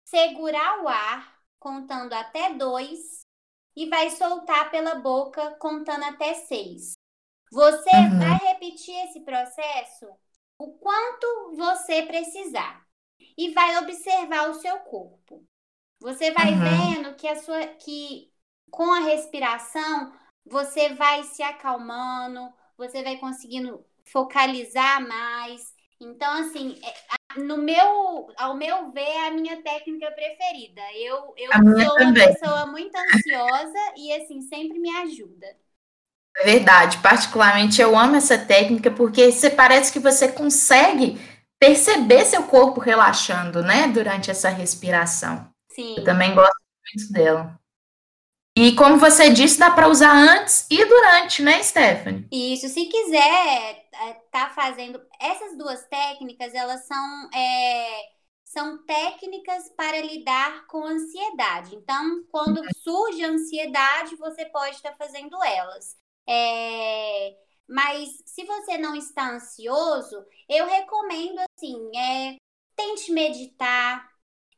segurar 0.04 0.82
o 0.82 0.88
ar 0.88 1.34
contando 1.58 2.12
até 2.12 2.54
dois 2.54 3.23
e 3.76 3.88
vai 3.88 4.10
soltar 4.10 4.70
pela 4.70 4.96
boca 4.96 5.56
contando 5.58 6.04
até 6.04 6.34
seis. 6.34 6.94
Você 7.52 7.90
uhum. 7.90 8.18
vai 8.18 8.36
repetir 8.52 8.94
esse 9.04 9.20
processo 9.20 10.06
o 10.58 10.72
quanto 10.78 11.56
você 11.56 12.02
precisar 12.02 12.84
e 13.36 13.52
vai 13.52 13.78
observar 13.78 14.50
o 14.50 14.54
seu 14.54 14.78
corpo. 14.80 15.44
Você 16.00 16.30
vai 16.32 16.52
uhum. 16.52 16.60
vendo 16.60 17.14
que 17.16 17.28
a 17.28 17.36
sua 17.36 17.66
que 17.66 18.32
com 18.70 18.92
a 18.92 19.00
respiração 19.00 20.12
você 20.44 20.94
vai 20.94 21.24
se 21.24 21.42
acalmando, 21.42 22.52
você 22.76 23.02
vai 23.02 23.16
conseguindo 23.16 23.84
focalizar 24.04 25.06
mais. 25.06 25.72
Então, 26.00 26.30
assim, 26.42 26.78
é, 26.82 26.94
no 27.36 27.58
meu, 27.58 28.28
ao 28.36 28.56
meu 28.56 28.90
ver, 28.90 29.00
é 29.00 29.28
a 29.28 29.30
minha 29.30 29.62
técnica 29.62 30.10
preferida. 30.12 30.82
Eu, 30.94 31.34
eu 31.36 31.50
sou 31.52 31.96
uma 31.96 32.14
pessoa 32.14 32.66
muito 32.66 32.94
ansiosa 32.96 33.78
e, 33.96 34.12
assim, 34.12 34.40
sempre 34.42 34.78
me 34.78 34.90
ajuda. 34.98 35.46
É 36.36 36.44
verdade, 36.44 36.98
particularmente 36.98 37.80
eu 37.80 37.96
amo 37.96 38.16
essa 38.16 38.36
técnica 38.36 38.90
porque 38.90 39.30
você 39.30 39.48
parece 39.48 39.92
que 39.92 40.00
você 40.00 40.26
consegue 40.26 41.16
perceber 41.60 42.24
seu 42.24 42.42
corpo 42.42 42.80
relaxando, 42.80 43.62
né, 43.62 43.86
durante 43.86 44.30
essa 44.30 44.48
respiração. 44.48 45.48
Sim. 45.70 45.96
Eu 45.98 46.04
também 46.04 46.34
gosto 46.34 46.56
muito 46.94 47.12
dela. 47.12 47.58
E 48.56 48.76
como 48.76 48.98
você 48.98 49.30
disse, 49.30 49.58
dá 49.58 49.70
para 49.72 49.88
usar 49.88 50.12
antes 50.12 50.66
e 50.70 50.84
durante, 50.84 51.42
né, 51.42 51.60
Stephanie? 51.60 52.28
Isso, 52.30 52.68
se 52.68 52.86
quiser 52.86 53.88
é, 53.92 54.12
tá 54.30 54.50
fazendo 54.50 55.00
essas 55.18 55.58
duas 55.58 55.84
técnicas, 55.88 56.54
elas 56.54 56.86
são 56.86 57.30
é, 57.34 58.14
são 58.44 58.78
técnicas 58.84 59.68
para 59.76 60.00
lidar 60.00 60.68
com 60.68 60.84
ansiedade. 60.84 61.74
Então, 61.74 62.24
quando 62.30 62.58
uhum. 62.58 62.68
surge 62.82 63.24
ansiedade, 63.24 64.14
você 64.14 64.46
pode 64.46 64.76
estar 64.76 64.92
tá 64.92 64.96
fazendo 64.96 65.42
elas. 65.42 65.96
É, 66.28 67.34
mas 67.68 68.22
se 68.24 68.44
você 68.44 68.78
não 68.78 68.94
está 68.94 69.30
ansioso, 69.30 70.24
eu 70.48 70.66
recomendo 70.66 71.40
assim, 71.58 71.90
é, 71.96 72.36
tente 72.76 73.10
meditar, 73.10 74.08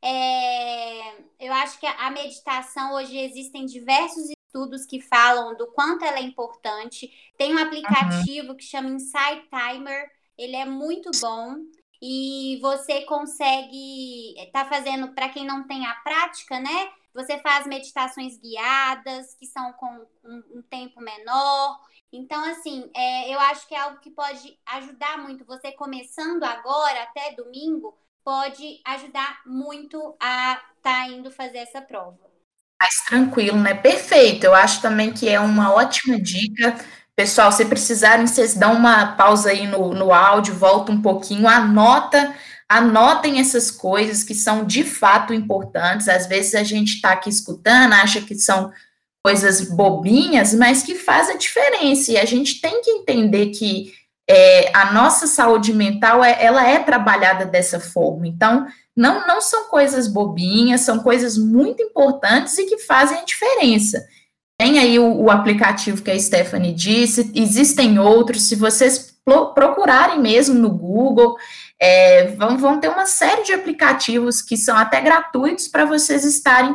é, 0.06 1.16
eu 1.40 1.52
acho 1.52 1.80
que 1.80 1.86
a 1.86 2.10
meditação 2.12 2.94
hoje 2.94 3.18
existem 3.18 3.66
diversos 3.66 4.30
estudos 4.30 4.86
que 4.86 5.00
falam 5.00 5.56
do 5.56 5.66
quanto 5.72 6.04
ela 6.04 6.18
é 6.18 6.22
importante. 6.22 7.10
Tem 7.36 7.52
um 7.52 7.58
aplicativo 7.58 8.50
uhum. 8.50 8.56
que 8.56 8.62
chama 8.62 8.90
Insight 8.90 9.48
Timer, 9.50 10.08
ele 10.38 10.54
é 10.54 10.64
muito 10.64 11.10
bom 11.20 11.56
e 12.00 12.60
você 12.62 13.00
consegue 13.02 14.36
tá 14.52 14.64
fazendo 14.66 15.12
para 15.12 15.28
quem 15.28 15.44
não 15.44 15.66
tem 15.66 15.84
a 15.84 15.94
prática, 15.96 16.60
né? 16.60 16.92
Você 17.12 17.38
faz 17.38 17.66
meditações 17.66 18.38
guiadas 18.38 19.34
que 19.34 19.46
são 19.46 19.72
com 19.72 20.06
um, 20.22 20.58
um 20.58 20.62
tempo 20.62 21.00
menor. 21.00 21.80
Então, 22.12 22.44
assim, 22.44 22.88
é, 22.94 23.34
eu 23.34 23.40
acho 23.40 23.66
que 23.66 23.74
é 23.74 23.78
algo 23.78 23.98
que 23.98 24.10
pode 24.10 24.56
ajudar 24.66 25.18
muito. 25.18 25.44
Você 25.46 25.72
começando 25.72 26.44
agora 26.44 27.02
até 27.02 27.32
domingo, 27.34 27.96
pode 28.26 28.80
ajudar 28.84 29.38
muito 29.46 30.16
a 30.20 30.60
estar 30.76 31.04
tá 31.04 31.08
indo 31.08 31.30
fazer 31.30 31.58
essa 31.58 31.80
prova. 31.80 32.18
Mais 32.82 32.96
tranquilo, 33.06 33.56
né? 33.56 33.72
Perfeito. 33.72 34.42
Eu 34.42 34.52
acho 34.52 34.82
também 34.82 35.12
que 35.12 35.28
é 35.28 35.38
uma 35.38 35.72
ótima 35.72 36.20
dica. 36.20 36.76
Pessoal, 37.14 37.52
se 37.52 37.64
precisarem, 37.66 38.26
vocês 38.26 38.54
dão 38.54 38.74
uma 38.74 39.12
pausa 39.12 39.50
aí 39.50 39.68
no, 39.68 39.94
no 39.94 40.12
áudio, 40.12 40.56
volta 40.56 40.90
um 40.90 41.00
pouquinho, 41.00 41.46
anota, 41.46 42.34
anotem 42.68 43.38
essas 43.38 43.70
coisas 43.70 44.24
que 44.24 44.34
são 44.34 44.64
de 44.64 44.82
fato 44.82 45.32
importantes. 45.32 46.08
Às 46.08 46.26
vezes 46.26 46.56
a 46.56 46.64
gente 46.64 46.96
está 46.96 47.12
aqui 47.12 47.30
escutando, 47.30 47.92
acha 47.92 48.20
que 48.20 48.34
são 48.34 48.72
coisas 49.24 49.70
bobinhas, 49.70 50.52
mas 50.52 50.82
que 50.82 50.96
faz 50.96 51.30
a 51.30 51.36
diferença. 51.36 52.10
E 52.10 52.18
a 52.18 52.24
gente 52.24 52.60
tem 52.60 52.82
que 52.82 52.90
entender 52.90 53.50
que 53.50 53.94
é, 54.28 54.70
a 54.76 54.92
nossa 54.92 55.26
saúde 55.26 55.72
mental 55.72 56.22
é, 56.22 56.42
ela 56.44 56.66
é 56.66 56.78
trabalhada 56.78 57.44
dessa 57.44 57.78
forma. 57.78 58.26
Então, 58.26 58.66
não, 58.96 59.26
não 59.26 59.40
são 59.40 59.64
coisas 59.64 60.08
bobinhas, 60.08 60.80
são 60.80 60.98
coisas 60.98 61.38
muito 61.38 61.82
importantes 61.82 62.58
e 62.58 62.66
que 62.66 62.78
fazem 62.78 63.18
a 63.18 63.24
diferença. 63.24 64.04
Tem 64.58 64.78
aí 64.78 64.98
o, 64.98 65.22
o 65.22 65.30
aplicativo 65.30 66.02
que 66.02 66.10
a 66.10 66.18
Stephanie 66.18 66.72
disse, 66.72 67.30
existem 67.34 67.98
outros, 67.98 68.48
se 68.48 68.56
vocês 68.56 69.14
procurarem 69.54 70.20
mesmo 70.20 70.54
no 70.54 70.70
Google, 70.70 71.36
é, 71.80 72.28
vão, 72.28 72.56
vão 72.56 72.80
ter 72.80 72.88
uma 72.88 73.06
série 73.06 73.42
de 73.42 73.52
aplicativos 73.52 74.40
que 74.40 74.56
são 74.56 74.76
até 74.76 75.00
gratuitos 75.00 75.68
para 75.68 75.84
vocês 75.84 76.24
estarem 76.24 76.74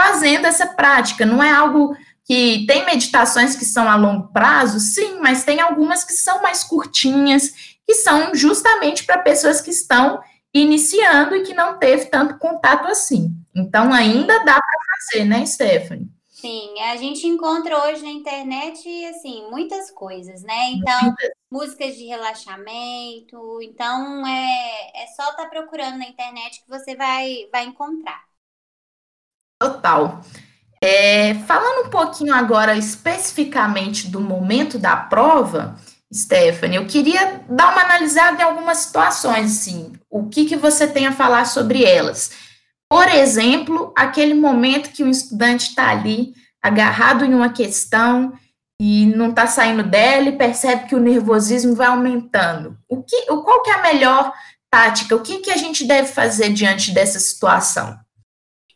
fazendo 0.00 0.46
essa 0.46 0.66
prática. 0.66 1.26
Não 1.26 1.42
é 1.42 1.50
algo 1.50 1.94
que 2.28 2.66
tem 2.66 2.84
meditações 2.84 3.56
que 3.56 3.64
são 3.64 3.88
a 3.88 3.96
longo 3.96 4.28
prazo, 4.30 4.78
sim, 4.78 5.18
mas 5.18 5.44
tem 5.44 5.60
algumas 5.60 6.04
que 6.04 6.12
são 6.12 6.42
mais 6.42 6.62
curtinhas, 6.62 7.78
que 7.86 7.94
são 7.94 8.34
justamente 8.34 9.04
para 9.04 9.22
pessoas 9.22 9.62
que 9.62 9.70
estão 9.70 10.20
iniciando 10.52 11.34
e 11.34 11.42
que 11.42 11.54
não 11.54 11.78
teve 11.78 12.04
tanto 12.06 12.38
contato 12.38 12.86
assim. 12.86 13.30
Então, 13.56 13.94
ainda 13.94 14.44
dá 14.44 14.60
para 14.60 14.80
fazer, 15.10 15.24
né, 15.24 15.44
Stephanie? 15.46 16.06
Sim, 16.28 16.78
a 16.82 16.96
gente 16.96 17.26
encontra 17.26 17.82
hoje 17.84 18.02
na 18.02 18.10
internet, 18.10 18.86
assim, 19.06 19.48
muitas 19.50 19.90
coisas, 19.90 20.42
né? 20.42 20.70
Então, 20.70 21.14
músicas 21.50 21.96
de 21.96 22.04
relaxamento. 22.04 23.58
Então, 23.62 24.24
é, 24.26 25.02
é 25.02 25.06
só 25.16 25.30
estar 25.30 25.44
tá 25.44 25.48
procurando 25.48 25.98
na 25.98 26.06
internet 26.06 26.62
que 26.62 26.68
você 26.68 26.94
vai, 26.94 27.48
vai 27.50 27.64
encontrar. 27.64 28.22
Total. 29.60 30.20
É, 30.80 31.34
falando 31.46 31.86
um 31.86 31.90
pouquinho 31.90 32.34
agora 32.34 32.76
especificamente 32.76 34.06
do 34.08 34.20
momento 34.20 34.78
da 34.78 34.96
prova, 34.96 35.76
Stephanie, 36.12 36.76
eu 36.76 36.86
queria 36.86 37.42
dar 37.48 37.72
uma 37.72 37.82
analisada 37.82 38.40
em 38.40 38.44
algumas 38.44 38.78
situações, 38.78 39.58
assim, 39.58 39.92
o 40.08 40.28
que, 40.28 40.46
que 40.46 40.56
você 40.56 40.86
tem 40.86 41.06
a 41.06 41.12
falar 41.12 41.44
sobre 41.44 41.84
elas. 41.84 42.30
Por 42.88 43.06
exemplo, 43.08 43.92
aquele 43.96 44.32
momento 44.32 44.90
que 44.90 45.02
o 45.02 45.08
estudante 45.08 45.68
está 45.68 45.90
ali, 45.90 46.32
agarrado 46.62 47.24
em 47.24 47.34
uma 47.34 47.52
questão 47.52 48.32
e 48.80 49.06
não 49.06 49.30
está 49.30 49.46
saindo 49.46 49.82
dela 49.82 50.28
e 50.28 50.38
percebe 50.38 50.86
que 50.86 50.94
o 50.94 51.00
nervosismo 51.00 51.74
vai 51.74 51.88
aumentando. 51.88 52.78
O 52.88 53.02
que, 53.02 53.26
qual 53.26 53.62
que 53.62 53.70
é 53.70 53.74
a 53.74 53.82
melhor 53.82 54.32
tática? 54.70 55.16
O 55.16 55.20
que, 55.20 55.38
que 55.38 55.50
a 55.50 55.56
gente 55.56 55.84
deve 55.84 56.08
fazer 56.08 56.50
diante 56.52 56.92
dessa 56.92 57.18
situação? 57.18 57.98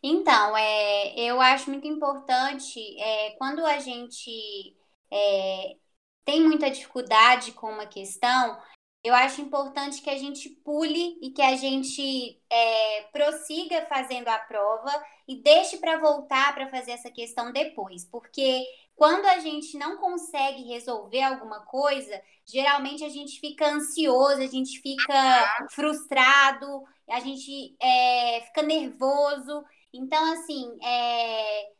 Então, 0.03 0.57
é, 0.57 1.17
eu 1.17 1.39
acho 1.39 1.69
muito 1.69 1.87
importante 1.87 2.79
é, 2.99 3.31
quando 3.37 3.65
a 3.65 3.79
gente 3.79 4.75
é, 5.09 5.77
tem 6.25 6.41
muita 6.43 6.69
dificuldade 6.69 7.53
com 7.53 7.71
uma 7.71 7.85
questão, 7.85 8.59
eu 9.03 9.13
acho 9.13 9.41
importante 9.41 10.01
que 10.01 10.09
a 10.09 10.17
gente 10.17 10.49
pule 10.49 11.17
e 11.21 11.31
que 11.31 11.41
a 11.41 11.55
gente 11.55 12.41
é, 12.49 13.03
prossiga 13.13 13.85
fazendo 13.85 14.27
a 14.27 14.39
prova 14.39 14.91
e 15.27 15.41
deixe 15.41 15.77
para 15.77 15.97
voltar 15.99 16.53
para 16.53 16.69
fazer 16.69 16.91
essa 16.91 17.09
questão 17.09 17.51
depois, 17.51 18.05
porque 18.05 18.65
quando 18.95 19.25
a 19.25 19.39
gente 19.39 19.77
não 19.77 19.97
consegue 19.97 20.63
resolver 20.63 21.21
alguma 21.21 21.61
coisa, 21.65 22.21
geralmente 22.45 23.03
a 23.03 23.09
gente 23.09 23.39
fica 23.39 23.67
ansioso, 23.67 24.41
a 24.41 24.47
gente 24.47 24.79
fica 24.81 25.67
frustrado, 25.71 26.83
a 27.09 27.19
gente 27.19 27.75
é, 27.81 28.41
fica 28.47 28.61
nervoso. 28.61 29.63
Então, 29.93 30.33
assim, 30.33 30.77
é, 30.83 31.71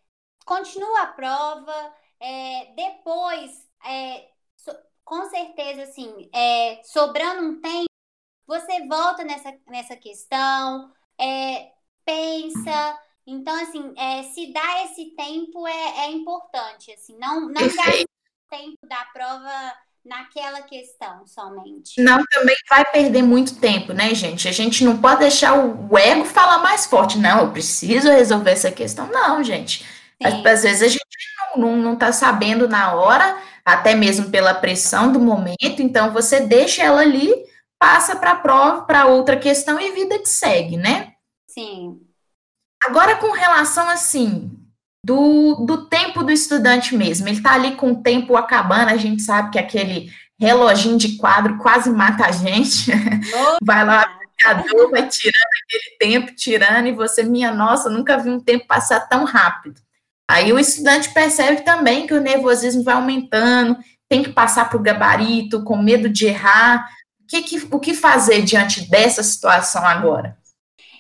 continua 0.45 1.01
a 1.01 1.07
prova, 1.07 1.95
é, 2.19 2.73
depois, 2.75 3.67
é, 3.85 4.29
so, 4.55 4.71
com 5.03 5.27
certeza, 5.29 5.83
assim, 5.83 6.29
é, 6.31 6.81
sobrando 6.83 7.43
um 7.43 7.59
tempo, 7.59 7.89
você 8.45 8.85
volta 8.87 9.23
nessa, 9.23 9.57
nessa 9.67 9.95
questão, 9.95 10.93
é, 11.17 11.71
pensa. 12.05 12.99
Então, 13.25 13.55
assim, 13.61 13.93
é, 13.97 14.23
se 14.23 14.53
dá 14.53 14.83
esse 14.83 15.11
tempo 15.15 15.65
é, 15.67 16.11
importante, 16.11 16.91
assim, 16.91 17.17
não, 17.17 17.41
não 17.41 17.53
gasta 17.53 18.03
o 18.03 18.49
tempo 18.49 18.87
da 18.87 19.05
prova 19.05 19.73
naquela 20.05 20.61
questão 20.61 21.25
somente. 21.25 22.01
Não, 22.01 22.23
também 22.25 22.55
vai 22.69 22.83
perder 22.85 23.21
muito 23.21 23.55
tempo, 23.55 23.93
né, 23.93 24.13
gente? 24.13 24.47
A 24.47 24.51
gente 24.51 24.83
não 24.83 24.97
pode 24.97 25.21
deixar 25.21 25.57
o 25.57 25.97
ego 25.97 26.25
falar 26.25 26.59
mais 26.59 26.85
forte. 26.85 27.17
Não, 27.17 27.41
eu 27.41 27.51
preciso 27.51 28.09
resolver 28.09 28.51
essa 28.51 28.71
questão. 28.71 29.07
Não, 29.07 29.43
gente. 29.43 29.83
Sim. 30.21 30.47
Às 30.47 30.63
vezes 30.63 30.81
a 30.81 30.87
gente 30.87 31.05
não, 31.55 31.77
não, 31.77 31.95
tá 31.95 32.11
sabendo 32.11 32.67
na 32.67 32.93
hora, 32.93 33.37
até 33.63 33.95
mesmo 33.95 34.29
pela 34.29 34.53
pressão 34.53 35.11
do 35.11 35.19
momento, 35.19 35.79
então 35.81 36.11
você 36.11 36.41
deixa 36.41 36.83
ela 36.83 37.01
ali, 37.01 37.33
passa 37.79 38.15
para 38.15 38.31
a 38.31 38.35
prova, 38.35 38.81
para 38.81 39.05
outra 39.05 39.37
questão 39.37 39.79
e 39.79 39.91
vida 39.91 40.19
que 40.19 40.27
segue, 40.27 40.77
né? 40.77 41.13
Sim. 41.47 42.01
Agora, 42.83 43.15
com 43.15 43.31
relação 43.31 43.87
assim, 43.89 44.51
do, 45.05 45.65
do 45.65 45.85
tempo 45.87 46.23
do 46.23 46.31
estudante 46.31 46.95
mesmo. 46.95 47.27
Ele 47.27 47.37
está 47.37 47.53
ali 47.53 47.75
com 47.75 47.91
o 47.91 48.01
tempo 48.01 48.35
acabando, 48.37 48.89
a 48.89 48.97
gente 48.97 49.21
sabe 49.21 49.51
que 49.51 49.59
aquele 49.59 50.11
reloginho 50.39 50.97
de 50.97 51.17
quadro 51.17 51.57
quase 51.57 51.89
mata 51.89 52.25
a 52.25 52.31
gente. 52.31 52.91
vai 53.63 53.85
lá, 53.85 54.01
aplicador, 54.01 54.91
vai 54.91 55.07
tirando 55.07 55.43
aquele 55.65 55.97
tempo, 55.99 56.35
tirando, 56.35 56.87
e 56.87 56.93
você, 56.93 57.23
minha 57.23 57.53
nossa, 57.53 57.89
nunca 57.89 58.17
vi 58.17 58.29
um 58.29 58.39
tempo 58.39 58.67
passar 58.67 59.01
tão 59.01 59.25
rápido. 59.25 59.81
Aí 60.29 60.53
o 60.53 60.59
estudante 60.59 61.13
percebe 61.13 61.61
também 61.63 62.07
que 62.07 62.13
o 62.13 62.21
nervosismo 62.21 62.83
vai 62.83 62.95
aumentando, 62.95 63.77
tem 64.07 64.23
que 64.23 64.31
passar 64.31 64.69
para 64.69 64.77
o 64.77 64.83
gabarito, 64.83 65.63
com 65.63 65.77
medo 65.77 66.07
de 66.09 66.27
errar. 66.27 66.87
O 67.21 67.27
que, 67.27 67.41
que, 67.41 67.67
o 67.71 67.79
que 67.79 67.93
fazer 67.93 68.41
diante 68.41 68.89
dessa 68.89 69.21
situação 69.21 69.85
agora? 69.85 70.37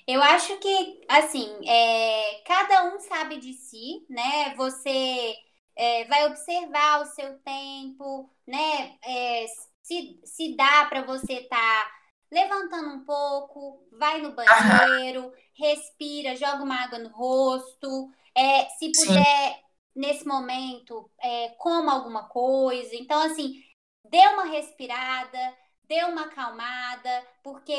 Eu 0.07 0.21
acho 0.21 0.57
que, 0.57 1.01
assim, 1.07 1.49
é, 1.67 2.41
cada 2.45 2.93
um 2.93 2.99
sabe 2.99 3.37
de 3.37 3.53
si, 3.53 4.05
né? 4.09 4.53
Você 4.55 5.35
é, 5.75 6.05
vai 6.05 6.25
observar 6.27 7.01
o 7.01 7.05
seu 7.05 7.39
tempo, 7.39 8.29
né? 8.45 8.97
É, 9.01 9.45
se, 9.81 10.19
se 10.23 10.55
dá 10.55 10.85
para 10.85 11.03
você 11.03 11.33
estar 11.33 11.57
tá 11.57 11.91
levantando 12.31 12.89
um 12.89 13.05
pouco, 13.05 13.87
vai 13.91 14.21
no 14.21 14.33
banheiro, 14.33 15.31
respira, 15.55 16.35
joga 16.35 16.63
uma 16.63 16.83
água 16.83 16.99
no 16.99 17.09
rosto. 17.09 18.11
É, 18.35 18.65
se 18.69 18.91
puder, 18.91 19.53
Sim. 19.53 19.61
nesse 19.95 20.27
momento, 20.27 21.09
é, 21.21 21.49
coma 21.57 21.93
alguma 21.93 22.27
coisa. 22.27 22.95
Então, 22.95 23.21
assim, 23.21 23.63
dê 24.09 24.19
uma 24.27 24.45
respirada, 24.45 25.57
dê 25.93 26.03
uma 26.05 26.23
acalmada, 26.23 27.23
porque 27.43 27.71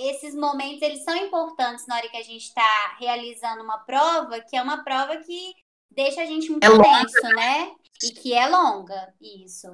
esses 0.00 0.34
momentos 0.34 0.82
eles 0.82 1.02
são 1.02 1.16
importantes 1.16 1.86
na 1.86 1.96
hora 1.96 2.08
que 2.08 2.16
a 2.18 2.22
gente 2.22 2.42
está 2.42 2.96
realizando 3.00 3.62
uma 3.62 3.78
prova, 3.78 4.40
que 4.40 4.54
é 4.54 4.62
uma 4.62 4.84
prova 4.84 5.16
que 5.16 5.54
deixa 5.90 6.20
a 6.20 6.26
gente 6.26 6.50
muito 6.50 6.64
é 6.64 6.68
tenso, 6.68 7.34
né? 7.34 7.70
E 8.04 8.10
que 8.10 8.34
é 8.34 8.46
longa, 8.46 9.14
isso. 9.20 9.68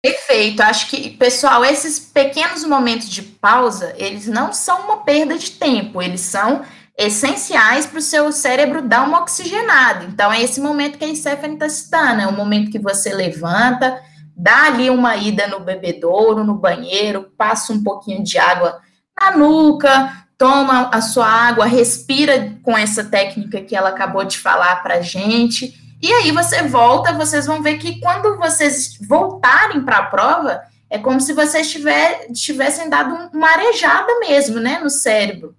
Perfeito. 0.00 0.62
Acho 0.62 0.88
que, 0.88 1.10
pessoal, 1.10 1.64
esses 1.64 1.98
pequenos 1.98 2.64
momentos 2.64 3.10
de 3.10 3.22
pausa, 3.22 3.92
eles 3.98 4.28
não 4.28 4.52
são 4.52 4.82
uma 4.82 4.98
perda 4.98 5.36
de 5.36 5.50
tempo, 5.50 6.00
eles 6.00 6.20
são 6.20 6.64
essenciais 6.96 7.86
para 7.86 7.98
o 7.98 8.02
seu 8.02 8.30
cérebro 8.30 8.82
dar 8.82 9.06
uma 9.06 9.20
oxigenada. 9.20 10.04
Então, 10.04 10.32
é 10.32 10.40
esse 10.42 10.60
momento 10.60 10.96
que 10.96 11.04
a 11.04 11.14
Stephanie 11.14 11.56
está 11.56 11.68
citando, 11.68 12.22
é 12.22 12.26
o 12.26 12.32
momento 12.32 12.70
que 12.70 12.78
você 12.78 13.12
levanta, 13.12 14.00
dá 14.40 14.64
ali 14.64 14.88
uma 14.88 15.16
ida 15.16 15.46
no 15.46 15.60
bebedouro, 15.60 16.42
no 16.42 16.54
banheiro, 16.54 17.30
passa 17.36 17.74
um 17.74 17.84
pouquinho 17.84 18.24
de 18.24 18.38
água 18.38 18.80
na 19.18 19.36
nuca, 19.36 20.26
toma 20.38 20.88
a 20.88 21.02
sua 21.02 21.26
água, 21.26 21.66
respira 21.66 22.56
com 22.62 22.76
essa 22.76 23.04
técnica 23.04 23.60
que 23.60 23.76
ela 23.76 23.90
acabou 23.90 24.24
de 24.24 24.38
falar 24.38 24.82
para 24.82 25.02
gente. 25.02 25.78
E 26.00 26.10
aí 26.10 26.32
você 26.32 26.62
volta, 26.62 27.12
vocês 27.12 27.44
vão 27.44 27.62
ver 27.62 27.76
que 27.76 28.00
quando 28.00 28.38
vocês 28.38 28.96
voltarem 29.06 29.84
para 29.84 29.98
a 29.98 30.06
prova, 30.06 30.62
é 30.88 30.98
como 30.98 31.20
se 31.20 31.34
vocês 31.34 31.70
tiver, 31.70 32.32
tivessem 32.32 32.88
dado 32.88 33.30
uma 33.36 33.50
arejada 33.50 34.18
mesmo, 34.20 34.58
né, 34.58 34.78
no 34.78 34.88
cérebro. 34.88 35.54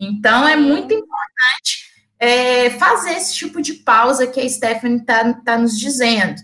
Então 0.00 0.48
é 0.48 0.56
muito 0.56 0.94
importante 0.94 1.92
é, 2.18 2.70
fazer 2.70 3.12
esse 3.12 3.34
tipo 3.34 3.60
de 3.60 3.74
pausa 3.74 4.26
que 4.26 4.40
a 4.40 4.48
Stephanie 4.48 5.00
está 5.00 5.34
tá 5.34 5.58
nos 5.58 5.78
dizendo. 5.78 6.40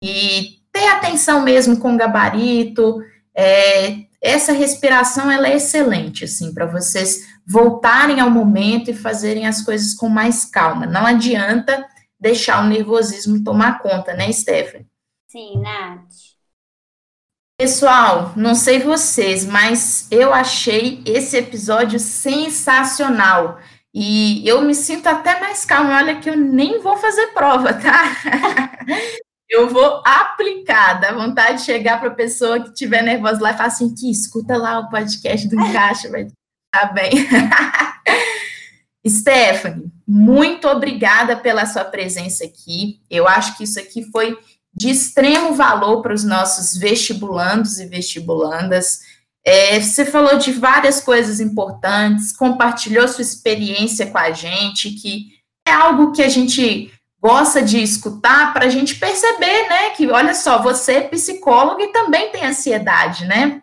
E 0.00 0.61
ter 0.72 0.88
atenção 0.88 1.42
mesmo 1.42 1.78
com 1.78 1.94
o 1.94 1.96
gabarito, 1.96 3.02
é, 3.34 4.04
essa 4.20 4.52
respiração 4.52 5.30
ela 5.30 5.48
é 5.48 5.56
excelente, 5.56 6.24
assim, 6.24 6.54
para 6.54 6.66
vocês 6.66 7.28
voltarem 7.46 8.20
ao 8.20 8.30
momento 8.30 8.90
e 8.90 8.94
fazerem 8.94 9.46
as 9.46 9.62
coisas 9.62 9.94
com 9.94 10.08
mais 10.08 10.44
calma. 10.44 10.86
Não 10.86 11.04
adianta 11.04 11.86
deixar 12.18 12.64
o 12.64 12.68
nervosismo 12.68 13.42
tomar 13.42 13.80
conta, 13.80 14.14
né, 14.14 14.32
Stephanie? 14.32 14.86
Sim, 15.26 15.60
Nath. 15.60 16.32
Pessoal, 17.58 18.32
não 18.36 18.54
sei 18.54 18.80
vocês, 18.80 19.44
mas 19.44 20.06
eu 20.10 20.32
achei 20.32 21.02
esse 21.04 21.36
episódio 21.36 21.98
sensacional. 21.98 23.58
E 23.94 24.46
eu 24.48 24.62
me 24.62 24.74
sinto 24.74 25.06
até 25.06 25.38
mais 25.38 25.64
calma. 25.64 25.96
Olha 25.96 26.18
que 26.18 26.30
eu 26.30 26.36
nem 26.36 26.80
vou 26.80 26.96
fazer 26.96 27.28
prova, 27.28 27.74
tá? 27.74 28.04
eu 29.52 29.68
vou 29.68 30.02
aplicar. 30.04 30.94
Dá 30.94 31.12
vontade 31.12 31.58
de 31.58 31.64
chegar 31.64 32.00
para 32.00 32.08
a 32.08 32.14
pessoa 32.14 32.60
que 32.60 32.70
estiver 32.70 33.02
nervosa 33.02 33.40
lá 33.40 33.52
e 33.52 33.56
falar 33.56 33.68
assim: 33.68 33.94
que 33.94 34.10
escuta 34.10 34.56
lá 34.56 34.78
o 34.80 34.88
podcast 34.88 35.46
do 35.46 35.60
Encaixa, 35.60 36.10
vai 36.10 36.22
estar 36.22 36.92
bem. 36.94 37.12
Stephanie, 39.06 39.92
muito 40.08 40.66
obrigada 40.68 41.36
pela 41.36 41.66
sua 41.66 41.84
presença 41.84 42.44
aqui. 42.44 43.00
Eu 43.10 43.28
acho 43.28 43.56
que 43.56 43.64
isso 43.64 43.78
aqui 43.78 44.02
foi 44.10 44.38
de 44.74 44.88
extremo 44.88 45.54
valor 45.54 46.00
para 46.00 46.14
os 46.14 46.24
nossos 46.24 46.76
vestibulandos 46.78 47.78
e 47.78 47.86
vestibulandas. 47.86 49.00
É, 49.44 49.78
você 49.78 50.06
falou 50.06 50.38
de 50.38 50.52
várias 50.52 51.00
coisas 51.00 51.40
importantes, 51.40 52.32
compartilhou 52.32 53.06
sua 53.08 53.22
experiência 53.22 54.06
com 54.06 54.16
a 54.16 54.30
gente, 54.30 54.92
que 54.92 55.32
é 55.66 55.72
algo 55.72 56.12
que 56.12 56.22
a 56.22 56.28
gente 56.28 56.90
gosta 57.22 57.62
de 57.62 57.80
escutar 57.80 58.52
para 58.52 58.66
a 58.66 58.68
gente 58.68 58.96
perceber, 58.98 59.68
né, 59.68 59.90
que 59.90 60.10
olha 60.10 60.34
só, 60.34 60.60
você 60.60 60.96
é 60.96 61.08
psicólogo 61.08 61.80
e 61.80 61.92
também 61.92 62.32
tem 62.32 62.44
ansiedade, 62.44 63.26
né? 63.26 63.62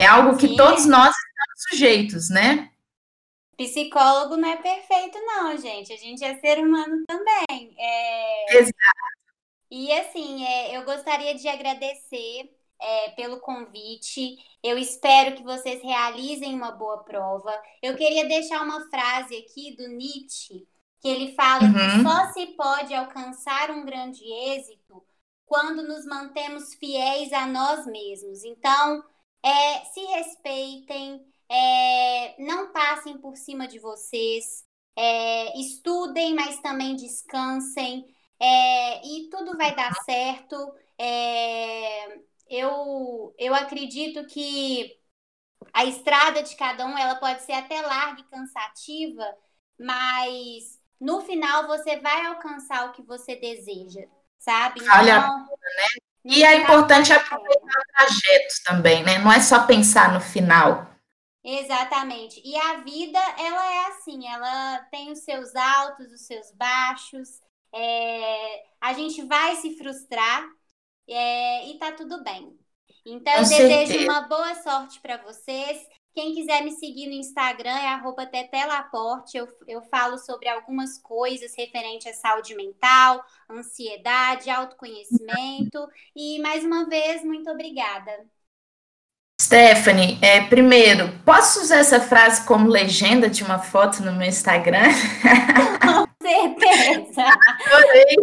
É 0.00 0.06
algo 0.06 0.38
que 0.38 0.48
Sim. 0.48 0.56
todos 0.56 0.86
nós 0.86 1.14
estamos 1.14 1.62
sujeitos, 1.68 2.30
né? 2.30 2.70
Psicólogo 3.58 4.36
não 4.36 4.48
é 4.48 4.56
perfeito, 4.56 5.18
não, 5.18 5.54
gente. 5.58 5.92
A 5.92 5.96
gente 5.96 6.24
é 6.24 6.38
ser 6.38 6.60
humano 6.60 7.04
também. 7.06 7.74
É... 7.76 8.56
Exato. 8.56 8.72
E 9.70 9.92
assim, 9.92 10.46
é, 10.46 10.76
eu 10.76 10.84
gostaria 10.84 11.34
de 11.34 11.46
agradecer 11.46 12.50
é, 12.80 13.10
pelo 13.10 13.40
convite. 13.40 14.38
Eu 14.62 14.78
espero 14.78 15.34
que 15.34 15.42
vocês 15.42 15.82
realizem 15.82 16.54
uma 16.54 16.70
boa 16.70 17.02
prova. 17.02 17.52
Eu 17.82 17.96
queria 17.96 18.26
deixar 18.26 18.62
uma 18.62 18.88
frase 18.88 19.36
aqui 19.36 19.76
do 19.76 19.88
Nietzsche 19.88 20.66
que 21.00 21.08
ele 21.08 21.34
fala 21.34 21.64
uhum. 21.64 21.72
que 21.72 22.02
só 22.02 22.32
se 22.32 22.46
pode 22.54 22.94
alcançar 22.94 23.70
um 23.70 23.84
grande 23.84 24.24
êxito 24.24 25.02
quando 25.46 25.82
nos 25.82 26.04
mantemos 26.04 26.74
fiéis 26.74 27.32
a 27.32 27.46
nós 27.46 27.86
mesmos. 27.86 28.44
Então, 28.44 29.02
é, 29.42 29.84
se 29.86 30.00
respeitem, 30.00 31.24
é, 31.48 32.42
não 32.42 32.72
passem 32.72 33.18
por 33.18 33.36
cima 33.36 33.66
de 33.66 33.78
vocês, 33.78 34.64
é, 34.96 35.58
estudem, 35.58 36.34
mas 36.34 36.60
também 36.60 36.96
descansem, 36.96 38.06
é, 38.40 39.06
e 39.06 39.28
tudo 39.30 39.56
vai 39.56 39.74
dar 39.74 39.92
certo. 40.04 40.56
É, 40.98 42.18
eu, 42.48 43.34
eu 43.38 43.54
acredito 43.54 44.26
que 44.26 44.96
a 45.72 45.84
estrada 45.84 46.42
de 46.42 46.56
cada 46.56 46.86
um 46.86 46.96
ela 46.96 47.16
pode 47.16 47.42
ser 47.42 47.52
até 47.52 47.80
larga 47.82 48.20
e 48.20 48.24
cansativa, 48.24 49.24
mas 49.78 50.77
no 51.00 51.20
final 51.22 51.66
você 51.66 51.96
vai 51.98 52.26
alcançar 52.26 52.88
o 52.88 52.92
que 52.92 53.02
você 53.02 53.36
deseja, 53.36 54.06
sabe? 54.38 54.80
Então, 54.80 54.98
Olha, 54.98 55.20
né? 55.20 55.86
E 56.24 56.44
é 56.44 56.56
importante 56.56 57.12
aproveitar 57.12 57.80
o 57.80 57.92
trajeto 57.96 58.54
também, 58.64 59.02
né? 59.02 59.18
Não 59.18 59.32
é 59.32 59.40
só 59.40 59.66
pensar 59.66 60.12
no 60.12 60.20
final. 60.20 60.86
Exatamente. 61.42 62.42
E 62.44 62.56
a 62.56 62.74
vida, 62.78 63.18
ela 63.38 63.72
é 63.72 63.86
assim, 63.86 64.26
ela 64.26 64.78
tem 64.90 65.10
os 65.10 65.20
seus 65.20 65.54
altos, 65.56 66.12
os 66.12 66.26
seus 66.26 66.52
baixos. 66.52 67.40
É... 67.72 68.62
a 68.80 68.92
gente 68.94 69.22
vai 69.26 69.56
se 69.56 69.76
frustrar 69.76 70.44
é... 71.08 71.68
e 71.68 71.78
tá 71.78 71.92
tudo 71.92 72.22
bem. 72.22 72.58
Então, 73.06 73.32
Com 73.34 73.40
eu 73.40 73.46
certeza. 73.46 73.92
desejo 73.92 74.04
uma 74.04 74.22
boa 74.22 74.54
sorte 74.56 75.00
para 75.00 75.16
vocês. 75.18 75.78
Quem 76.14 76.34
quiser 76.34 76.64
me 76.64 76.72
seguir 76.72 77.06
no 77.06 77.12
Instagram 77.12 77.76
é 77.78 77.88
arroba 77.88 78.26
tetelaporte. 78.26 79.38
Eu, 79.38 79.48
eu 79.66 79.82
falo 79.82 80.18
sobre 80.18 80.48
algumas 80.48 80.98
coisas 80.98 81.54
referente 81.56 82.08
à 82.08 82.12
saúde 82.12 82.54
mental, 82.54 83.24
ansiedade, 83.48 84.50
autoconhecimento. 84.50 85.88
E 86.16 86.40
mais 86.40 86.64
uma 86.64 86.88
vez, 86.88 87.22
muito 87.24 87.48
obrigada. 87.50 88.26
Stephanie, 89.40 90.18
é, 90.20 90.40
primeiro, 90.42 91.08
posso 91.24 91.60
usar 91.60 91.78
essa 91.78 92.00
frase 92.00 92.44
como 92.44 92.68
legenda 92.68 93.30
de 93.30 93.44
uma 93.44 93.58
foto 93.58 94.02
no 94.02 94.12
meu 94.12 94.26
Instagram? 94.26 94.90
Com 95.80 96.26
certeza. 96.26 97.22
Adorei. 97.66 98.16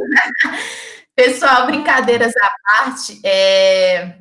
Pessoal, 1.15 1.65
brincadeiras 1.65 2.33
à 2.35 2.49
parte, 2.65 3.21
é, 3.25 4.19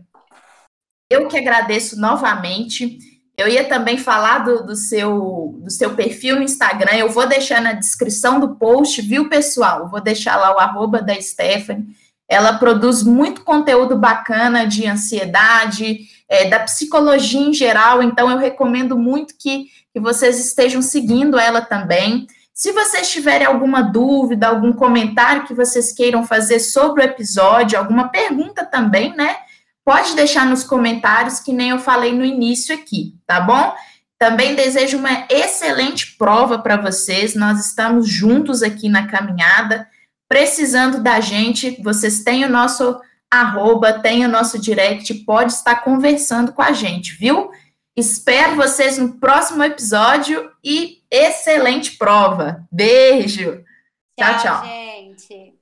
eu 1.11 1.27
que 1.27 1.37
agradeço 1.37 2.01
novamente. 2.01 3.14
Eu 3.37 3.49
ia 3.49 3.65
também 3.65 3.99
falar 3.99 4.39
do, 4.39 4.65
do, 4.65 4.77
seu, 4.77 5.59
do 5.59 5.71
seu 5.71 5.95
perfil 5.95 6.37
no 6.37 6.43
Instagram, 6.43 6.93
eu 6.93 7.09
vou 7.09 7.27
deixar 7.27 7.61
na 7.61 7.73
descrição 7.73 8.39
do 8.39 8.55
post, 8.55 9.03
viu, 9.03 9.29
pessoal? 9.29 9.89
Vou 9.89 10.01
deixar 10.01 10.37
lá 10.37 10.55
o 10.55 10.59
arroba 10.61 11.03
da 11.03 11.21
Stephanie. 11.21 11.87
Ela 12.29 12.55
produz 12.55 13.03
muito 13.03 13.43
conteúdo 13.43 13.99
bacana 13.99 14.65
de 14.67 14.87
ansiedade, 14.87 16.01
é, 16.29 16.49
da 16.49 16.61
psicologia 16.61 17.41
em 17.41 17.53
geral, 17.53 18.03
então 18.03 18.31
eu 18.31 18.39
recomendo 18.39 18.97
muito 18.97 19.35
que, 19.37 19.67
que 19.93 20.01
vocês 20.01 20.39
estejam 20.39 20.81
seguindo 20.81 21.39
ela 21.39 21.61
também. 21.61 22.27
Se 22.53 22.71
vocês 22.71 23.11
tiverem 23.11 23.47
alguma 23.47 23.83
dúvida, 23.83 24.47
algum 24.47 24.73
comentário 24.73 25.45
que 25.45 25.53
vocês 25.53 25.93
queiram 25.93 26.25
fazer 26.25 26.61
sobre 26.61 27.03
o 27.03 27.05
episódio, 27.05 27.77
alguma 27.77 28.09
pergunta 28.09 28.65
também, 28.65 29.15
né? 29.17 29.37
Pode 29.85 30.15
deixar 30.15 30.47
nos 30.47 30.65
comentários, 30.65 31.41
que 31.41 31.53
nem 31.53 31.71
eu 31.71 31.79
falei 31.79 32.13
no 32.13 32.25
início 32.25 32.75
aqui, 32.75 33.15
tá 33.27 33.41
bom? 33.41 33.75
Também 34.19 34.55
desejo 34.55 34.97
uma 34.97 35.27
excelente 35.29 36.17
prova 36.17 36.59
para 36.59 36.77
vocês. 36.77 37.35
Nós 37.35 37.67
estamos 37.67 38.09
juntos 38.09 38.63
aqui 38.63 38.89
na 38.89 39.07
caminhada, 39.07 39.87
precisando 40.29 41.03
da 41.03 41.21
gente. 41.21 41.83
Vocês 41.83 42.25
têm 42.25 42.45
o 42.45 42.49
nosso 42.49 42.99
arroba, 43.31 43.93
tem 43.93 44.25
o 44.25 44.29
nosso 44.29 44.59
direct, 44.59 45.13
pode 45.25 45.53
estar 45.53 45.77
conversando 45.77 46.53
com 46.53 46.63
a 46.63 46.73
gente, 46.73 47.15
viu? 47.17 47.51
Espero 47.97 48.57
vocês 48.57 48.97
no 48.99 49.15
próximo 49.21 49.63
episódio 49.63 50.51
e 50.65 51.03
excelente 51.11 51.97
prova. 51.97 52.67
Beijo. 52.71 53.63
Tchau, 54.19 54.39
tchau. 54.39 54.41
tchau. 54.41 54.65
gente. 54.65 55.54